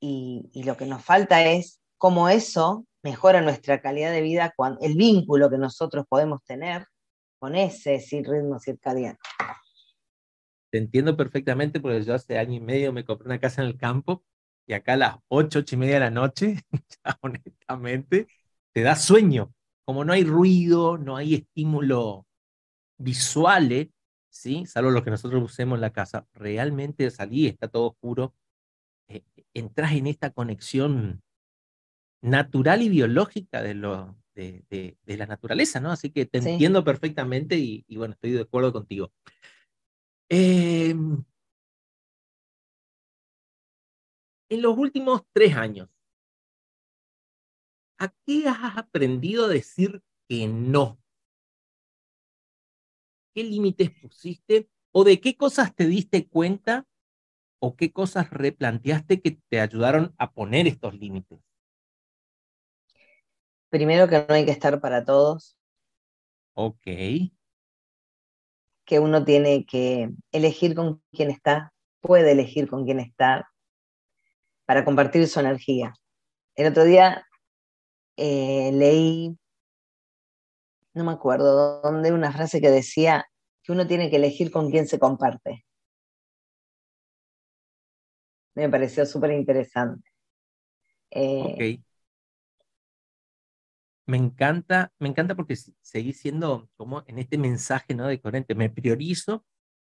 Y, 0.00 0.50
y 0.52 0.62
lo 0.64 0.76
que 0.76 0.86
nos 0.86 1.04
falta 1.04 1.44
es 1.44 1.80
cómo 1.98 2.28
eso 2.28 2.86
mejora 3.02 3.40
nuestra 3.40 3.80
calidad 3.80 4.12
de 4.12 4.22
vida, 4.22 4.52
cuando, 4.56 4.80
el 4.80 4.94
vínculo 4.96 5.50
que 5.50 5.58
nosotros 5.58 6.04
podemos 6.08 6.42
tener 6.44 6.84
con 7.38 7.54
ese 7.54 7.98
ritmo 8.26 8.58
circadiano. 8.58 9.18
Te 10.70 10.78
entiendo 10.78 11.16
perfectamente 11.16 11.80
porque 11.80 12.02
yo 12.02 12.14
hace 12.14 12.38
año 12.38 12.54
y 12.54 12.60
medio 12.60 12.92
me 12.92 13.04
compré 13.04 13.26
una 13.26 13.40
casa 13.40 13.62
en 13.62 13.68
el 13.68 13.78
campo 13.78 14.24
y 14.66 14.74
acá 14.74 14.94
a 14.94 14.96
las 14.96 15.16
ocho, 15.28 15.60
ocho 15.60 15.76
y 15.76 15.78
media 15.78 15.94
de 15.94 16.00
la 16.00 16.10
noche, 16.10 16.56
honestamente, 17.22 18.28
te 18.72 18.82
da 18.82 18.96
sueño. 18.96 19.54
Como 19.86 20.04
no 20.04 20.12
hay 20.12 20.24
ruido, 20.24 20.98
no 20.98 21.16
hay 21.16 21.34
estímulo 21.34 22.26
visuales, 22.98 23.88
¿sí? 24.28 24.66
Salvo 24.66 24.90
lo 24.90 25.02
que 25.02 25.10
nosotros 25.10 25.42
usemos 25.42 25.76
en 25.76 25.80
la 25.80 25.92
casa, 25.92 26.26
realmente 26.34 27.10
salí, 27.10 27.46
está 27.46 27.68
todo 27.68 27.88
oscuro, 27.88 28.34
eh, 29.08 29.24
entras 29.54 29.92
en 29.92 30.06
esta 30.06 30.30
conexión 30.30 31.22
natural 32.22 32.82
y 32.82 32.88
biológica 32.88 33.62
de, 33.62 33.74
lo, 33.74 34.16
de, 34.34 34.64
de, 34.70 34.96
de 35.04 35.16
la 35.16 35.26
naturaleza, 35.26 35.80
¿no? 35.80 35.90
Así 35.92 36.10
que 36.10 36.26
te 36.26 36.40
Sí. 36.40 36.50
entiendo 36.50 36.84
perfectamente 36.84 37.56
y, 37.58 37.84
y 37.88 37.96
bueno, 37.96 38.14
estoy 38.14 38.32
de 38.32 38.42
acuerdo 38.42 38.72
contigo. 38.72 39.12
Eh, 40.30 40.90
en 40.90 41.24
los 44.62 44.76
últimos 44.76 45.22
tres 45.32 45.56
años, 45.56 45.88
¿a 47.98 48.12
qué 48.26 48.48
has 48.48 48.76
aprendido 48.76 49.46
a 49.46 49.48
decir 49.48 50.02
que 50.28 50.46
no? 50.48 50.98
¿Qué 53.34 53.44
límites 53.44 53.90
pusiste? 53.90 54.68
¿O 54.92 55.04
de 55.04 55.20
qué 55.20 55.36
cosas 55.36 55.74
te 55.74 55.86
diste 55.86 56.28
cuenta? 56.28 56.86
¿O 57.60 57.76
qué 57.76 57.92
cosas 57.92 58.30
replanteaste 58.30 59.20
que 59.20 59.40
te 59.48 59.60
ayudaron 59.60 60.14
a 60.18 60.32
poner 60.32 60.66
estos 60.66 60.94
límites? 60.94 61.38
Primero 63.70 64.08
que 64.08 64.24
no 64.28 64.34
hay 64.34 64.44
que 64.44 64.50
estar 64.50 64.80
para 64.80 65.04
todos, 65.04 65.58
Ok, 66.60 66.82
que 68.84 68.98
uno 68.98 69.24
tiene 69.24 69.64
que 69.64 70.10
elegir 70.32 70.74
con 70.74 71.00
quién 71.12 71.30
está, 71.30 71.72
puede 72.00 72.32
elegir 72.32 72.68
con 72.68 72.84
quién 72.84 72.98
estar 72.98 73.44
para 74.66 74.84
compartir 74.84 75.28
su 75.28 75.38
energía. 75.38 75.94
El 76.56 76.72
otro 76.72 76.82
día 76.82 77.24
eh, 78.16 78.72
leí, 78.72 79.38
no 80.94 81.04
me 81.04 81.12
acuerdo 81.12 81.80
dónde, 81.80 82.10
una 82.10 82.32
frase 82.32 82.60
que 82.60 82.70
decía 82.70 83.24
que 83.62 83.70
uno 83.70 83.86
tiene 83.86 84.10
que 84.10 84.16
elegir 84.16 84.50
con 84.50 84.68
quién 84.68 84.88
se 84.88 84.98
comparte. 84.98 85.64
Me 88.56 88.68
pareció 88.68 89.06
súper 89.06 89.30
interesante. 89.30 90.10
Eh. 91.12 91.80
Me 94.08 94.16
encanta, 94.16 94.90
me 94.98 95.08
encanta 95.08 95.34
porque 95.36 95.54
seguís 95.82 96.18
siendo 96.18 96.70
como 96.76 97.04
en 97.06 97.18
este 97.18 97.36
mensaje, 97.36 97.94
¿no? 97.94 98.06
De 98.06 98.20
coherente. 98.20 98.54
Me 98.54 98.70
priorizo 98.70 99.44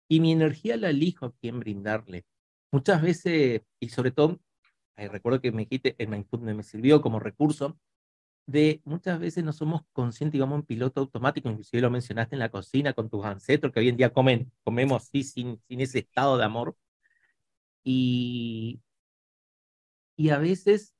y 0.08 0.20
mi 0.20 0.32
energía 0.32 0.76
la 0.76 0.90
elijo 0.90 1.26
a 1.26 1.32
quién 1.40 1.58
brindarle. 1.60 2.26
Muchas 2.70 3.00
veces, 3.02 3.62
y 3.80 3.88
sobre 3.88 4.10
todo, 4.12 4.38
recuerdo 4.96 5.40
que 5.40 5.52
me 5.52 5.62
dijiste, 5.64 5.96
el 5.98 6.08
mindfulness 6.08 6.56
me 6.56 6.62
sirvió 6.62 7.00
como 7.00 7.18
recurso, 7.18 7.78
de 8.46 8.82
muchas 8.84 9.20
veces 9.20 9.44
no 9.44 9.52
somos 9.54 9.82
conscientes 9.92 10.36
y 10.38 10.40
vamos 10.40 10.60
en 10.60 10.66
piloto 10.66 11.00
automático, 11.00 11.48
inclusive 11.50 11.82
lo 11.82 11.90
mencionaste 11.90 12.36
en 12.36 12.40
la 12.40 12.50
cocina 12.50 12.92
con 12.94 13.10
tus 13.10 13.24
ancestros 13.24 13.72
que 13.72 13.80
hoy 13.80 13.88
en 13.88 13.96
día 13.96 14.12
comen, 14.12 14.52
comemos 14.64 15.04
así 15.04 15.24
sin, 15.24 15.60
sin 15.68 15.80
ese 15.80 16.00
estado 16.00 16.38
de 16.38 16.44
amor. 16.44 16.76
Y, 17.84 18.80
y 20.16 20.30
a 20.30 20.38
veces 20.38 20.94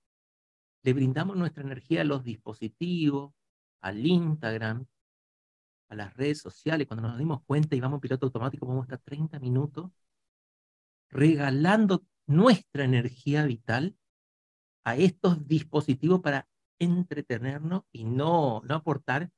le 0.82 0.92
brindamos 0.92 1.36
nuestra 1.36 1.62
energía 1.62 2.02
a 2.02 2.04
los 2.04 2.24
dispositivos, 2.24 3.32
al 3.80 4.06
Instagram, 4.06 4.86
a 5.88 5.94
las 5.94 6.14
redes 6.14 6.40
sociales. 6.40 6.86
Cuando 6.86 7.08
nos 7.08 7.18
dimos 7.18 7.42
cuenta 7.44 7.76
y 7.76 7.80
vamos 7.80 7.98
en 7.98 8.00
piloto 8.00 8.26
automático, 8.26 8.66
vamos 8.66 8.82
a 8.82 8.94
estar 8.94 9.00
30 9.00 9.38
minutos 9.40 9.90
regalando 11.10 12.04
nuestra 12.26 12.84
energía 12.84 13.44
vital 13.44 13.96
a 14.84 14.96
estos 14.96 15.46
dispositivos 15.46 16.20
para 16.20 16.48
entretenernos 16.78 17.82
y 17.92 18.04
no, 18.04 18.62
no 18.64 18.74
aportar 18.74 19.30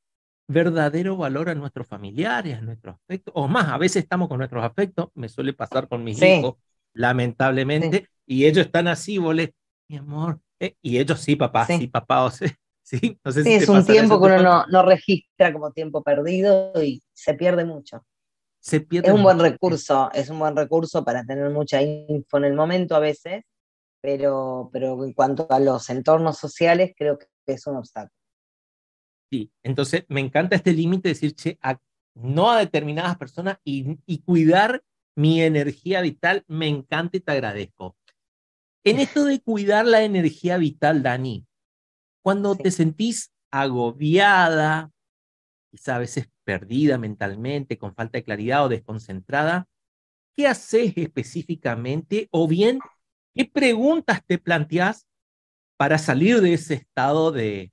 verdadero 0.47 1.17
valor 1.17 1.49
a 1.49 1.55
nuestros 1.55 1.87
familiares, 1.87 2.59
a 2.59 2.61
nuestros 2.61 2.97
afectos, 2.97 3.33
o 3.35 3.49
más, 3.49 3.69
a 3.69 3.79
veces 3.79 4.03
estamos 4.03 4.29
con 4.29 4.39
nuestros 4.39 4.65
afectos, 4.65 5.09
me 5.15 5.29
suele 5.29 5.53
pasar 5.53 5.89
con 5.89 6.05
mis 6.05 6.21
hijos, 6.23 6.57
lamentablemente, 6.93 8.09
y 8.27 8.45
ellos 8.45 8.67
están 8.67 8.87
así, 8.87 9.19
vole, 9.19 9.55
mi 9.89 9.97
amor, 9.97 10.41
eh, 10.63 10.77
y 10.81 10.99
ellos 10.99 11.21
sí, 11.21 11.35
papá, 11.35 11.67
sí, 11.67 11.89
papá, 11.89 12.23
o 12.25 12.31
sea, 12.31 12.49
sí, 12.83 13.19
no 13.25 13.33
sé 13.33 13.43
si 13.43 13.55
es 13.55 13.69
un 13.69 13.85
tiempo 13.85 14.21
que 14.21 14.27
uno 14.27 14.43
no, 14.43 14.67
no, 14.69 14.83
registra 14.85 15.53
como 15.53 15.73
tiempo 15.73 16.05
perdido 16.05 16.73
y 16.81 17.03
se 17.13 17.35
pierde 17.35 17.65
mucho. 17.65 18.07
Se 18.61 18.81
pierde 18.81 19.09
es 19.09 19.15
un 19.15 19.25
buen 19.25 19.41
recurso, 19.41 20.09
es 20.15 20.31
un 20.31 20.39
buen 20.39 20.55
recurso 20.55 21.05
para 21.05 21.25
tener 21.25 21.51
mucha 21.51 21.83
info 21.83 22.37
en 22.37 22.45
el 22.45 22.55
momento 22.55 22.95
a 22.95 23.01
veces, 23.01 23.43
pero, 24.01 24.71
pero 24.73 25.05
en 25.05 25.13
cuanto 25.15 25.49
a 25.51 25.59
los 25.59 25.91
entornos 25.91 26.39
sociales, 26.39 26.93
creo 26.97 27.19
que 27.19 27.27
es 27.47 27.67
un 27.67 27.79
obstáculo. 27.79 28.15
Sí, 29.33 29.51
entonces 29.65 30.05
me 30.07 30.21
encanta 30.21 30.55
este 30.55 30.73
límite 30.73 31.09
de 31.09 31.15
decir, 31.15 31.35
che, 31.35 31.59
no 32.15 32.53
a 32.53 32.59
determinadas 32.61 33.19
personas 33.19 33.59
y, 33.65 33.99
y, 34.07 34.19
cuidar 34.23 34.85
mi 35.17 35.43
energía 35.43 36.03
vital, 36.03 36.45
me 36.47 36.69
encanta 36.69 37.17
y 37.17 37.21
te 37.21 37.33
agradezco. 37.33 37.97
En 38.85 38.99
esto 38.99 39.25
de 39.25 39.41
cuidar 39.41 39.87
la 39.87 40.03
energía 40.03 40.57
vital, 40.57 41.03
Dani, 41.03 41.47
cuando 42.23 42.57
te 42.57 42.71
sentís 42.71 43.33
agobiada, 43.51 44.91
quizá 45.71 45.97
a 45.97 46.01
veces 46.01 46.29
perdida 46.45 46.99
mentalmente, 46.99 47.79
con 47.79 47.95
falta 47.95 48.19
de 48.19 48.25
claridad 48.25 48.65
o 48.65 48.69
desconcentrada, 48.69 49.69
¿qué 50.37 50.49
haces 50.49 50.95
específicamente? 50.97 52.29
O 52.33 52.49
bien, 52.49 52.81
¿qué 53.35 53.45
preguntas 53.45 54.25
te 54.27 54.39
planteas 54.39 55.07
para 55.77 55.99
salir 55.99 56.41
de 56.41 56.55
ese 56.55 56.75
estado 56.75 57.33
de, 57.33 57.73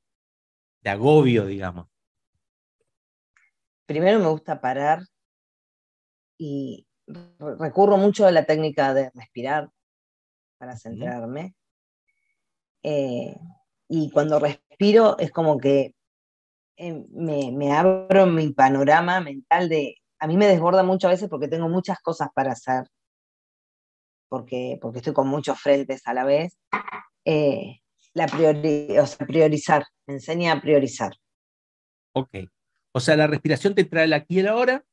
agobio, 0.84 1.46
digamos? 1.46 1.88
Primero 3.86 4.20
me 4.20 4.28
gusta 4.28 4.62
parar 4.62 5.04
y 6.38 6.88
recurro 7.60 7.98
mucho 7.98 8.26
a 8.26 8.32
la 8.32 8.46
técnica 8.46 8.94
de 8.94 9.12
respirar 9.14 9.70
para 10.60 10.78
centrarme. 10.78 11.56
Eh, 12.84 13.36
y 13.88 14.12
cuando 14.12 14.40
respiro 14.40 15.18
es 15.18 15.32
como 15.32 15.58
que 15.58 15.96
eh, 16.78 17.04
me, 17.10 17.52
me, 17.52 17.74
abro 17.74 18.28
mi 18.28 18.54
panorama 18.54 19.20
mental 19.22 19.68
de... 19.68 19.96
A 20.20 20.28
mí 20.28 20.38
me 20.38 20.48
desborda 20.48 20.84
muchas 20.84 21.12
veces 21.12 21.30
porque 21.30 21.48
tengo 21.48 21.70
muchas 21.70 22.00
cosas 22.00 22.30
para 22.36 22.52
hacer, 22.52 22.84
porque, 24.28 24.78
porque 24.82 25.00
estoy 25.00 25.14
con 25.14 25.28
muchos 25.28 25.60
frentes 25.60 26.06
a 26.06 26.14
la 26.14 26.26
vez. 26.26 26.58
Eh, 27.26 27.80
la 28.14 28.26
o 28.26 29.06
sea, 29.08 29.26
priorizar, 29.26 29.86
me 30.08 30.16
enseña 30.16 30.54
a 30.54 30.62
priorizar. 30.62 31.14
Ok. 32.14 32.30
O 32.92 33.00
sea, 33.00 33.16
la 33.16 33.28
respiración 33.28 33.76
te 33.76 33.86
trae 33.86 34.06
el 34.06 34.14
aquí 34.14 34.36
y 34.36 34.40
el 34.40 34.50
ahora. 34.50 34.84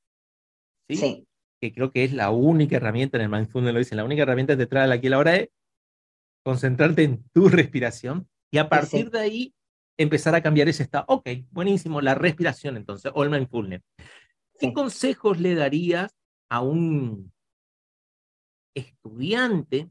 Sí. 0.88 0.96
sí. 0.96 1.29
Que 1.61 1.73
creo 1.73 1.90
que 1.90 2.05
es 2.05 2.12
la 2.12 2.31
única 2.31 2.77
herramienta, 2.77 3.16
en 3.16 3.25
el 3.25 3.29
mindfulness 3.31 3.73
lo 3.73 3.79
dice, 3.79 3.95
la 3.95 4.05
única 4.05 4.23
herramienta 4.23 4.55
que 4.55 4.64
te 4.64 4.66
trae 4.66 4.85
el 4.85 4.92
aquí 4.92 5.07
y 5.07 5.09
el 5.09 5.14
ahora 5.14 5.37
es 5.37 5.49
concentrarte 6.45 7.03
en 7.03 7.25
tu 7.31 7.49
respiración 7.49 8.29
y 8.53 8.59
a 8.59 8.69
partir 8.69 9.11
de 9.11 9.19
ahí 9.19 9.55
empezar 9.99 10.35
a 10.35 10.42
cambiar 10.42 10.69
ese 10.69 10.83
estado. 10.83 11.05
Ok, 11.09 11.29
buenísimo, 11.51 12.01
la 12.01 12.14
respiración 12.14 12.77
entonces, 12.77 13.11
o 13.14 13.25
el 13.25 13.31
mindfulness. 13.31 13.83
¿Qué 14.59 14.73
consejos 14.73 15.40
le 15.40 15.55
darías 15.55 16.14
a 16.51 16.61
un 16.61 17.33
estudiante 18.75 19.90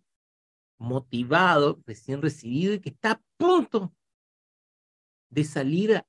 motivado, 0.80 1.82
recién 1.86 2.22
recibido 2.22 2.74
y 2.74 2.80
que 2.80 2.90
está 2.90 3.12
a 3.12 3.22
punto 3.38 3.94
de 5.30 5.44
salir 5.44 6.04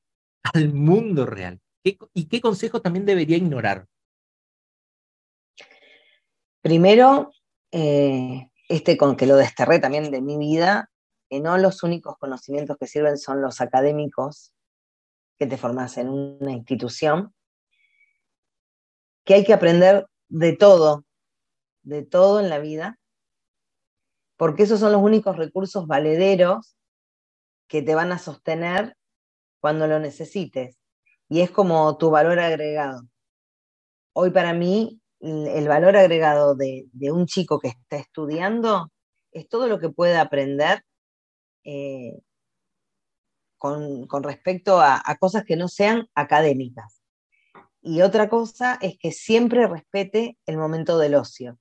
al 0.55 0.73
mundo 0.73 1.27
real? 1.27 1.61
¿Y 1.83 2.27
qué 2.27 2.41
consejo 2.41 2.83
también 2.83 3.07
debería 3.07 3.37
ignorar? 3.37 3.87
Primero, 6.67 7.31
eh, 7.71 8.51
este 8.69 8.97
con 8.97 9.17
que 9.17 9.27
lo 9.27 9.37
desterré 9.37 9.79
también 9.79 10.11
de 10.11 10.21
mi 10.21 10.37
vida, 10.37 10.91
que 11.31 11.39
no 11.39 11.57
los 11.59 11.85
únicos 11.85 12.19
conocimientos 12.19 12.77
que 12.77 12.89
sirven 12.89 13.19
son 13.19 13.41
los 13.41 13.61
académicos 13.61 14.53
que 15.39 15.47
te 15.47 15.59
formas 15.59 15.97
en 15.97 16.09
una 16.09 16.51
institución, 16.51 17.33
que 19.25 19.35
hay 19.35 19.45
que 19.45 19.53
aprender 19.53 20.09
de 20.27 20.57
todo, 20.57 21.05
de 21.85 22.03
todo 22.03 22.41
en 22.41 22.51
la 22.51 22.59
vida, 22.59 22.99
porque 24.37 24.65
esos 24.65 24.81
son 24.81 24.91
los 24.91 25.03
únicos 25.03 25.37
recursos 25.37 25.87
valederos 25.87 26.77
que 27.69 27.81
te 27.81 27.95
van 27.95 28.11
a 28.11 28.19
sostener 28.19 28.97
cuando 29.61 29.87
lo 29.87 30.01
necesites. 30.01 30.77
Y 31.29 31.43
es 31.43 31.53
como 31.53 31.97
tu 31.97 32.11
valor 32.11 32.41
agregado. 32.41 33.03
Hoy 34.15 34.33
para 34.33 34.53
mí 34.53 35.01
el 35.21 35.69
valor 35.69 35.97
agregado 35.97 36.55
de, 36.55 36.89
un 37.11 37.27
chico 37.27 37.59
que 37.59 37.69
está 37.69 37.97
estudiando 37.97 38.93
es 39.33 39.49
todo 39.49 39.69
lo 39.69 39.79
que 39.79 39.89
puede 39.89 40.17
aprender 40.17 40.83
eh, 41.65 42.19
con, 43.59 44.07
respecto 44.23 44.81
a, 44.81 45.03
cosas 45.19 45.45
que 45.45 45.57
no 45.57 45.69
sean 45.69 46.09
académicas. 46.15 47.03
Y 47.81 48.03
otra 48.03 48.29
cosa 48.29 48.79
es 48.81 48.99
que 48.99 49.13
siempre 49.13 49.67
respete 49.67 50.37
el 50.47 50.59
momento 50.59 50.99
del 50.99 51.15
ocio 51.15 51.59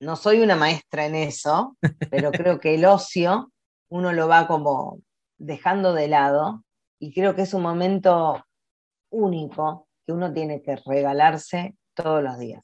no 0.00 0.16
soy 0.16 0.42
una 0.42 0.56
maestra 0.56 1.06
en 1.06 1.14
eso, 1.14 1.76
pero 2.10 2.30
creo 2.30 2.60
que 2.60 2.74
el 2.74 2.84
ocio 2.84 3.52
uno 3.88 4.12
lo 4.12 4.28
va 4.28 4.46
como 4.46 5.00
dejando 5.38 5.94
de 5.94 6.08
lado 6.08 6.64
y 6.98 7.12
creo 7.12 7.34
que 7.34 7.42
es 7.42 7.54
un 7.54 7.62
momento 7.62 8.44
único 9.10 9.88
que 10.06 10.12
uno 10.12 10.32
tiene 10.32 10.62
que 10.62 10.76
regalarse 10.76 11.74
todos 11.96 12.22
los 12.22 12.38
días. 12.38 12.62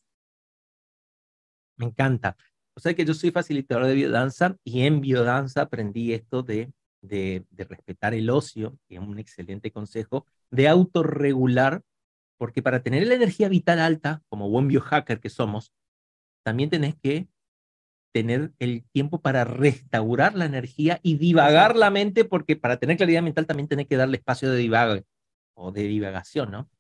Me 1.76 1.86
encanta. 1.86 2.36
O 2.74 2.80
sea 2.80 2.94
que 2.94 3.04
yo 3.04 3.14
soy 3.14 3.32
facilitador 3.32 3.86
de 3.86 3.94
biodanza 3.94 4.56
y 4.64 4.82
en 4.82 5.00
biodanza 5.00 5.62
aprendí 5.62 6.12
esto 6.12 6.42
de, 6.42 6.72
de, 7.02 7.44
de 7.50 7.64
respetar 7.64 8.14
el 8.14 8.30
ocio, 8.30 8.78
que 8.88 8.94
es 8.94 9.00
un 9.00 9.18
excelente 9.18 9.72
consejo, 9.72 10.26
de 10.50 10.68
autorregular, 10.68 11.82
porque 12.38 12.62
para 12.62 12.82
tener 12.82 13.06
la 13.06 13.14
energía 13.14 13.48
vital 13.48 13.80
alta, 13.80 14.22
como 14.28 14.48
buen 14.48 14.68
biohacker 14.68 15.20
que 15.20 15.28
somos, 15.28 15.72
también 16.44 16.70
tenés 16.70 16.94
que 16.94 17.28
tener 18.12 18.52
el 18.58 18.84
tiempo 18.92 19.20
para 19.20 19.44
restaurar 19.44 20.34
la 20.34 20.44
energía 20.44 21.00
y 21.02 21.16
divagar 21.16 21.76
la 21.76 21.90
mente, 21.90 22.24
porque 22.24 22.56
para 22.56 22.76
tener 22.76 22.96
claridad 22.96 23.22
mental 23.22 23.46
también 23.46 23.68
tenés 23.68 23.86
que 23.86 23.96
darle 23.96 24.18
espacio 24.18 24.50
de 24.50 24.58
divague 24.58 25.04
o 25.54 25.72
de 25.72 25.84
divagación, 25.84 26.50
¿no? 26.50 26.70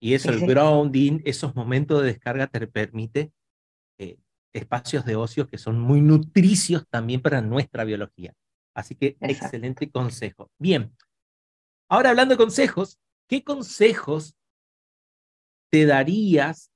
Y 0.00 0.14
eso, 0.14 0.30
el 0.30 0.46
grounding, 0.46 1.20
esos 1.24 1.54
momentos 1.54 2.00
de 2.00 2.08
descarga 2.08 2.46
te 2.46 2.66
permite 2.66 3.32
eh, 3.98 4.18
espacios 4.52 5.04
de 5.04 5.16
ocio 5.16 5.46
que 5.46 5.58
son 5.58 5.80
muy 5.80 6.00
nutricios 6.00 6.86
también 6.88 7.22
para 7.22 7.40
nuestra 7.40 7.84
biología. 7.84 8.34
Así 8.74 8.94
que 8.94 9.16
excelente 9.20 9.90
consejo. 9.90 10.50
Bien, 10.58 10.94
ahora 11.88 12.10
hablando 12.10 12.34
de 12.34 12.38
consejos, 12.38 12.98
¿qué 13.26 13.42
consejos 13.42 14.36
te 15.70 15.86
darías 15.86 16.70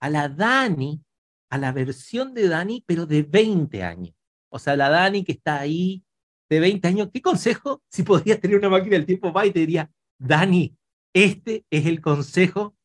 a 0.00 0.08
la 0.08 0.28
Dani 0.28 1.02
a 1.50 1.58
la 1.58 1.72
versión 1.72 2.34
de 2.34 2.48
Dani, 2.48 2.84
pero 2.86 3.06
de 3.06 3.22
20 3.22 3.82
años. 3.82 4.14
O 4.48 4.58
sea, 4.58 4.76
la 4.76 4.88
Dani 4.88 5.24
que 5.24 5.32
está 5.32 5.60
ahí 5.60 6.04
de 6.48 6.60
20 6.60 6.88
años, 6.88 7.08
¿qué 7.12 7.20
consejo? 7.20 7.82
Si 7.90 8.02
podrías 8.02 8.40
tener 8.40 8.58
una 8.58 8.68
máquina 8.68 8.96
del 8.96 9.06
tiempo, 9.06 9.32
va 9.32 9.46
y 9.46 9.52
te 9.52 9.60
diría, 9.60 9.90
Dani, 10.18 10.76
este 11.24 11.64
es 11.70 11.86
el 11.86 12.00
consejo 12.00 12.76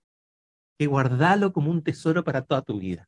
que 0.78 0.88
guardalo 0.88 1.54
como 1.54 1.70
un 1.72 1.84
tesoro 1.84 2.24
para 2.24 2.44
toda 2.44 2.62
tu 2.62 2.80
vida. 2.80 3.08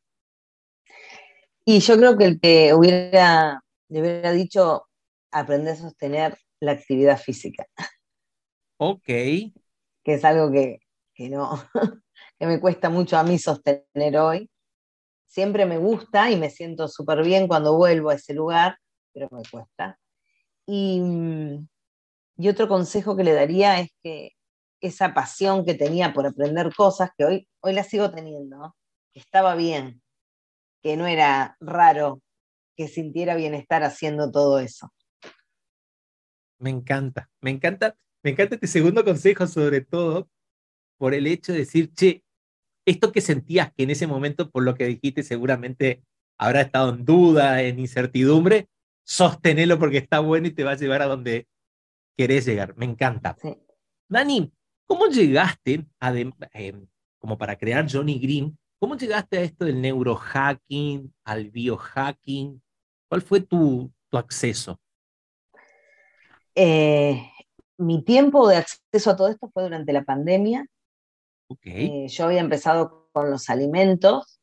Y 1.64 1.80
yo 1.80 1.96
creo 1.96 2.16
que 2.16 2.24
el 2.24 2.40
que 2.40 2.74
hubiera, 2.74 3.62
le 3.88 4.00
hubiera 4.00 4.32
dicho, 4.32 4.86
aprender 5.30 5.74
a 5.74 5.76
sostener 5.76 6.38
la 6.60 6.72
actividad 6.72 7.18
física. 7.18 7.66
Ok. 8.78 9.06
Que 9.06 9.52
es 10.04 10.24
algo 10.24 10.52
que, 10.52 10.80
que 11.14 11.30
no, 11.30 11.50
que 12.38 12.46
me 12.46 12.60
cuesta 12.60 12.90
mucho 12.90 13.16
a 13.16 13.24
mí 13.24 13.38
sostener 13.38 14.18
hoy 14.18 14.50
siempre 15.34 15.66
me 15.66 15.78
gusta 15.78 16.30
y 16.30 16.36
me 16.36 16.48
siento 16.48 16.86
súper 16.86 17.24
bien 17.24 17.48
cuando 17.48 17.76
vuelvo 17.76 18.10
a 18.10 18.14
ese 18.14 18.34
lugar, 18.34 18.78
pero 19.12 19.28
me 19.32 19.42
cuesta. 19.50 19.98
Y, 20.64 21.02
y 22.36 22.48
otro 22.48 22.68
consejo 22.68 23.16
que 23.16 23.24
le 23.24 23.32
daría 23.32 23.80
es 23.80 23.90
que 24.00 24.30
esa 24.86 25.14
pasión 25.14 25.64
que 25.64 25.74
tenía 25.74 26.12
por 26.12 26.26
aprender 26.26 26.74
cosas, 26.74 27.10
que 27.16 27.24
hoy, 27.24 27.48
hoy 27.60 27.72
la 27.72 27.84
sigo 27.84 28.10
teniendo, 28.10 28.76
que 29.12 29.20
estaba 29.20 29.54
bien, 29.54 30.02
que 30.82 30.96
no 30.96 31.06
era 31.06 31.56
raro 31.58 32.20
que 32.76 32.88
sintiera 32.88 33.34
bienestar 33.34 33.82
haciendo 33.82 34.30
todo 34.30 34.58
eso. 34.58 34.92
Me 36.58 36.68
encanta, 36.68 37.30
me 37.40 37.50
encanta, 37.50 37.96
me 38.22 38.32
encanta 38.32 38.56
este 38.56 38.66
segundo 38.66 39.04
consejo, 39.04 39.46
sobre 39.46 39.80
todo 39.80 40.28
por 40.98 41.14
el 41.14 41.26
hecho 41.26 41.52
de 41.52 41.60
decir, 41.60 41.92
che, 41.94 42.22
esto 42.86 43.10
que 43.10 43.22
sentías 43.22 43.72
que 43.72 43.84
en 43.84 43.90
ese 43.90 44.06
momento, 44.06 44.50
por 44.50 44.64
lo 44.64 44.74
que 44.74 44.86
dijiste, 44.86 45.22
seguramente 45.22 46.04
habrá 46.38 46.60
estado 46.60 46.90
en 46.90 47.06
duda, 47.06 47.62
en 47.62 47.78
incertidumbre, 47.78 48.68
sosténelo 49.06 49.78
porque 49.78 49.98
está 49.98 50.20
bueno 50.20 50.46
y 50.46 50.50
te 50.50 50.64
va 50.64 50.72
a 50.72 50.76
llevar 50.76 51.00
a 51.00 51.06
donde 51.06 51.46
querés 52.16 52.44
llegar. 52.44 52.76
Me 52.76 52.84
encanta. 52.84 53.36
Dani, 54.08 54.52
¿cómo 54.86 55.06
llegaste, 55.06 55.86
a 56.00 56.12
em, 56.12 56.86
como 57.18 57.38
para 57.38 57.56
crear 57.56 57.86
Johnny 57.90 58.18
Green, 58.18 58.58
cómo 58.78 58.96
llegaste 58.96 59.38
a 59.38 59.42
esto 59.42 59.64
del 59.64 59.80
neurohacking, 59.80 61.12
al 61.24 61.50
biohacking? 61.50 62.62
¿Cuál 63.08 63.22
fue 63.22 63.40
tu, 63.40 63.92
tu 64.10 64.18
acceso? 64.18 64.78
Eh, 66.54 67.30
mi 67.78 68.02
tiempo 68.02 68.48
de 68.48 68.56
acceso 68.56 69.10
a 69.10 69.16
todo 69.16 69.28
esto 69.28 69.50
fue 69.52 69.64
durante 69.64 69.92
la 69.92 70.04
pandemia. 70.04 70.66
Eh, 71.62 72.06
yo 72.08 72.24
había 72.24 72.40
empezado 72.40 73.08
con 73.12 73.30
los 73.30 73.50
alimentos 73.50 74.40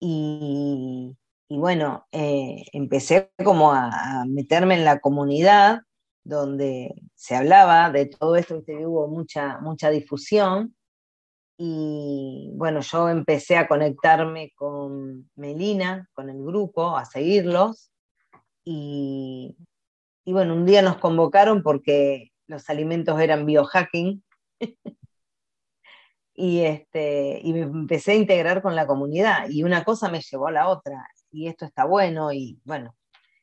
y, 0.00 1.16
bueno, 1.48 2.06
eh, 2.10 2.64
empecé 2.72 3.30
como 3.44 3.72
a, 3.72 4.24
meterme 4.26 4.74
en 4.74 4.84
la 4.84 5.00
comunidad 5.00 5.82
donde 6.24 6.94
se 7.14 7.34
hablaba 7.34 7.90
de 7.90 8.06
todo 8.06 8.36
esto, 8.36 8.62
que 8.64 8.86
hubo 8.86 9.08
mucha, 9.08 9.58
mucha 9.60 9.90
difusión. 9.90 10.74
Y 11.58 12.50
bueno, 12.54 12.80
yo 12.80 13.08
empecé 13.08 13.56
a 13.56 13.68
conectarme 13.68 14.52
con 14.54 15.30
Melina, 15.36 16.08
con 16.12 16.30
el 16.30 16.42
grupo, 16.42 16.96
a 16.96 17.04
seguirlos. 17.04 17.92
Y, 18.64 19.56
y 20.24 20.32
bueno, 20.32 20.54
un 20.54 20.66
día 20.66 20.82
nos 20.82 20.98
convocaron 20.98 21.62
porque 21.62 22.32
los 22.46 22.68
alimentos 22.70 23.20
eran 23.20 23.46
biohacking. 23.46 24.24
y, 26.34 26.60
este, 26.60 27.40
y 27.42 27.52
me 27.52 27.60
empecé 27.60 28.12
a 28.12 28.16
integrar 28.16 28.62
con 28.62 28.74
la 28.76 28.86
comunidad. 28.86 29.48
Y 29.48 29.64
una 29.64 29.84
cosa 29.84 30.10
me 30.10 30.20
llevó 30.20 30.48
a 30.48 30.52
la 30.52 30.68
otra. 30.68 31.06
Y 31.30 31.48
esto 31.48 31.64
está 31.64 31.84
bueno. 31.84 32.32
Y 32.32 32.60
bueno, 32.64 32.94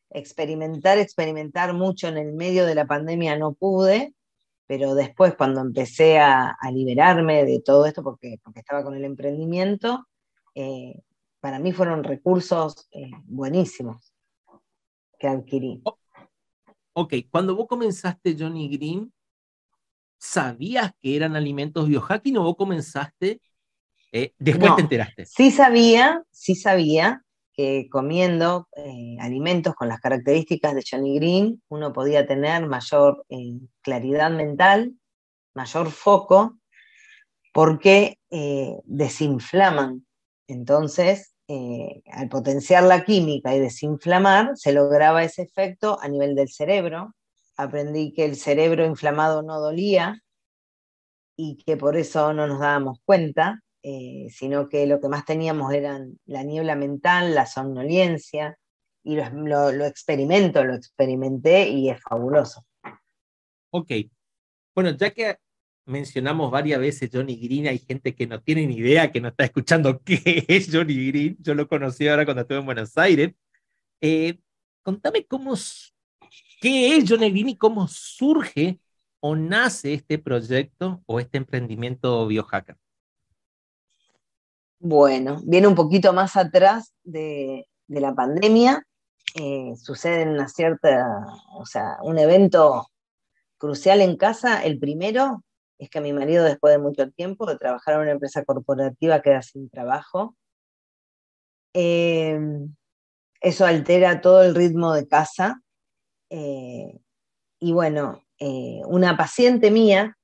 experimentar, 0.09 0.97
experimentar 0.97 1.73
mucho 1.73 2.07
en 2.07 2.17
el 2.17 2.33
medio 2.33 2.65
de 2.65 2.75
la 2.75 2.85
pandemia 2.85 3.37
no 3.37 3.53
pude, 3.53 4.13
pero 4.65 4.95
después 4.95 5.35
cuando 5.35 5.61
empecé 5.61 6.19
a, 6.19 6.55
liberarme 6.71 7.43
de 7.45 7.61
todo 7.61 7.85
esto, 7.85 8.03
porque, 8.03 8.39
porque 8.43 8.59
estaba 8.59 8.83
con 8.83 8.95
el 8.95 9.03
emprendimiento, 9.03 10.07
eh, 10.55 11.01
para 11.39 11.59
mí 11.59 11.71
fueron 11.71 12.03
recursos 12.03 12.87
eh, 12.91 13.11
buenísimos 13.25 14.13
que 15.17 15.27
adquirí. 15.27 15.81
Ok, 16.93 17.13
cuando 17.29 17.55
vos 17.55 17.67
comenzaste 17.67 18.35
Johnny 18.37 18.69
Green, 18.69 19.11
¿sabías 20.17 20.91
que 20.99 21.15
eran 21.15 21.35
alimentos 21.35 21.87
biohacking 21.87 22.37
o 22.37 22.43
vos 22.43 22.55
comenzaste, 22.55 23.41
eh, 24.11 24.33
después 24.37 24.75
te 24.75 24.81
enteraste? 24.81 25.25
Sí 25.25 25.51
sabía, 25.51 26.23
sí 26.31 26.55
sabía 26.55 27.23
que 27.59 27.89
comiendo 27.91 28.69
eh, 28.77 29.17
alimentos 29.19 29.75
con 29.75 29.89
las 29.89 29.99
características 29.99 30.73
de 30.73 30.83
Johnny 30.89 31.19
Green 31.19 31.61
uno 31.67 31.91
podía 31.91 32.25
tener 32.25 32.65
mayor 32.65 33.25
eh, 33.27 33.59
claridad 33.81 34.31
mental, 34.31 34.93
mayor 35.53 35.91
foco, 35.91 36.57
porque 37.51 38.17
desinflaman. 38.85 40.07
Entonces, 40.47 41.35
eh, 41.49 42.01
al 42.13 42.29
potenciar 42.29 42.83
la 42.83 43.03
química 43.03 43.53
y 43.53 43.59
desinflamar, 43.59 44.51
se 44.55 44.71
lograba 44.71 45.25
ese 45.25 45.41
efecto 45.41 45.99
a 46.01 46.07
nivel 46.07 46.35
del 46.35 46.47
cerebro. 46.47 47.13
Aprendí 47.57 48.13
que 48.13 48.23
el 48.23 48.37
cerebro 48.37 48.85
inflamado 48.85 49.41
no 49.41 49.59
dolía 49.59 50.21
y 51.35 51.57
que 51.57 51.75
por 51.75 51.97
eso 51.97 52.31
no 52.31 52.47
nos 52.47 52.61
dábamos 52.61 52.99
cuenta, 53.03 53.59
eh, 53.83 54.27
sino 54.29 54.69
que 54.69 54.85
lo 54.85 54.99
que 54.99 55.07
más 55.07 55.25
teníamos 55.25 55.73
eran 55.73 56.19
la 56.25 56.43
niebla 56.43 56.75
mental, 56.75 57.33
la 57.33 57.45
somnolencia, 57.45 58.57
y 59.03 59.15
lo, 59.15 59.85
experimento, 59.85 60.63
lo 60.63 60.75
experimenté 60.75 61.69
y 61.69 61.89
es 61.89 62.01
fabuloso. 62.01 62.65
Ok. 63.71 63.91
Bueno, 64.75 64.91
ya 64.91 65.11
que 65.11 65.37
mencionamos 65.85 66.51
varias 66.51 66.79
veces 66.79 67.09
Johnny 67.11 67.35
Green, 67.35 67.67
hay 67.67 67.79
gente 67.79 68.13
que 68.13 68.27
no 68.27 68.41
tiene 68.41 68.67
ni 68.67 68.75
idea, 68.75 69.11
que 69.11 69.21
no 69.21 69.29
está 69.29 69.45
escuchando 69.45 69.99
qué 70.03 70.45
es 70.47 70.69
Johnny 70.71 71.07
Green, 71.07 71.37
yo 71.39 71.55
lo 71.55 71.67
conocí 71.67 72.07
ahora 72.07 72.25
cuando 72.25 72.41
estuve 72.41 72.59
en 72.59 72.65
Buenos 72.65 72.97
Aires. 72.97 73.33
Eh, 74.01 74.37
contame 74.83 75.25
cómo, 75.25 75.55
qué 76.61 76.95
es 76.95 77.09
Johnny 77.09 77.31
Green 77.31 77.49
y 77.49 77.57
cómo 77.57 77.87
surge 77.87 78.79
o 79.21 79.35
nace 79.35 79.93
este 79.93 80.17
proyecto 80.17 81.01
o 81.05 81.19
este 81.19 81.37
emprendimiento 81.37 82.27
biohacker. 82.27 82.77
Bueno, 84.79 85.41
viene 85.43 85.67
un 85.67 85.75
poquito 85.75 86.13
más 86.13 86.37
atrás 86.37 86.93
de, 87.03 87.67
la 87.87 88.13
pandemia, 88.15 88.81
eh, 89.35 89.73
sucede 89.75 90.23
una 90.23 90.47
cierta, 90.47 91.25
o 91.53 91.65
sea, 91.65 91.97
un 92.01 92.17
evento 92.17 92.87
crucial 93.57 93.99
en 93.99 94.15
casa, 94.15 94.63
el 94.63 94.79
primero, 94.79 95.43
es 95.79 95.89
que 95.89 95.99
mi 95.99 96.13
marido, 96.13 96.45
después 96.45 96.73
de 96.73 96.79
mucho 96.79 97.09
tiempo 97.11 97.45
de 97.45 97.57
trabajar 97.57 97.95
en 97.95 98.01
una 98.01 98.11
empresa 98.11 98.45
corporativa, 98.45 99.21
queda 99.21 99.41
sin 99.41 99.69
trabajo. 99.69 100.37
Em, 101.73 102.75
eso 103.41 103.65
altera 103.65 104.21
todo 104.21 104.43
el 104.43 104.55
ritmo 104.55 104.93
de 104.93 105.07
casa. 105.07 105.61
Eh, 106.29 106.99
y 107.59 107.71
bueno, 107.73 108.23
eh, 108.39 108.81
una 108.87 109.17
paciente 109.17 109.71
mía 109.71 110.17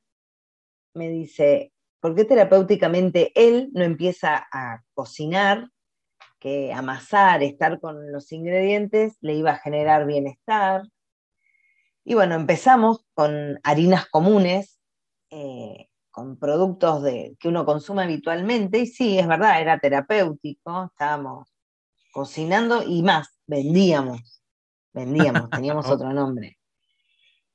me 0.94 1.10
dice, 1.10 1.74
¿por 2.06 2.14
qué 2.14 2.24
terapéuticamente 2.24 3.32
él 3.34 3.72
no 3.74 3.84
empieza 3.84 4.48
a 4.52 4.84
cocinar? 4.94 5.72
Que 6.40 6.72
amasar, 6.72 7.42
estar 7.42 7.80
con 7.80 8.12
los 8.12 8.32
ingredientes, 8.32 9.18
le 9.22 9.34
iba 9.34 9.54
a 9.54 9.58
generar 9.58 10.06
bienestar. 10.06 10.84
Y 12.04 12.14
bueno, 12.14 12.36
empezamos 12.36 13.04
con 13.16 13.60
harinas 13.64 14.06
comunes, 14.06 14.80
eh, 15.32 15.88
con 16.12 16.38
productos 16.38 17.02
de, 17.02 17.36
que 17.40 17.48
uno 17.48 17.66
consume 17.66 18.04
habitualmente, 18.04 18.78
y 18.78 18.86
sí, 18.86 19.18
es 19.18 19.28
verdad, 19.28 19.60
era 19.60 19.80
terapéutico, 19.80 20.92
estábamos 20.92 21.56
cocinando 22.14 22.84
y 22.84 23.02
más, 23.02 23.36
vendíamos, 23.48 24.44
vendíamos, 24.94 25.50
teníamos 25.50 25.90
otro 25.90 26.14
nombre. 26.14 26.60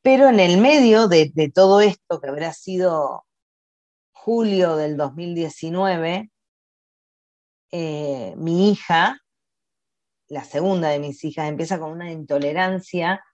Pero 0.02 0.28
en 0.28 0.40
el 0.40 0.60
medio 0.60 1.06
de, 1.06 1.52
todo 1.54 1.80
esto, 1.80 2.20
que 2.20 2.28
habrá 2.28 2.52
sido 2.52 3.26
julio 4.24 4.76
del 4.76 4.98
2019, 4.98 6.30
eh, 7.72 8.34
mi 8.36 8.70
hija, 8.70 9.18
la 10.28 10.44
segunda 10.44 10.90
de 10.90 10.98
mis 10.98 11.24
hijas, 11.24 11.48
empieza 11.48 11.78
con 11.78 11.90
una 11.92 12.12
intolerancia 12.12 13.24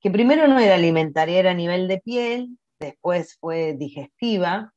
que 0.00 0.10
primero 0.10 0.48
no 0.48 0.58
era 0.58 0.76
alimentaria, 0.76 1.38
era 1.38 1.50
a 1.50 1.54
nivel 1.54 1.88
de 1.88 1.98
piel, 2.00 2.58
después 2.78 3.36
fue 3.38 3.74
digestiva, 3.74 4.72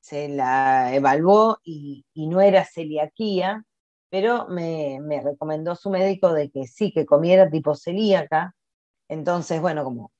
se 0.00 0.28
la 0.28 0.92
evaluó 0.92 1.58
y, 1.62 2.04
no 2.14 2.40
era 2.40 2.64
celiaquía, 2.64 3.62
pero 4.10 4.48
me, 4.48 4.98
recomendó 5.22 5.76
su 5.76 5.90
médico 5.90 6.32
de 6.32 6.50
que 6.50 6.66
sí, 6.66 6.92
que 6.92 7.06
comiera 7.06 7.48
tipo 7.48 7.76
celíaca. 7.76 8.54
Entonces, 9.08 9.60
bueno, 9.60 9.84
como 9.84 10.12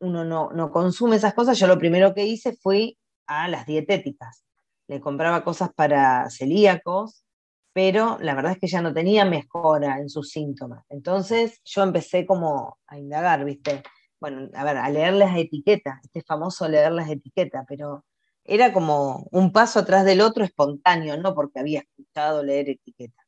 uno 0.00 0.24
no, 0.24 0.50
no 0.52 0.70
consume 0.70 1.16
esas 1.16 1.34
cosas, 1.34 1.58
yo 1.58 1.66
lo 1.66 1.78
primero 1.78 2.14
que 2.14 2.24
hice 2.24 2.56
fue 2.56 2.96
a 3.28 3.46
las 3.48 3.66
dietéticas. 3.66 4.44
Le 4.88 5.00
compraba 5.00 5.44
cosas 5.44 5.70
para 5.72 6.28
celíacos, 6.30 7.24
pero 7.72 8.18
la 8.20 8.34
verdad 8.34 8.52
es 8.52 8.58
que 8.58 8.66
ya 8.66 8.82
no 8.82 8.92
tenía 8.92 9.24
mejora 9.24 10.00
en 10.00 10.08
sus 10.08 10.30
síntomas. 10.30 10.84
Entonces 10.88 11.60
yo 11.64 11.84
empecé 11.84 12.26
como 12.26 12.78
a 12.88 12.98
indagar, 12.98 13.44
¿viste? 13.44 13.82
bueno, 14.20 14.48
a 14.54 14.64
ver, 14.64 14.76
a 14.76 14.90
leer 14.90 15.14
las 15.14 15.36
etiquetas, 15.36 16.00
este 16.04 16.22
famoso 16.22 16.68
leer 16.68 16.92
las 16.92 17.08
etiquetas, 17.10 17.64
pero 17.68 18.04
era 18.44 18.72
como 18.72 19.28
un 19.30 19.52
paso 19.52 19.80
atrás 19.80 20.04
del 20.04 20.20
otro 20.20 20.44
espontáneo, 20.44 21.16
no 21.18 21.34
porque 21.34 21.60
había 21.60 21.80
escuchado 21.80 22.42
leer 22.42 22.70
etiquetas. 22.70 23.26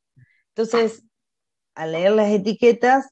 Entonces, 0.49 1.03
al 1.75 1.93
leer 1.93 2.11
las 2.11 2.29
etiquetas, 2.31 3.09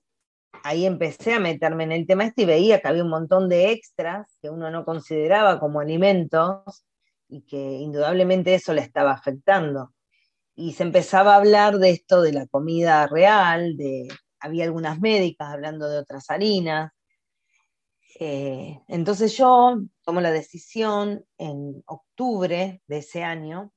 ahí 0.64 0.86
empecé 0.86 1.34
a 1.34 1.40
meterme 1.40 1.84
en 1.86 1.92
el 1.92 2.08
tema 2.08 2.26
este 2.26 2.44
y 2.44 2.46
veía 2.46 2.80
que 2.82 2.88
había 2.88 3.04
un 3.04 3.10
montón 3.10 3.50
de 3.50 3.72
extras 3.72 4.38
que 4.42 4.50
uno 4.50 4.70
no 4.72 4.86
consideraba 4.86 5.60
como 5.60 5.80
alimentos 5.80 6.86
y 7.28 7.42
que 7.44 7.58
indudablemente 7.58 8.56
eso 8.56 8.74
le 8.74 8.82
estaba 8.82 9.12
afectando. 9.12 9.94
Y 10.56 10.74
se 10.74 10.84
empezaba 10.84 11.34
a 11.34 11.38
hablar 11.38 11.78
de 11.80 11.92
esto 11.92 12.22
de 12.22 12.34
la 12.34 12.48
comida 12.48 13.08
real, 13.08 13.78
de 13.78 14.08
había 14.40 14.66
algunas 14.66 15.00
médicas 15.00 15.50
hablando 15.50 15.90
de 15.90 16.00
otras 16.00 16.30
harinas, 16.30 16.92
Eh, 18.20 18.82
entonces 18.88 19.38
yo 19.38 19.80
tomo 20.04 20.20
la 20.20 20.32
decisión 20.32 21.26
en 21.38 21.84
octubre 21.86 22.82
de 22.88 22.98
ese 22.98 23.24
año 23.24 23.72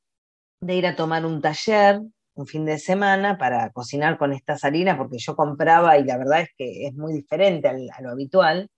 de 0.61 0.75
ir 0.75 0.87
a 0.87 0.97
tomar 0.97 1.27
un 1.27 1.41
taller 1.41 2.01
un 2.35 2.47
fin 2.47 2.65
de 2.65 2.79
semana 2.79 3.39
para 3.39 3.71
cocinar 3.73 4.19
con 4.19 4.33
estas 4.33 4.65
harinas, 4.65 4.97
porque 4.97 5.19
yo 5.19 5.37
compraba 5.37 5.99
y 5.99 6.05
la 6.05 6.17
verdad 6.19 6.41
es 6.43 6.49
que 6.57 6.87
es 6.87 6.95
muy 6.95 7.13
diferente 7.13 7.69
a 7.69 8.03
lo 8.03 8.11
habitual. 8.11 8.69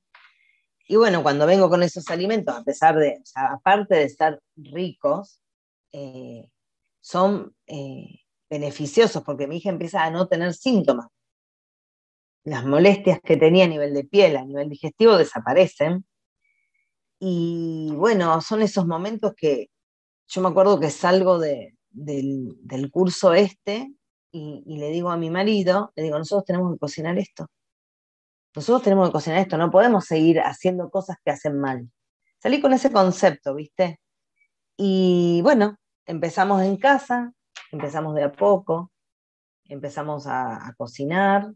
Y 0.87 0.97
bueno, 0.97 1.23
cuando 1.23 1.47
vengo 1.47 1.71
con 1.71 1.83
esos 1.83 2.09
alimentos, 2.11 2.55
a 2.55 2.63
pesar 2.63 2.97
de, 2.97 3.23
aparte 3.35 3.95
de 3.95 4.05
estar 4.05 4.41
ricos, 4.57 5.41
eh, 5.93 6.51
son 7.01 7.55
eh, 7.67 8.21
beneficiosos 8.51 9.23
porque 9.23 9.47
mi 9.47 9.59
hija 9.59 9.71
empieza 9.71 10.05
a 10.05 10.11
no 10.11 10.27
tener 10.29 10.53
síntomas. 10.53 11.07
Las 12.45 12.67
molestias 12.67 13.21
que 13.23 13.37
tenía 13.39 13.65
a 13.65 13.69
nivel 13.69 13.95
de 13.95 14.05
piel, 14.05 14.37
a 14.37 14.45
nivel 14.45 14.69
digestivo, 14.69 15.17
desaparecen. 15.17 16.05
Y 17.19 17.91
bueno, 17.95 18.41
son 18.43 18.61
esos 18.61 18.87
momentos 18.87 19.33
que 19.35 19.69
yo 20.29 20.43
me 20.43 20.49
acuerdo 20.49 20.79
que 20.79 20.91
salgo 20.91 21.39
de, 21.39 21.75
del, 21.95 22.91
curso 22.91 23.33
este 23.33 23.95
y, 24.31 24.77
le 24.79 24.91
digo 24.91 25.11
a 25.11 25.17
mi 25.17 25.31
marido, 25.31 25.93
le 25.95 26.03
digo, 26.03 26.19
nosotros 26.19 26.45
tenemos 26.45 26.73
que 26.73 26.79
cocinar 26.79 27.17
esto. 27.19 27.47
Nosotros 28.55 28.83
tenemos 28.83 29.09
que 29.09 29.13
cocinar 29.13 29.39
esto, 29.39 29.57
no 29.57 29.71
podemos 29.71 30.05
seguir 30.05 30.41
haciendo 30.41 30.91
cosas 30.91 31.17
que 31.25 31.31
hacen 31.31 31.59
mal. 31.59 31.89
Salí 32.39 32.61
con 32.61 32.73
ese 32.73 32.93
concepto, 32.93 33.55
¿viste? 33.55 34.01
Y 34.77 35.41
bueno, 35.43 35.77
empezamos 36.07 36.63
en 36.63 36.77
casa, 36.77 37.33
empezamos 37.71 38.15
de 38.15 38.25
a 38.25 38.33
poco, 38.33 38.93
empezamos 39.67 40.27
a, 40.27 40.75
cocinar, 40.77 41.53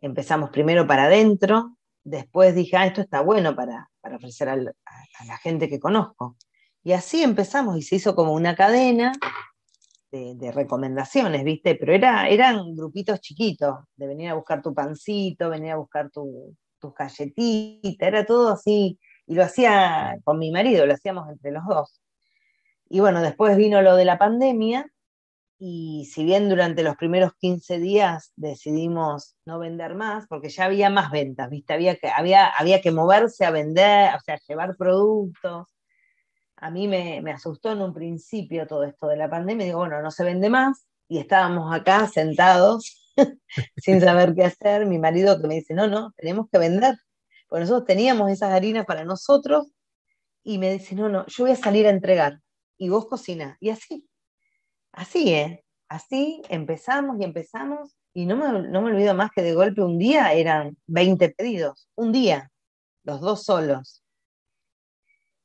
empezamos 0.00 0.50
primero 0.50 0.86
para 0.86 1.04
adentro, 1.04 1.76
después 2.02 2.54
dije, 2.54 2.76
ah, 2.76 2.86
esto 2.86 3.02
está 3.02 3.20
bueno 3.20 3.54
para, 3.54 3.88
ofrecer 4.14 4.48
a 4.48 4.56
la 4.56 5.38
gente 5.42 5.68
que 5.68 5.80
conozco. 5.80 6.36
Y 6.82 6.92
así 6.92 7.22
empezamos 7.22 7.76
y 7.76 7.82
se 7.82 7.96
hizo 7.96 8.14
como 8.14 8.32
una 8.32 8.56
cadena 8.56 9.12
de, 10.12 10.52
recomendaciones, 10.52 11.42
¿viste? 11.42 11.74
Pero 11.74 11.94
era, 11.94 12.28
eran 12.28 12.74
grupitos 12.74 13.20
chiquitos, 13.20 13.76
de 13.96 14.06
venir 14.06 14.28
a 14.28 14.34
buscar 14.34 14.62
tu 14.62 14.74
pancito, 14.74 15.48
venir 15.48 15.72
a 15.72 15.76
buscar 15.76 16.10
tus 16.10 16.94
galletitas, 16.94 18.08
era 18.08 18.26
todo 18.26 18.50
así, 18.52 18.98
y 19.26 19.34
lo 19.34 19.42
hacía 19.44 20.18
con 20.24 20.38
mi 20.38 20.50
marido, 20.50 20.84
lo 20.84 20.94
hacíamos 20.94 21.28
entre 21.30 21.52
los 21.52 21.64
dos. 21.66 22.00
Y 22.88 23.00
bueno, 23.00 23.22
después 23.22 23.56
vino 23.56 23.80
lo 23.80 23.96
de 23.96 24.04
la 24.04 24.18
pandemia, 24.18 24.86
y 25.58 26.06
si 26.12 26.24
bien 26.24 26.48
durante 26.48 26.82
los 26.82 26.96
primeros 26.96 27.34
15 27.38 27.78
días 27.78 28.32
decidimos 28.36 29.36
no 29.46 29.58
vender 29.60 29.94
más, 29.94 30.26
porque 30.28 30.48
ya 30.50 30.66
había 30.66 30.90
más 30.90 31.10
ventas, 31.10 31.48
¿viste? 31.48 31.72
Había 31.72 31.96
que, 31.96 32.08
había, 32.08 32.48
había 32.48 32.82
que 32.82 32.90
moverse 32.90 33.46
a 33.46 33.50
vender, 33.50 34.14
o 34.14 34.20
sea, 34.20 34.38
llevar 34.46 34.76
productos 34.76 35.68
a 36.62 36.70
mí 36.70 36.86
me, 36.86 37.18
asustó 37.32 37.72
en 37.72 37.82
un 37.82 37.92
principio 37.92 38.68
todo 38.68 38.84
esto 38.84 39.08
de 39.08 39.16
la 39.16 39.28
pandemia. 39.28 39.66
Digo, 39.66 39.80
bueno, 39.80 40.00
no 40.00 40.12
se 40.12 40.22
vende 40.22 40.48
más. 40.48 40.86
Y 41.08 41.18
estábamos 41.18 41.74
acá 41.74 42.06
sentados 42.06 43.12
sin 43.76 44.00
saber 44.00 44.32
qué 44.32 44.44
hacer. 44.44 44.86
Mi 44.86 44.96
marido 45.00 45.40
que 45.40 45.48
me 45.48 45.56
dice, 45.56 45.74
no, 45.74 45.88
no, 45.88 46.12
tenemos 46.16 46.46
que 46.50 46.58
vender. 46.58 46.94
Porque 47.48 47.62
nosotros 47.62 47.84
teníamos 47.84 48.30
esas 48.30 48.52
harinas 48.52 48.86
para 48.86 49.04
nosotros. 49.04 49.72
Y 50.44 50.58
me 50.58 50.72
dice, 50.72 50.94
no, 50.94 51.08
no, 51.08 51.26
yo 51.26 51.44
voy 51.44 51.52
a 51.52 51.56
salir 51.56 51.84
a 51.88 51.90
entregar. 51.90 52.38
Y 52.78 52.90
vos 52.90 53.06
cocinas. 53.06 53.56
Y 53.58 53.70
así, 53.70 54.08
así, 54.92 55.34
¿eh? 55.34 55.64
Así 55.88 56.42
empezamos 56.48 57.18
y 57.18 57.24
empezamos. 57.24 57.96
Y 58.14 58.24
no 58.24 58.36
me, 58.36 58.68
no 58.68 58.82
me 58.82 58.92
olvido 58.92 59.14
más 59.14 59.32
que 59.34 59.42
de 59.42 59.54
golpe 59.54 59.82
un 59.82 59.98
día 59.98 60.32
eran 60.32 60.76
20 60.86 61.30
pedidos. 61.30 61.88
Un 61.96 62.12
día, 62.12 62.52
los 63.02 63.20
dos 63.20 63.42
solos 63.42 64.01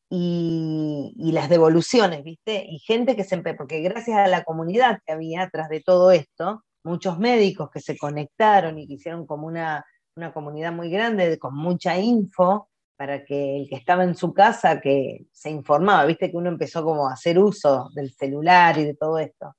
y, 0.09 1.31
las 1.31 1.49
devoluciones, 1.49 2.23
¿viste? 2.23 2.65
Y 2.67 2.79
gente 2.79 3.15
que 3.15 3.23
se... 3.23 3.37
Porque 3.55 3.81
gracias 3.81 4.17
a 4.17 4.27
la 4.27 4.43
comunidad 4.43 4.99
que 5.05 5.13
había 5.13 5.43
atrás 5.43 5.69
de 5.69 5.81
todo 5.81 6.11
esto, 6.11 6.63
muchos 6.83 7.19
médicos 7.19 7.69
que 7.71 7.81
se 7.81 7.97
conectaron 7.97 8.79
y 8.79 8.87
que 8.87 8.93
hicieron 8.95 9.25
como 9.25 9.47
una, 9.47 9.85
una 10.15 10.33
comunidad 10.33 10.71
muy 10.71 10.89
grande 10.89 11.37
con 11.37 11.55
mucha 11.55 11.97
info 11.97 12.69
para 12.95 13.23
que 13.23 13.57
el 13.57 13.69
que 13.69 13.75
estaba 13.75 14.03
en 14.03 14.15
su 14.15 14.33
casa, 14.33 14.81
que 14.81 15.27
se 15.31 15.51
informaba, 15.51 16.05
viste 16.05 16.31
que 16.31 16.37
uno 16.37 16.49
empezó 16.49 16.83
como 16.83 17.07
a 17.07 17.13
hacer 17.13 17.37
uso 17.37 17.89
del 17.93 18.11
celular 18.11 18.77
y 18.79 18.85
de 18.85 18.95
todo 18.95 19.19
esto. 19.19 19.55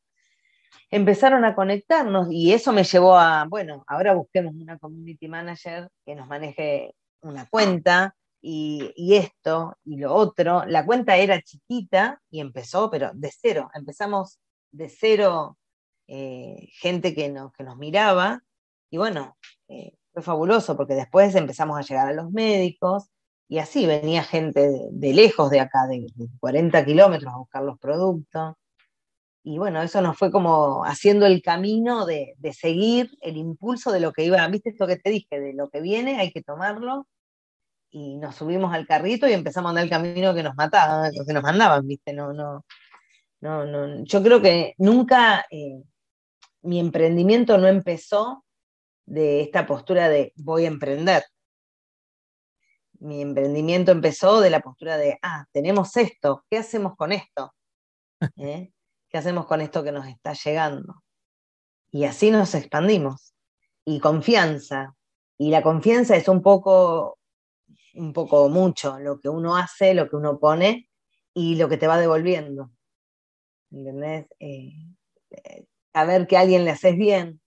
Empezaron 0.90 1.44
a 1.44 1.54
conectarnos 1.54 2.28
y 2.32 2.52
eso 2.52 2.72
me 2.72 2.82
llevó 2.82 3.16
a, 3.16 3.44
bueno, 3.48 3.84
ahora 3.86 4.14
busquemos 4.14 4.54
una 4.54 4.78
community 4.78 5.28
manager 5.28 5.88
que 6.04 6.14
nos 6.16 6.26
maneje 6.26 6.94
una 7.20 7.46
cuenta, 7.46 8.16
y, 8.40 9.14
esto 9.14 9.76
y 9.84 9.96
lo 9.98 10.14
otro. 10.14 10.64
La 10.66 10.84
cuenta 10.86 11.16
era 11.16 11.42
chiquita 11.42 12.20
y 12.30 12.40
empezó, 12.40 12.90
pero 12.90 13.10
de 13.14 13.32
cero. 13.36 13.70
Empezamos 13.74 14.38
de 14.70 14.88
cero, 14.88 15.58
eh, 16.06 16.68
gente 16.72 17.14
que 17.14 17.28
nos, 17.28 17.52
que 17.52 17.64
nos 17.64 17.76
miraba. 17.76 18.42
Y 18.90 18.98
bueno, 18.98 19.36
eh, 19.68 19.94
fue 20.12 20.22
fabuloso 20.22 20.76
porque 20.76 20.94
después 20.94 21.34
empezamos 21.34 21.78
a 21.78 21.82
llegar 21.82 22.08
a 22.08 22.12
los 22.12 22.30
médicos 22.30 23.08
y 23.48 23.58
así 23.58 23.86
venía 23.86 24.22
gente 24.22 24.88
de, 24.90 25.14
lejos 25.14 25.50
de 25.50 25.60
acá, 25.60 25.86
de, 25.86 26.06
40 26.40 26.84
kilómetros 26.84 27.32
a 27.32 27.38
buscar 27.38 27.62
los 27.62 27.78
productos. 27.78 28.54
Y 29.42 29.58
bueno, 29.58 29.80
eso 29.82 30.02
nos 30.02 30.18
fue 30.18 30.30
como 30.30 30.84
haciendo 30.84 31.24
el 31.24 31.40
camino 31.42 32.04
de, 32.04 32.34
de 32.38 32.52
seguir 32.52 33.10
el 33.22 33.36
impulso 33.38 33.92
de 33.92 34.00
lo 34.00 34.12
que 34.12 34.24
iba, 34.24 34.46
viste 34.48 34.70
esto 34.70 34.86
que 34.86 34.96
te 34.96 35.10
dije, 35.10 35.40
de 35.40 35.54
lo 35.54 35.70
que 35.70 35.80
viene 35.80 36.18
hay 36.20 36.32
que 36.32 36.42
tomarlo 36.42 37.06
y 37.90 38.16
nos 38.16 38.36
subimos 38.36 38.72
al 38.72 38.86
carrito 38.86 39.28
y 39.28 39.32
empezamos 39.32 39.68
a 39.68 39.70
andar 39.70 39.84
el 39.84 39.90
camino 39.90 40.34
que 40.34 40.42
nos 40.42 40.54
mataban, 40.54 41.12
que 41.26 41.32
nos 41.32 41.42
mandaban, 41.42 41.86
¿viste? 41.86 42.12
No, 42.12 42.32
no, 42.32 42.64
no, 43.40 43.64
no. 43.64 44.04
Yo 44.04 44.22
creo 44.22 44.42
que 44.42 44.74
nunca 44.78 45.46
eh, 45.50 45.82
mi 46.62 46.80
emprendimiento 46.80 47.56
no 47.58 47.66
empezó 47.66 48.44
de 49.06 49.40
esta 49.40 49.66
postura 49.66 50.08
de 50.08 50.32
voy 50.36 50.64
a 50.64 50.68
emprender. 50.68 51.24
Mi 53.00 53.22
emprendimiento 53.22 53.92
empezó 53.92 54.40
de 54.40 54.50
la 54.50 54.60
postura 54.60 54.96
de, 54.98 55.18
ah, 55.22 55.46
tenemos 55.52 55.96
esto, 55.96 56.44
¿qué 56.50 56.58
hacemos 56.58 56.96
con 56.96 57.12
esto? 57.12 57.54
¿Eh? 58.36 58.72
¿Qué 59.08 59.18
hacemos 59.18 59.46
con 59.46 59.60
esto 59.60 59.82
que 59.82 59.92
nos 59.92 60.06
está 60.06 60.34
llegando? 60.34 61.02
Y 61.90 62.04
así 62.04 62.30
nos 62.30 62.54
expandimos. 62.54 63.34
Y 63.84 64.00
confianza. 64.00 64.94
Y 65.38 65.50
la 65.50 65.62
confianza 65.62 66.16
es 66.16 66.28
un 66.28 66.42
poco 66.42 67.17
un 67.94 68.12
poco 68.12 68.48
mucho 68.48 68.98
lo 68.98 69.20
que 69.20 69.28
uno 69.28 69.56
hace, 69.56 69.94
lo 69.94 70.08
que 70.08 70.16
uno 70.16 70.38
pone 70.38 70.88
y 71.34 71.56
lo 71.56 71.68
que 71.68 71.76
te 71.76 71.86
va 71.86 71.98
devolviendo. 71.98 72.70
¿Entendés? 73.70 74.26
Eh, 74.40 74.72
eh, 75.30 75.66
saber 75.92 76.26
que 76.26 76.36
a 76.36 76.40
alguien 76.40 76.64
le 76.64 76.70
haces 76.70 76.96
bien, 76.96 77.40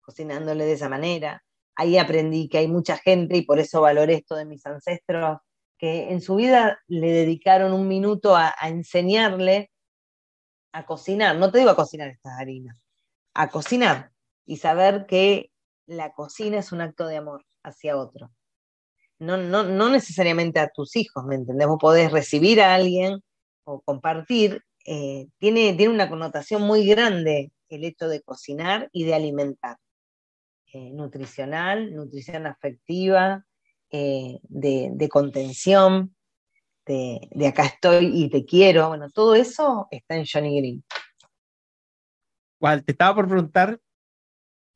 cocinándole 0.00 0.64
de 0.64 0.72
esa 0.72 0.88
manera. 0.88 1.44
Ahí 1.76 1.98
aprendí 1.98 2.48
que 2.48 2.58
hay 2.58 2.68
mucha 2.68 2.96
gente, 2.96 3.36
y 3.36 3.42
por 3.42 3.58
eso 3.58 3.80
valoré 3.80 4.14
esto 4.14 4.36
de 4.36 4.46
mis 4.46 4.64
ancestros, 4.66 5.38
que 5.78 6.10
en 6.10 6.20
su 6.20 6.36
vida 6.36 6.78
le 6.88 7.10
dedicaron 7.10 7.72
un 7.72 7.88
minuto 7.88 8.36
a, 8.36 8.54
a 8.58 8.68
enseñarle 8.68 9.70
a 10.72 10.86
cocinar. 10.86 11.36
No 11.36 11.50
te 11.50 11.58
digo 11.58 11.70
a 11.70 11.76
cocinar 11.76 12.08
estas 12.08 12.38
harinas, 12.38 12.76
a 13.34 13.48
cocinar 13.48 14.12
y 14.46 14.58
saber 14.58 15.06
que 15.06 15.50
la 15.86 16.12
cocina 16.12 16.58
es 16.58 16.72
un 16.72 16.80
acto 16.80 17.06
de 17.06 17.16
amor 17.16 17.46
hacia 17.62 17.96
otro 17.96 18.30
no, 19.20 19.36
no, 19.36 19.62
no 19.62 19.90
necesariamente 19.90 20.58
a 20.58 20.70
tus 20.70 20.96
hijos, 20.96 21.24
¿me 21.26 21.36
entendés? 21.36 21.68
Vos 21.68 21.78
podés 21.78 22.10
recibir 22.10 22.60
a 22.60 22.74
alguien 22.74 23.22
o 23.64 23.80
compartir, 23.82 24.62
eh, 24.86 25.28
tiene, 25.38 25.74
tiene 25.74 25.92
una 25.92 26.08
connotación 26.08 26.62
muy 26.62 26.86
grande 26.86 27.52
el 27.68 27.84
hecho 27.84 28.08
de 28.08 28.22
cocinar 28.22 28.88
y 28.92 29.04
de 29.04 29.14
alimentar. 29.14 29.76
Eh, 30.72 30.90
nutricional, 30.92 31.94
nutrición 31.94 32.46
afectiva, 32.46 33.44
eh, 33.90 34.38
de, 34.42 35.08
contención, 35.10 36.16
de, 36.86 37.28
de, 37.32 37.46
acá 37.46 37.66
estoy 37.66 38.10
y 38.14 38.30
te 38.30 38.44
quiero. 38.44 38.88
Bueno, 38.88 39.10
todo 39.10 39.34
eso 39.34 39.86
está 39.90 40.16
en 40.16 40.24
Johnny 40.24 40.58
Green. 40.58 40.84
Te 42.84 42.92
estaba 42.92 43.14
por 43.14 43.28
preguntar 43.28 43.80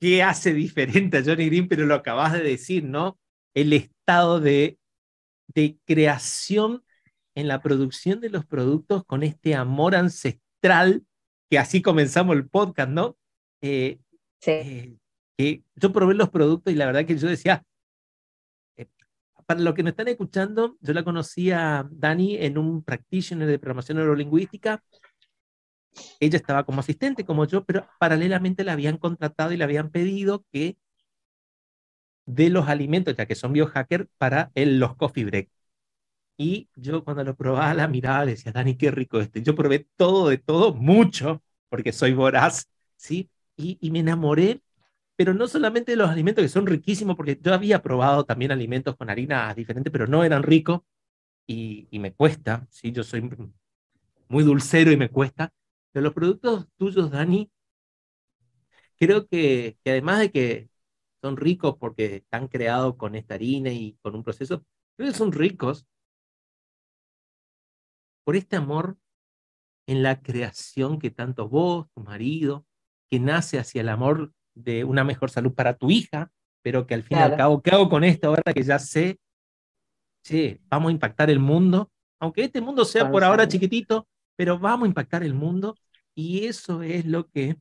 qué 0.01 0.23
hace 0.23 0.53
diferente 0.53 1.19
a 1.19 1.23
Johnny 1.25 1.47
Green, 1.47 1.69
pero 1.69 1.87
lo 1.87 1.95
acabas 1.95 2.33
de 2.33 2.43
decir, 2.43 2.85
¿no? 2.85 3.19
el 3.55 3.91
estado 4.05 4.39
de, 4.39 4.79
de 5.49 5.79
creación 5.87 6.85
en 7.35 7.49
la 7.49 7.63
producción 7.63 8.21
de 8.21 8.29
los 8.29 8.45
productos 8.45 9.05
con 9.05 9.23
este 9.23 9.55
amor 9.55 9.97
ancestral, 9.97 11.07
que 11.49 11.59
así 11.59 11.81
comenzamos 11.81 12.37
el 12.37 12.47
podcast, 12.49 12.91
¿no? 12.91 13.17
Eh, 13.63 13.99
sí. 14.41 14.51
Eh, 14.53 14.97
que 15.39 15.65
yo 15.75 15.93
probé 15.93 16.15
los 16.15 16.29
productos 16.29 16.73
y 16.73 16.77
la 16.77 16.87
verdad 16.87 17.07
que 17.07 17.17
yo 17.17 17.27
decía, 17.27 17.65
eh, 18.77 18.87
para 19.47 19.61
los 19.61 19.75
que 19.75 19.83
nos 19.83 19.93
están 19.93 20.09
escuchando, 20.09 20.77
yo 20.81 20.93
la 20.93 21.03
conocí 21.03 21.51
a 21.51 21.89
Dani 21.91 22.37
en 22.37 22.59
un 22.59 22.85
practitioner 22.85 23.49
de 23.49 23.59
programación 23.59 23.97
neurolingüística. 23.99 24.85
Ella 26.21 26.37
estaba 26.37 26.65
como 26.65 26.81
asistente, 26.81 27.25
como 27.25 27.47
yo, 27.47 27.65
pero 27.65 27.89
paralelamente 27.99 28.65
la 28.65 28.75
habían 28.75 28.99
contratado 28.99 29.53
y 29.53 29.57
le 29.57 29.65
habían 29.65 29.91
pedido 29.91 30.45
que 30.53 30.77
de 32.27 32.51
los 32.51 32.69
alimentos, 32.69 33.15
ya 33.17 33.27
que 33.27 33.35
son 33.35 33.53
biohackers, 33.53 34.07
para 34.19 34.51
el, 34.55 34.79
los 34.79 34.97
coffee 34.97 35.25
break. 35.25 35.51
Y 36.37 36.69
yo 36.77 37.05
cuando 37.05 37.25
lo 37.25 37.37
probaba 37.37 37.75
la 37.75 37.89
miraba 37.89 38.27
decía, 38.27 38.53
Dani, 38.53 38.77
qué 38.77 38.91
rico 38.91 39.21
este. 39.21 39.43
Yo 39.43 39.55
probé 39.55 39.87
todo 39.97 40.29
de 40.29 40.39
todo, 40.39 40.75
mucho, 40.75 41.43
porque 41.69 41.93
soy 41.93 42.13
voraz, 42.15 42.69
¿sí? 42.97 43.31
Y, 43.57 43.79
y 43.81 43.91
me 43.93 44.01
enamoré, 44.01 44.61
pero 45.17 45.35
no 45.35 45.49
solamente 45.49 45.93
de 45.93 45.97
los 45.97 46.11
alimentos 46.11 46.43
que 46.43 46.49
son 46.49 46.67
riquísimos, 46.67 47.17
porque 47.17 47.39
yo 47.43 47.55
había 47.55 47.83
probado 47.83 48.25
también 48.25 48.53
alimentos 48.53 48.97
con 48.97 49.11
harinas 49.11 49.55
diferentes, 49.57 49.93
pero 49.93 50.07
no 50.09 50.25
eran 50.25 50.43
ricos 50.45 50.81
y, 51.47 51.89
y 51.91 51.99
me 52.01 52.13
cuesta, 52.15 52.67
¿sí? 52.71 52.93
Yo 52.93 53.05
soy 53.05 53.23
muy 54.29 54.45
dulcero 54.45 54.91
y 54.93 54.97
me 54.97 55.09
cuesta. 55.11 55.53
Pero 55.93 56.05
los 56.05 56.15
productos 56.15 56.69
tuyos, 56.77 57.11
Dani, 57.11 57.51
creo 58.99 59.27
que, 59.27 59.79
que 59.85 59.91
además 59.91 60.21
de 60.21 60.31
que 60.31 60.69
son 61.25 61.39
ricos 61.39 61.77
porque 61.79 62.17
están 62.17 62.49
creados 62.49 62.97
con 62.97 63.15
esta 63.15 63.33
harina 63.33 63.71
y 63.71 63.97
con 64.03 64.15
un 64.15 64.23
proceso, 64.23 64.63
creo 64.95 65.11
que 65.11 65.17
son 65.17 65.33
ricos 65.33 65.87
por 68.27 68.37
este 68.37 68.57
amor 68.57 68.99
en 69.89 70.03
la 70.03 70.21
creación 70.21 70.99
que 70.99 71.11
tanto 71.11 71.49
vos, 71.49 71.87
tu 71.95 72.03
marido, 72.03 72.67
que 73.11 73.21
nace 73.21 73.59
hacia 73.59 73.81
el 73.81 73.89
amor 73.89 74.35
de 74.55 74.85
una 74.85 75.03
mejor 75.03 75.31
salud 75.31 75.55
para 75.55 75.79
tu 75.79 75.91
hija, 75.91 76.31
pero 76.63 76.87
que 76.87 76.93
al 76.93 77.03
fin 77.03 77.17
y 77.17 77.23
al 77.23 77.37
cabo, 77.39 77.63
¿qué 77.63 77.71
hago 77.71 77.89
con 77.89 78.05
esto 78.05 78.29
ahora 78.29 78.53
que 78.53 78.63
ya 78.63 78.79
sé? 78.79 79.19
Sí, 80.23 80.61
vamos 80.69 80.91
a 80.91 80.93
impactar 80.93 81.31
el 81.31 81.39
mundo, 81.39 81.91
aunque 82.21 82.45
este 82.45 82.61
mundo 82.61 82.85
sea 82.85 83.11
por 83.11 83.25
ahora 83.25 83.49
chiquitito, 83.49 84.07
pero 84.37 84.59
vamos 84.59 84.85
a 84.85 84.89
impactar 84.89 85.23
el 85.23 85.33
mundo 85.33 85.75
y 86.15 86.45
eso 86.45 86.83
es 86.83 87.07
lo 87.07 87.29
que 87.31 87.57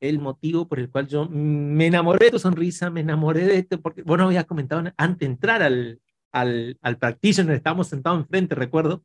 el 0.00 0.18
motivo 0.18 0.66
por 0.66 0.78
el 0.78 0.90
cual 0.90 1.06
yo 1.06 1.28
me 1.28 1.86
enamoré 1.86 2.26
de 2.26 2.32
tu 2.32 2.38
sonrisa, 2.38 2.90
me 2.90 3.00
enamoré 3.00 3.46
de 3.46 3.58
esto, 3.58 3.80
porque 3.80 4.02
vos 4.02 4.18
no 4.18 4.24
habías 4.24 4.46
comentado 4.46 4.90
antes 4.96 5.18
de 5.20 5.26
entrar 5.26 5.62
al, 5.62 6.00
al, 6.32 6.78
al 6.80 6.98
practitioner, 6.98 7.56
estábamos 7.56 7.88
sentados 7.88 8.20
enfrente, 8.20 8.54
recuerdo, 8.54 9.04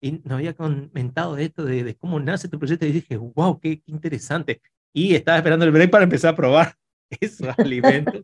y 0.00 0.12
nos 0.24 0.32
había 0.32 0.54
comentado 0.54 1.34
de 1.34 1.44
esto, 1.44 1.64
de, 1.64 1.96
cómo 1.96 2.20
nace 2.20 2.48
tu 2.48 2.58
proyecto, 2.58 2.84
y 2.84 2.92
dije, 2.92 3.16
wow, 3.16 3.58
qué, 3.58 3.82
interesante. 3.86 4.60
Y 4.92 5.14
estaba 5.14 5.38
esperando 5.38 5.64
el 5.64 5.70
break 5.72 5.90
para 5.90 6.04
empezar 6.04 6.34
a 6.34 6.36
probar 6.36 6.76
esos 7.20 7.48
alimentos. 7.58 8.22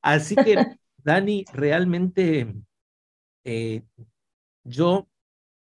Así 0.00 0.36
que, 0.36 0.56
Dani, 0.98 1.44
realmente 1.52 2.54
eh, 3.44 3.82
yo 4.62 5.08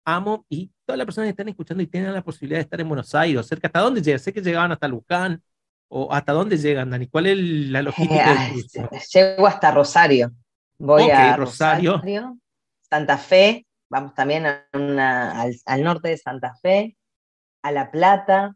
amo 0.05 0.47
y 0.49 0.71
todas 0.85 0.99
las 0.99 1.07
personas 1.07 1.27
que 1.27 1.31
están 1.31 1.49
escuchando 1.49 1.83
y 1.83 1.87
tienen 1.87 2.13
la 2.13 2.23
posibilidad 2.23 2.59
de 2.59 2.63
estar 2.63 2.81
en 2.81 2.89
Buenos 2.89 3.15
Aires, 3.15 3.47
cerca, 3.47 3.67
¿hasta 3.67 3.81
dónde 3.81 4.01
llegan? 4.01 4.21
Sé 4.21 4.33
que 4.33 4.41
llegaban 4.41 4.73
hasta 4.73 4.87
Luján, 4.89 5.43
o 5.89 6.13
¿hasta 6.13 6.33
dónde 6.33 6.59
llegan, 6.59 6.91
Dani? 6.91 7.09
¿Cuál 7.09 7.27
es 7.27 7.39
la 7.39 7.83
logística? 7.83 8.49
Eh, 8.49 8.65
llego 9.13 9.47
hasta 9.47 9.71
Rosario. 9.71 10.33
Voy 10.79 11.11
a 11.11 11.37
Rosario, 11.37 12.01
Santa 12.89 13.19
Fe, 13.19 13.67
vamos 13.91 14.15
también 14.15 14.47
al, 14.47 15.83
norte 15.83 16.09
de 16.11 16.17
Santa 16.17 16.55
Fe, 16.63 16.97
a 17.63 17.73
La 17.73 17.91
Plata, 17.91 18.55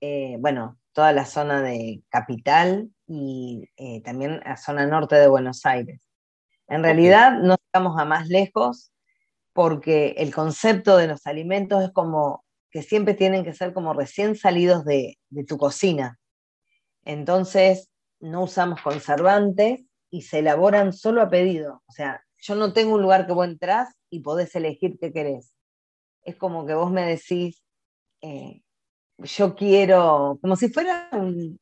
eh, 0.00 0.36
bueno, 0.38 0.78
toda 0.92 1.12
la 1.12 1.26
zona 1.26 1.62
de 1.62 2.02
capital 2.08 2.88
y 3.08 3.68
eh, 3.76 4.00
también 4.02 4.40
la 4.44 4.56
zona 4.56 4.86
norte 4.86 5.16
de 5.16 5.26
Buenos 5.26 5.66
Aires. 5.66 6.00
En 6.68 6.84
realidad 6.84 7.32
no 7.32 7.54
estamos 7.54 8.00
a 8.00 8.04
más 8.04 8.28
lejos 8.28 8.92
porque 9.52 10.14
el 10.18 10.32
concepto 10.32 10.96
de 10.96 11.08
los 11.08 11.26
alimentos 11.26 11.82
es 11.82 11.90
como 11.90 12.44
que 12.70 12.82
siempre 12.82 13.14
tienen 13.14 13.44
que 13.44 13.54
ser 13.54 13.72
como 13.72 13.92
recién 13.92 14.36
salidos 14.36 14.84
de, 14.84 15.18
de 15.30 15.44
tu 15.44 15.56
cocina. 15.56 16.18
Entonces, 17.06 17.88
no 18.20 18.42
usamos 18.42 18.82
conservantes 18.82 19.84
y 20.10 20.22
se 20.22 20.40
elaboran 20.40 20.92
solo 20.92 21.22
a 21.22 21.30
pedido. 21.30 21.82
O 21.86 21.92
sea, 21.92 22.22
yo 22.38 22.56
no 22.56 22.72
tengo 22.72 22.94
un 22.94 23.02
lugar 23.02 23.26
que 23.26 23.32
vos 23.32 23.46
entras 23.46 23.94
y 24.10 24.20
podés 24.20 24.54
elegir 24.56 24.98
qué 25.00 25.12
querés. 25.12 25.54
Es 26.24 26.36
como 26.36 26.66
que 26.66 26.74
vos 26.74 26.90
me 26.90 27.06
decís, 27.06 27.62
eh, 28.20 28.60
yo 29.18 29.54
quiero, 29.54 30.38
como 30.42 30.56
si 30.56 30.68
fuera 30.68 31.08
un, 31.12 31.58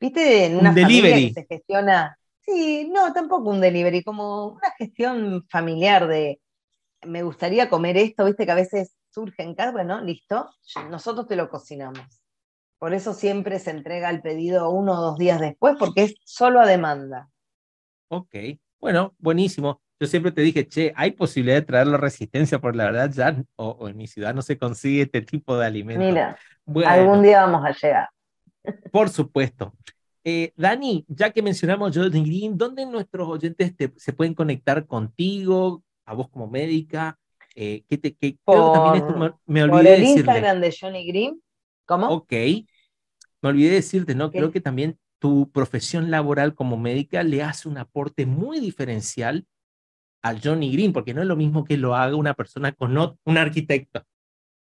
viste, 0.00 0.46
en 0.46 0.56
una 0.56 0.72
delivery. 0.72 1.28
que 1.28 1.42
se 1.42 1.46
gestiona, 1.46 2.18
sí, 2.40 2.90
no, 2.90 3.12
tampoco 3.12 3.50
un 3.50 3.60
delivery, 3.60 4.02
como 4.02 4.46
una 4.46 4.70
gestión 4.78 5.46
familiar 5.48 6.08
de, 6.08 6.40
me 7.02 7.22
gustaría 7.22 7.68
comer 7.68 7.98
esto, 7.98 8.24
viste 8.24 8.46
que 8.46 8.52
a 8.52 8.56
veces 8.56 8.96
surge 9.10 9.42
en 9.42 9.54
casa, 9.54 9.72
bueno, 9.72 10.00
listo, 10.00 10.48
nosotros 10.88 11.28
te 11.28 11.36
lo 11.36 11.50
cocinamos. 11.50 12.25
Por 12.78 12.94
eso 12.94 13.14
siempre 13.14 13.58
se 13.58 13.70
entrega 13.70 14.10
el 14.10 14.22
pedido 14.22 14.70
uno 14.70 14.92
o 14.92 15.00
dos 15.00 15.18
días 15.18 15.40
después, 15.40 15.76
porque 15.78 16.04
es 16.04 16.14
solo 16.24 16.60
a 16.60 16.66
demanda. 16.66 17.28
Ok, 18.08 18.34
bueno, 18.78 19.14
buenísimo 19.18 19.80
yo 19.98 20.06
siempre 20.06 20.32
te 20.32 20.42
dije, 20.42 20.68
che, 20.68 20.92
hay 20.94 21.12
posibilidad 21.12 21.56
de 21.56 21.62
traer 21.62 21.86
la 21.86 21.96
resistencia, 21.96 22.58
por 22.58 22.76
la 22.76 22.84
verdad 22.84 23.10
ya, 23.10 23.42
o, 23.56 23.88
en 23.88 23.96
mi 23.96 24.06
ciudad 24.06 24.34
no 24.34 24.42
se 24.42 24.58
consigue 24.58 25.02
este 25.02 25.22
tipo 25.22 25.56
de 25.56 25.66
alimentos. 25.66 26.06
Mira, 26.06 26.38
algún 26.86 27.22
día 27.22 27.46
vamos 27.46 27.64
a 27.64 27.72
llegar. 27.72 28.08
Por 28.92 29.08
supuesto. 29.08 29.72
Eh, 30.22 30.52
Dani, 30.56 31.04
ya 31.08 31.30
que 31.30 31.40
mencionamos 31.40 31.96
Johnny 31.96 32.24
Green, 32.24 32.58
¿dónde 32.58 32.84
nuestros 32.84 33.28
oyentes 33.28 33.74
se 33.96 34.12
pueden 34.12 34.34
conectar 34.34 34.86
contigo, 34.86 35.82
a 36.04 36.14
vos 36.14 36.28
como 36.28 36.48
médica? 36.48 37.18
Eh, 37.54 37.84
¿qué 37.88 37.96
te, 37.96 38.14
qué, 38.14 38.36
también 38.44 38.96
esto 38.96 39.38
me, 39.46 39.62
olvidé 39.62 39.78
por 39.78 39.86
el 39.86 40.02
Instagram 40.02 40.60
de 40.60 40.76
Johnny 40.78 41.06
Green. 41.06 41.40
¿Cómo? 41.86 42.08
Ok. 42.08 42.32
Me 42.32 43.48
olvidé 43.48 43.74
decirte, 43.74 44.14
¿no? 44.14 44.30
Creo 44.30 44.50
que 44.50 44.60
también 44.60 44.98
tu 45.18 45.50
profesión 45.50 46.10
laboral 46.10 46.54
como 46.54 46.76
médica 46.76 47.22
le 47.22 47.42
hace 47.42 47.68
un 47.68 47.78
aporte 47.78 48.26
muy 48.26 48.60
diferencial 48.60 49.46
al 50.22 50.40
Johnny 50.42 50.72
Green, 50.72 50.92
porque 50.92 51.14
no 51.14 51.22
es 51.22 51.28
lo 51.28 51.36
mismo 51.36 51.64
que 51.64 51.76
lo 51.76 51.94
haga 51.94 52.16
una 52.16 52.34
persona 52.34 52.72
con 52.72 52.92
no, 52.92 53.18
un 53.24 53.38
arquitecto. 53.38 54.04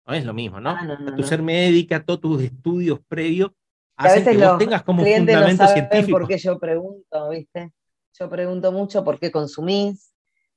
No 0.08 0.14
es 0.14 0.24
lo 0.24 0.34
mismo, 0.34 0.60
¿no? 0.60 0.70
Ah, 0.70 1.14
tu 1.18 1.24
ser 1.24 1.42
médica, 1.42 2.04
todos 2.04 2.22
tus 2.22 2.42
estudios 2.44 3.00
previos, 3.08 3.52
hacen 3.98 4.24
que 4.24 4.38
vos 4.38 4.58
tengas 4.58 4.84
como 4.84 5.04
fundamento 5.04 5.64
no 5.64 5.70
científico. 5.70 6.20
Porque 6.20 6.38
yo 6.38 6.60
pregunto, 6.60 7.30
¿viste? 7.30 7.74
Yo 8.18 8.30
pregunto 8.30 8.72
mucho 8.72 9.04
por 9.04 9.20
qué 9.20 9.32
consumís. 9.32 10.14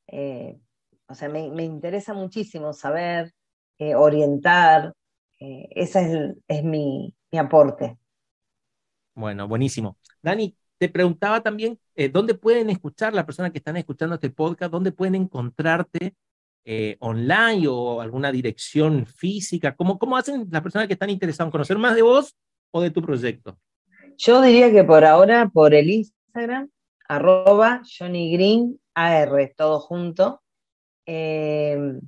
Eh, 0.06 0.58
o 1.06 1.14
sea, 1.14 1.28
me, 1.28 1.50
me, 1.50 1.64
interesa 1.64 2.12
muchísimo 2.12 2.72
saber, 2.72 3.32
eh, 3.78 3.94
orientar. 3.94 4.92
Eh, 5.38 5.68
ese 5.70 6.00
es, 6.00 6.36
es 6.48 6.64
mi, 6.64 7.14
mi 7.30 7.38
aporte. 7.38 7.98
Bueno, 9.14 9.48
buenísimo. 9.48 9.96
Dani, 10.22 10.56
te 10.78 10.88
preguntaba 10.88 11.42
también 11.42 11.78
eh, 11.94 12.08
dónde 12.08 12.34
pueden 12.34 12.70
escuchar 12.70 13.12
las 13.12 13.24
personas 13.24 13.50
que 13.50 13.58
están 13.58 13.76
escuchando 13.76 14.14
este 14.14 14.30
podcast, 14.30 14.70
dónde 14.70 14.92
pueden 14.92 15.16
encontrarte 15.16 16.14
eh, 16.64 16.96
online 17.00 17.66
o 17.68 18.00
alguna 18.00 18.30
dirección 18.30 19.06
física. 19.06 19.74
¿Cómo, 19.74 19.98
¿Cómo 19.98 20.16
hacen 20.16 20.46
las 20.50 20.62
personas 20.62 20.86
que 20.86 20.92
están 20.94 21.10
interesadas 21.10 21.48
en 21.48 21.52
conocer 21.52 21.78
más 21.78 21.94
de 21.94 22.02
vos 22.02 22.36
o 22.70 22.80
de 22.80 22.90
tu 22.90 23.02
proyecto? 23.02 23.58
Yo 24.16 24.40
diría 24.40 24.70
que 24.70 24.84
por 24.84 25.04
ahora 25.04 25.48
por 25.48 25.74
el 25.74 25.90
Instagram, 25.90 26.70
arroba 27.08 27.82
Johnny 27.98 28.32
Green 28.32 28.78
AR, 28.94 29.54
todo 29.56 29.80
junto. 29.80 30.42
Em, 31.06 32.00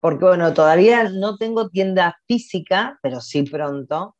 porque 0.00 0.24
bueno, 0.24 0.54
todavía 0.54 1.08
no 1.10 1.36
tengo 1.36 1.68
tienda 1.68 2.18
física, 2.26 2.98
pero 3.02 3.20
sí 3.20 3.42
pronto. 3.42 4.16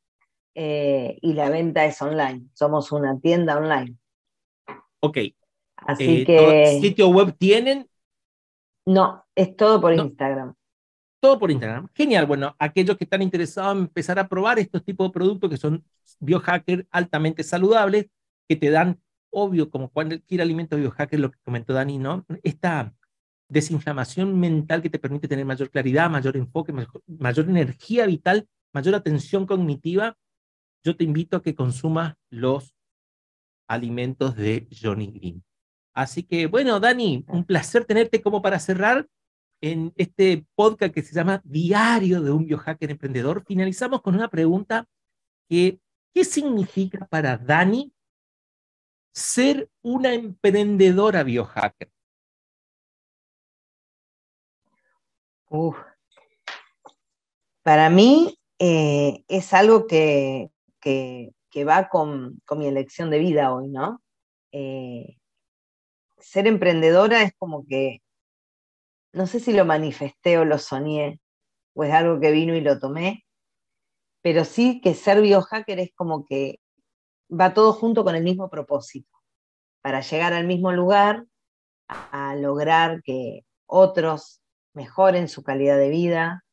Eh, 0.55 1.19
y 1.23 1.35
la 1.35 1.51
venta 1.51 1.85
es 1.85 2.03
online. 2.03 2.47
Somos 2.53 2.91
una 2.91 3.19
tienda 3.21 3.57
online. 3.57 3.97
Ok. 5.01 5.19
Así 5.77 6.23
eh, 6.23 6.25
que. 6.25 6.79
¿Sitio 6.81 7.09
web 7.11 7.37
tienen? 7.39 7.89
No, 8.85 9.25
es 9.35 9.55
todo 9.55 9.81
por 9.81 9.95
Instagram. 9.95 10.55
Todo 11.21 11.39
por 11.39 11.51
Instagram. 11.51 11.89
Genial. 11.95 12.27
Bueno, 12.27 12.57
aquellos 12.59 12.97
que 12.97 13.05
están 13.05 13.23
interesados 13.23 13.77
en 13.77 13.83
empezar 13.83 14.19
a 14.19 14.29
probar 14.29 14.59
estos 14.59 14.85
tipos 14.85 15.09
de 15.09 15.13
productos 15.13 15.51
que 15.51 15.57
son 15.57 15.85
biohacker 16.19 16.87
altamente 16.91 17.45
saludables, 17.45 18.07
que 18.49 18.57
te 18.57 18.71
dan, 18.71 19.01
obvio, 19.31 19.71
como 19.71 19.91
cualquier 19.91 20.41
alimento 20.41 20.77
biohacker, 20.77 21.21
lo 21.21 21.31
que 21.31 21.39
comentó 21.45 21.73
Dani, 21.73 21.99
¿no? 21.99 22.25
Esta 22.43 22.95
desinflamación 23.49 24.39
mental 24.39 24.83
que 24.83 24.91
te 24.91 24.99
permite 24.99 25.29
tener 25.29 25.45
mayor 25.45 25.71
claridad, 25.71 26.11
mayor 26.11 26.37
enfoque, 26.37 26.73
mayor 27.07 27.49
energía 27.49 28.07
vital, 28.07 28.47
mayor 28.73 28.95
atención 28.95 29.47
cognitiva 29.47 30.17
yo 30.85 30.97
te 30.97 31.05
invito 31.05 31.37
a 31.37 31.43
que 31.43 31.55
consumas 31.55 32.15
los 32.31 32.75
alimentos 33.69 34.37
de 34.37 34.69
Johnny 34.71 35.09
Green. 35.11 35.45
Así 35.95 36.23
que, 36.23 36.47
bueno, 36.47 36.79
Dani, 36.81 37.25
un 37.29 37.45
placer 37.45 37.85
tenerte 37.85 38.23
como 38.23 38.41
para 38.41 38.59
cerrar 38.61 39.07
en 39.61 39.93
este 39.97 40.47
podcast 40.55 40.95
que 40.95 41.03
se 41.03 41.15
llama 41.15 41.43
Diario 41.45 42.23
de 42.23 42.31
un 42.31 42.47
biohacker 42.47 42.91
emprendedor. 42.91 43.45
Finalizamos 43.45 44.01
con 44.01 44.15
una 44.15 44.29
pregunta 44.29 44.87
que, 45.49 45.81
¿qué 46.15 46.25
significa 46.25 47.07
para 47.07 47.37
Dani 47.37 47.93
ser 49.13 49.69
una 49.83 50.15
emprendedora 50.15 51.25
biohacker? 51.25 51.91
Para 57.63 57.91
mí 57.91 58.39
eh, 58.59 59.25
es 59.29 59.53
algo 59.53 59.87
que, 59.87 60.51
que, 60.81 61.33
va 61.65 61.89
con, 61.89 62.41
mi 62.57 62.67
elección 62.67 63.11
de 63.11 63.19
vida 63.19 63.53
hoy, 63.53 63.69
¿no? 63.69 64.01
Eh, 64.53 65.17
ser 66.19 66.47
emprendedora 66.47 67.23
es 67.23 67.33
como 67.37 67.67
que 67.67 68.01
no 69.13 69.27
sé 69.27 69.41
si 69.41 69.53
lo 69.53 69.65
manifesté 69.65 70.39
o 70.39 70.45
lo 70.45 70.59
soñé, 70.59 71.21
o 71.75 71.85
es 71.85 71.93
algo 71.93 72.21
que 72.21 72.31
vino 72.31 72.55
y 72.55 72.61
lo 72.61 72.79
tomé, 72.79 73.25
pero 74.23 74.45
sí 74.45 74.81
que 74.81 74.95
ser 74.95 75.21
biohacker 75.21 75.79
es 75.81 75.93
como 75.95 76.25
que 76.25 76.61
va 77.29 77.55
todo 77.55 77.73
junto 77.73 78.05
con 78.05 78.15
el 78.15 78.23
mismo 78.23 78.51
propósito, 78.51 79.11
para 79.83 80.01
llegar 80.01 80.33
al 80.33 80.47
mismo 80.47 80.73
lugar, 80.73 81.25
a 81.89 82.37
lograr 82.37 83.03
que 83.03 83.45
otros 83.67 84.43
mejoren 84.79 85.27
su 85.27 85.43
calidad 85.43 85.77
de 85.77 85.89
vida, 85.89 86.45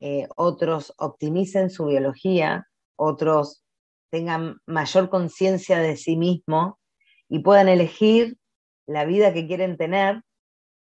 eh, 0.00 0.26
otros 0.34 0.92
optimicen 0.98 1.70
su 1.70 1.86
biología, 1.86 2.66
otros 2.96 3.62
tengan 4.10 4.56
mayor 4.66 5.08
conciencia 5.08 5.78
de 5.78 5.96
sí 5.96 6.16
mismo 6.16 6.80
y 7.28 7.38
puedan 7.38 7.68
elegir 7.68 8.36
la 8.86 9.04
vida 9.04 9.32
que 9.32 9.46
quieren 9.46 9.76
tener, 9.76 10.22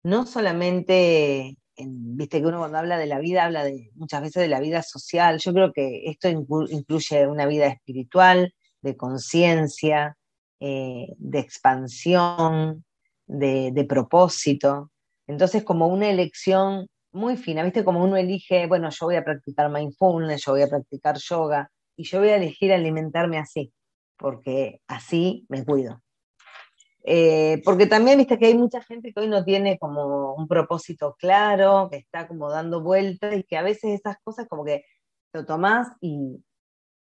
no 0.05 0.26
solamente, 0.26 1.57
viste 1.76 2.41
que 2.41 2.47
uno 2.47 2.61
cuando 2.61 2.78
habla 2.78 2.99
de 2.99 3.07
la 3.07 3.18
vida 3.18 3.45
habla 3.45 3.64
muchas 3.97 4.22
veces 4.22 4.43
de 4.43 4.49
la 4.49 4.61
vida 4.61 4.82
social, 4.82 5.41
yo 5.41 5.53
creo 5.53 5.72
que 5.72 6.03
esto 6.05 6.28
incluye 6.28 7.26
una 7.26 7.47
vida 7.47 7.66
espiritual, 7.66 8.55
de 8.80 8.97
conciencia, 8.97 10.16
eh, 10.61 11.09
de 11.18 11.39
expansión, 11.41 12.84
de 13.26 13.87
propósito. 13.89 14.93
Entonces, 15.27 15.64
como 15.64 15.89
una 15.89 16.09
elección 16.09 16.89
muy 17.12 17.37
fina, 17.37 17.62
¿viste? 17.62 17.85
Como 17.85 18.03
uno 18.03 18.16
elige, 18.16 18.66
bueno, 18.66 18.91
yo 18.91 19.07
voy 19.07 19.16
a 19.16 19.24
practicar 19.24 19.70
mindfulness, 19.70 20.45
yo 20.45 20.53
voy 20.53 20.62
a 20.62 20.68
practicar 20.68 21.16
yoga, 21.18 21.70
y 21.97 22.05
yo 22.05 22.20
voy 22.20 22.29
a 22.29 22.37
elegir 22.37 22.72
alimentarme 22.72 23.39
así, 23.39 23.72
porque 24.18 24.81
así 24.87 25.47
me 25.49 25.64
cuido. 25.64 26.03
Eh, 27.09 27.62
porque 27.64 27.87
también, 27.87 28.18
viste, 28.18 28.39
que 28.39 28.47
hay 28.47 28.59
mucha 28.59 28.83
gente 28.83 29.12
que 29.12 29.20
hoy 29.20 29.29
no 29.29 29.45
tiene 29.45 29.79
como 29.79 30.35
un 30.35 30.49
propósito 30.49 31.16
claro, 31.18 31.89
que 31.91 31.99
está 31.99 32.27
como 32.27 32.51
dando 32.51 32.83
vueltas 32.83 33.35
y 33.37 33.45
que 33.45 33.57
a 33.57 33.62
veces 33.62 34.01
esas 34.01 34.16
cosas 34.24 34.47
como 34.49 34.64
que 34.64 34.85
lo 35.33 35.47
tomás 35.47 35.89
y, 36.01 36.45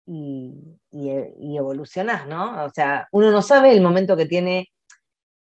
y, 0.07 0.79
y, 0.91 1.57
evolucionás, 1.57 2.27
¿no? 2.27 2.65
O 2.65 2.71
sea, 2.71 3.07
uno 3.13 3.31
no 3.31 3.43
sabe 3.43 3.73
el 3.73 3.83
momento 3.83 4.17
que 4.17 4.27
tiene 4.27 4.69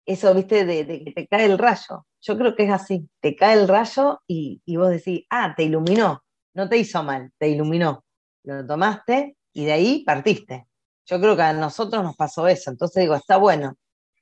eso, 0.05 0.33
viste, 0.33 0.65
de, 0.65 0.85
que 1.03 1.11
te 1.11 1.27
cae 1.27 1.45
el 1.45 1.57
rayo. 1.57 2.05
Yo 2.25 2.37
creo 2.37 2.55
que 2.55 2.63
es 2.63 2.71
así, 2.71 3.09
te 3.19 3.35
cae 3.35 3.59
el 3.59 3.67
rayo 3.67 4.21
y, 4.27 4.61
y, 4.65 4.77
vos 4.77 4.89
decís, 4.89 5.25
ah, 5.29 5.53
te 5.55 5.63
iluminó, 5.63 6.23
no 6.53 6.69
te 6.69 6.77
hizo 6.77 7.03
mal, 7.03 7.31
te 7.37 7.49
iluminó. 7.49 8.03
Lo 8.43 8.65
tomaste 8.65 9.35
y 9.51 9.65
de 9.65 9.73
ahí 9.73 10.03
partiste. 10.05 10.65
Yo 11.05 11.19
creo 11.19 11.35
que 11.35 11.41
a 11.41 11.53
nosotros 11.53 12.01
nos 12.01 12.15
pasó 12.15 12.47
eso, 12.47 12.71
entonces 12.71 13.01
digo, 13.01 13.15
está 13.15 13.35
bueno, 13.35 13.75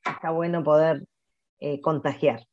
está 0.04 0.32
bueno 0.32 0.64
poder 0.64 1.06
eh, 1.60 1.80
contagiar. 1.80 2.44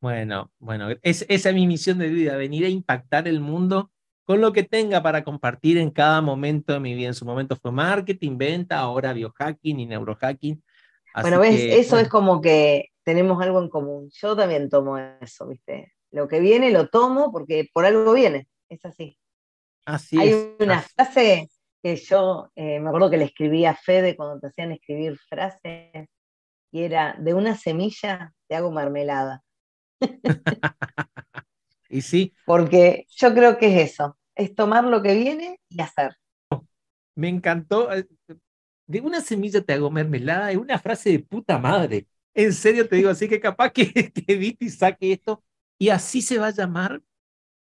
Bueno, 0.00 0.50
bueno, 0.58 0.88
es, 1.02 1.24
esa 1.28 1.50
es 1.50 1.54
mi 1.54 1.66
misión 1.66 1.98
de 1.98 2.08
vida, 2.08 2.36
venir 2.36 2.64
a 2.64 2.68
impactar 2.68 3.28
el 3.28 3.40
mundo 3.40 3.92
con 4.24 4.40
lo 4.40 4.52
que 4.52 4.62
tenga 4.62 5.02
para 5.02 5.24
compartir 5.24 5.76
en 5.76 5.90
cada 5.90 6.20
momento 6.22 6.72
de 6.72 6.80
mi 6.80 6.94
vida. 6.94 7.08
En 7.08 7.14
su 7.14 7.24
momento 7.24 7.56
fue 7.56 7.70
marketing, 7.70 8.38
venta, 8.38 8.78
ahora 8.78 9.12
biohacking 9.12 9.78
y 9.80 9.86
neurohacking. 9.86 10.62
bueno, 11.20 11.40
ves, 11.40 11.60
eso 11.60 11.98
es 11.98 12.08
como 12.08 12.40
que 12.40 12.89
tenemos 13.04 13.40
algo 13.42 13.62
en 13.62 13.68
común. 13.68 14.10
Yo 14.12 14.36
también 14.36 14.68
tomo 14.68 14.98
eso, 14.98 15.46
¿viste? 15.46 15.94
Lo 16.10 16.28
que 16.28 16.40
viene 16.40 16.70
lo 16.70 16.88
tomo 16.88 17.32
porque 17.32 17.68
por 17.72 17.84
algo 17.84 18.12
viene, 18.12 18.48
es 18.68 18.84
así. 18.84 19.16
Así 19.86 20.18
Hay 20.18 20.54
una 20.58 20.82
frase 20.82 21.48
que 21.82 21.96
yo 21.96 22.50
eh, 22.54 22.78
me 22.80 22.88
acuerdo 22.88 23.10
que 23.10 23.16
le 23.16 23.24
escribí 23.24 23.64
a 23.64 23.74
Fede 23.74 24.16
cuando 24.16 24.38
te 24.38 24.48
hacían 24.48 24.72
escribir 24.72 25.16
frases 25.18 26.08
y 26.72 26.82
era, 26.82 27.16
de 27.18 27.34
una 27.34 27.56
semilla 27.56 28.32
te 28.46 28.56
hago 28.56 28.70
mermelada. 28.70 29.42
y 31.88 32.02
sí. 32.02 32.34
Porque 32.44 33.06
yo 33.08 33.34
creo 33.34 33.58
que 33.58 33.66
es 33.66 33.92
eso, 33.92 34.16
es 34.34 34.54
tomar 34.54 34.84
lo 34.84 35.02
que 35.02 35.14
viene 35.14 35.60
y 35.68 35.80
hacer. 35.80 36.16
Me 37.14 37.28
encantó. 37.28 37.92
Eh, 37.92 38.06
de 38.86 39.00
una 39.00 39.20
semilla 39.20 39.60
te 39.60 39.72
hago 39.72 39.90
mermelada, 39.90 40.50
es 40.50 40.56
una 40.56 40.78
frase 40.78 41.10
de 41.10 41.18
puta 41.20 41.58
madre. 41.58 42.06
En 42.40 42.54
serio 42.54 42.88
te 42.88 42.96
digo, 42.96 43.10
así 43.10 43.28
que 43.28 43.38
capaz 43.38 43.70
que, 43.70 43.92
que 44.12 44.56
y 44.58 44.70
saque 44.70 45.12
esto. 45.12 45.42
Y 45.78 45.90
así 45.90 46.22
se 46.22 46.38
va 46.38 46.46
a 46.46 46.52
llamar 46.52 47.02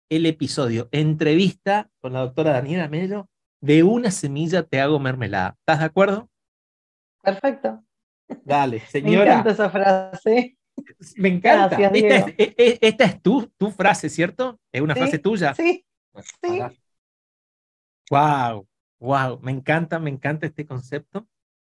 el 0.10 0.26
episodio. 0.26 0.88
Entrevista 0.92 1.90
con 2.00 2.14
la 2.14 2.22
doctora 2.22 2.54
Daniela 2.54 2.88
Melo. 2.88 3.30
De 3.62 3.84
una 3.84 4.10
semilla 4.10 4.64
te 4.64 4.80
hago 4.80 5.00
mermelada. 5.00 5.58
¿Estás 5.60 5.80
de 5.80 5.86
acuerdo? 5.86 6.30
Perfecto. 7.22 7.84
Dale, 8.46 8.80
señora. 8.88 9.26
Me 9.26 9.32
encanta 9.32 9.52
esa 9.52 9.70
frase. 9.70 10.58
Me 11.18 11.28
encanta. 11.28 11.78
esta, 12.80 13.04
es, 13.06 13.22
tu, 13.22 13.48
tu, 13.58 13.70
frase, 13.70 14.10
¿cierto? 14.10 14.60
Es 14.72 14.82
una 14.82 14.96
frase 14.96 15.20
tuya. 15.20 15.54
Sí. 15.56 15.86
sí. 16.42 16.62
Wow, 18.10 18.66
wow. 19.00 19.40
Me 19.42 19.52
encanta, 19.52 20.00
me 20.00 20.10
encanta 20.10 20.46
este 20.46 20.66
concepto. 20.66 21.28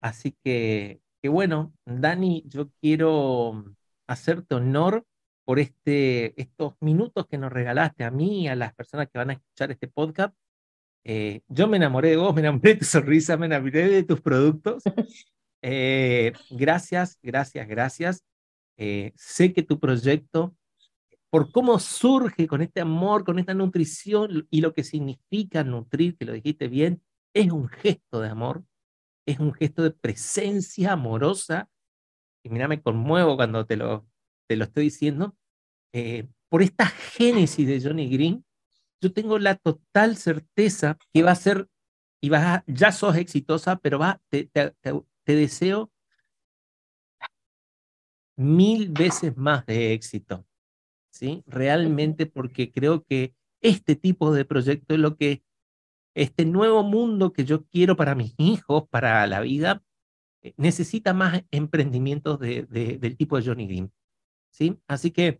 Así 0.01 0.35
que, 0.43 1.01
que 1.25 1.29
bueno, 1.29 1.73
Dani, 1.87 2.43
yo 2.45 2.69
quiero 2.79 3.65
hacerte 4.05 4.53
honor 4.53 5.07
por 5.43 5.57
este, 5.57 6.39
estos 6.39 6.75
minutos 6.81 7.25
que 7.25 7.39
nos 7.39 7.51
regalaste 7.51 8.03
a 8.03 8.11
mí 8.11 8.43
y 8.43 8.47
a 8.47 8.53
las 8.53 8.75
personas 8.75 9.09
que 9.09 9.17
van 9.17 9.31
a 9.31 9.33
escuchar 9.33 9.71
este 9.71 9.87
podcast. 9.87 10.35
Eh, 11.03 11.41
yo 11.47 11.67
me 11.67 11.77
enamoré 11.77 12.11
de 12.11 12.17
vos, 12.17 12.35
me 12.35 12.41
enamoré 12.41 12.73
de 12.73 12.79
tu 12.81 12.85
sonrisa, 12.85 13.37
me 13.37 13.47
enamoré 13.47 13.89
de 13.89 14.03
tus 14.03 14.21
productos. 14.21 14.83
Eh, 15.67 16.31
gracias, 16.51 17.17
gracias, 17.23 17.67
gracias. 17.67 18.23
Eh, 18.77 19.13
sé 19.15 19.51
que 19.51 19.63
tu 19.63 19.79
proyecto, 19.79 20.55
por 21.31 21.51
cómo 21.51 21.79
surge 21.79 22.45
con 22.45 22.61
este 22.61 22.81
amor, 22.81 23.23
con 23.23 23.39
esta 23.39 23.55
nutrición 23.55 24.47
y 24.51 24.61
lo 24.61 24.75
que 24.75 24.83
significa 24.83 25.63
nutrir, 25.63 26.17
que 26.17 26.25
lo 26.25 26.33
dijiste 26.33 26.67
bien, 26.67 27.01
es 27.33 27.51
un 27.51 27.67
gesto 27.67 28.21
de 28.21 28.29
amor, 28.29 28.63
es 29.25 29.39
un 29.39 29.53
gesto 29.53 29.83
de 29.83 29.91
presencia 29.91 30.93
amorosa. 30.93 31.69
Y 32.43 32.49
mira, 32.49 32.67
me 32.67 32.81
conmuevo 32.81 33.35
cuando 33.35 33.65
te 33.65 33.75
lo, 33.75 34.07
te 34.47 34.55
lo 34.55 34.65
estoy 34.65 34.85
diciendo. 34.85 35.35
Eh, 35.93 36.27
por 36.49 36.61
esta 36.61 36.85
génesis 36.85 37.67
de 37.67 37.81
Johnny 37.81 38.09
Green, 38.09 38.45
yo 39.01 39.11
tengo 39.13 39.39
la 39.39 39.55
total 39.55 40.15
certeza 40.17 40.97
que 41.13 41.23
va 41.23 41.31
a 41.31 41.35
ser, 41.35 41.69
y 42.21 42.29
vas 42.29 42.63
ya 42.67 42.91
sos 42.91 43.15
exitosa, 43.17 43.77
pero 43.77 43.99
va, 43.99 44.21
te, 44.29 44.49
te 44.51 45.35
deseo 45.35 45.91
mil 48.37 48.89
veces 48.89 49.35
más 49.37 49.65
de 49.65 49.93
éxito, 49.93 50.45
¿sí? 51.09 51.43
Realmente 51.47 52.25
porque 52.25 52.71
creo 52.71 53.03
que 53.03 53.33
este 53.61 53.95
tipo 53.95 54.33
de 54.33 54.45
proyecto 54.45 54.93
es 54.93 54.99
lo 54.99 55.15
que, 55.15 55.43
este 56.15 56.45
nuevo 56.45 56.83
mundo 56.83 57.33
que 57.33 57.45
yo 57.45 57.65
quiero 57.65 57.95
para 57.95 58.15
mis 58.15 58.33
hijos, 58.37 58.87
para 58.89 59.27
la 59.27 59.41
vida, 59.41 59.83
eh, 60.41 60.53
necesita 60.57 61.13
más 61.13 61.43
emprendimientos 61.51 62.39
de, 62.39 62.63
del 62.63 63.17
tipo 63.17 63.37
de 63.37 63.45
Johnny 63.45 63.67
Green, 63.67 63.91
¿sí? 64.49 64.79
Así 64.87 65.11
que 65.11 65.39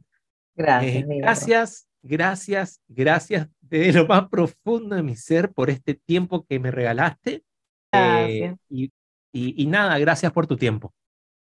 gracias, 0.55 1.03
eh, 1.03 1.05
gracias, 1.07 1.87
gracias, 2.03 2.81
gracias 2.87 3.49
de 3.61 3.91
lo 3.93 4.05
más 4.05 4.29
profundo 4.29 4.95
de 4.95 5.01
mi 5.01 5.15
ser 5.15 5.51
por 5.51 5.71
este 5.71 5.95
tiempo 5.95 6.45
que 6.45 6.59
me 6.59 6.69
regalaste. 6.69 7.43
Eh, 7.91 8.53
y 8.69 8.91
y, 9.37 9.65
nada, 9.65 9.99
gracias 9.99 10.31
por 10.31 10.47
tu 10.47 10.55
tiempo. 10.55 10.93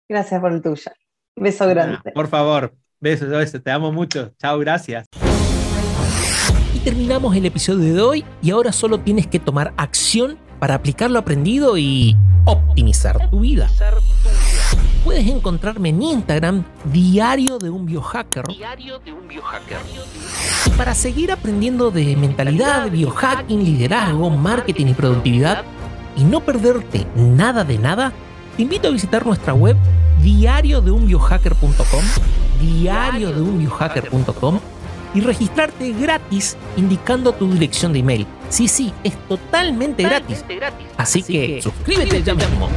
Gracias 0.08 0.40
por 0.40 0.52
el 0.52 0.60
tuyo. 0.60 0.90
Beso 1.36 1.68
grande. 1.68 1.98
por 2.12 2.26
favor, 2.26 2.74
besos, 2.98 3.28
besos, 3.28 3.62
te 3.62 3.70
amo 3.70 3.92
mucho. 3.92 4.34
Chao, 4.38 4.58
gracias. 4.58 5.06
Terminamos 6.88 7.36
el 7.36 7.44
episodio 7.44 7.92
de 7.92 8.00
hoy 8.00 8.24
y 8.40 8.50
ahora 8.50 8.72
solo 8.72 8.98
tienes 9.00 9.26
que 9.26 9.38
tomar 9.38 9.74
acción 9.76 10.38
para 10.58 10.74
aplicar 10.74 11.10
lo 11.10 11.18
aprendido 11.18 11.76
y 11.76 12.16
optimizar 12.46 13.28
tu 13.28 13.40
vida. 13.40 13.68
Puedes 15.04 15.26
encontrarme 15.26 15.90
en 15.90 16.00
Instagram, 16.00 16.64
Diario 16.90 17.58
de 17.58 17.68
un 17.68 17.84
Biohacker. 17.84 18.46
Diario 18.46 19.00
de 19.00 19.12
un 19.12 19.28
Biohacker. 19.28 19.76
Y 20.64 20.70
para 20.78 20.94
seguir 20.94 21.30
aprendiendo 21.30 21.90
de 21.90 22.16
mentalidad, 22.16 22.90
biohacking, 22.90 23.62
liderazgo, 23.62 24.30
marketing 24.30 24.86
y 24.86 24.94
productividad, 24.94 25.64
y 26.16 26.24
no 26.24 26.40
perderte 26.40 27.06
nada 27.14 27.64
de 27.64 27.76
nada, 27.76 28.14
te 28.56 28.62
invito 28.62 28.88
a 28.88 28.92
visitar 28.92 29.26
nuestra 29.26 29.52
web 29.52 29.76
diariodeunbiohacker.com, 30.22 32.04
diariodeunbiohacker.com 32.62 34.60
y 35.14 35.20
registrarte 35.20 35.92
gratis 35.92 36.56
indicando 36.76 37.32
tu 37.32 37.50
dirección 37.52 37.92
de 37.92 38.00
email. 38.00 38.26
Sí, 38.48 38.68
sí, 38.68 38.92
es 39.04 39.16
totalmente, 39.28 40.02
gratis. 40.02 40.44
Así, 40.96 41.22
que, 41.22 41.60
suscríbete 41.62 42.22
ya 42.22 42.34
mismo. 42.34 42.68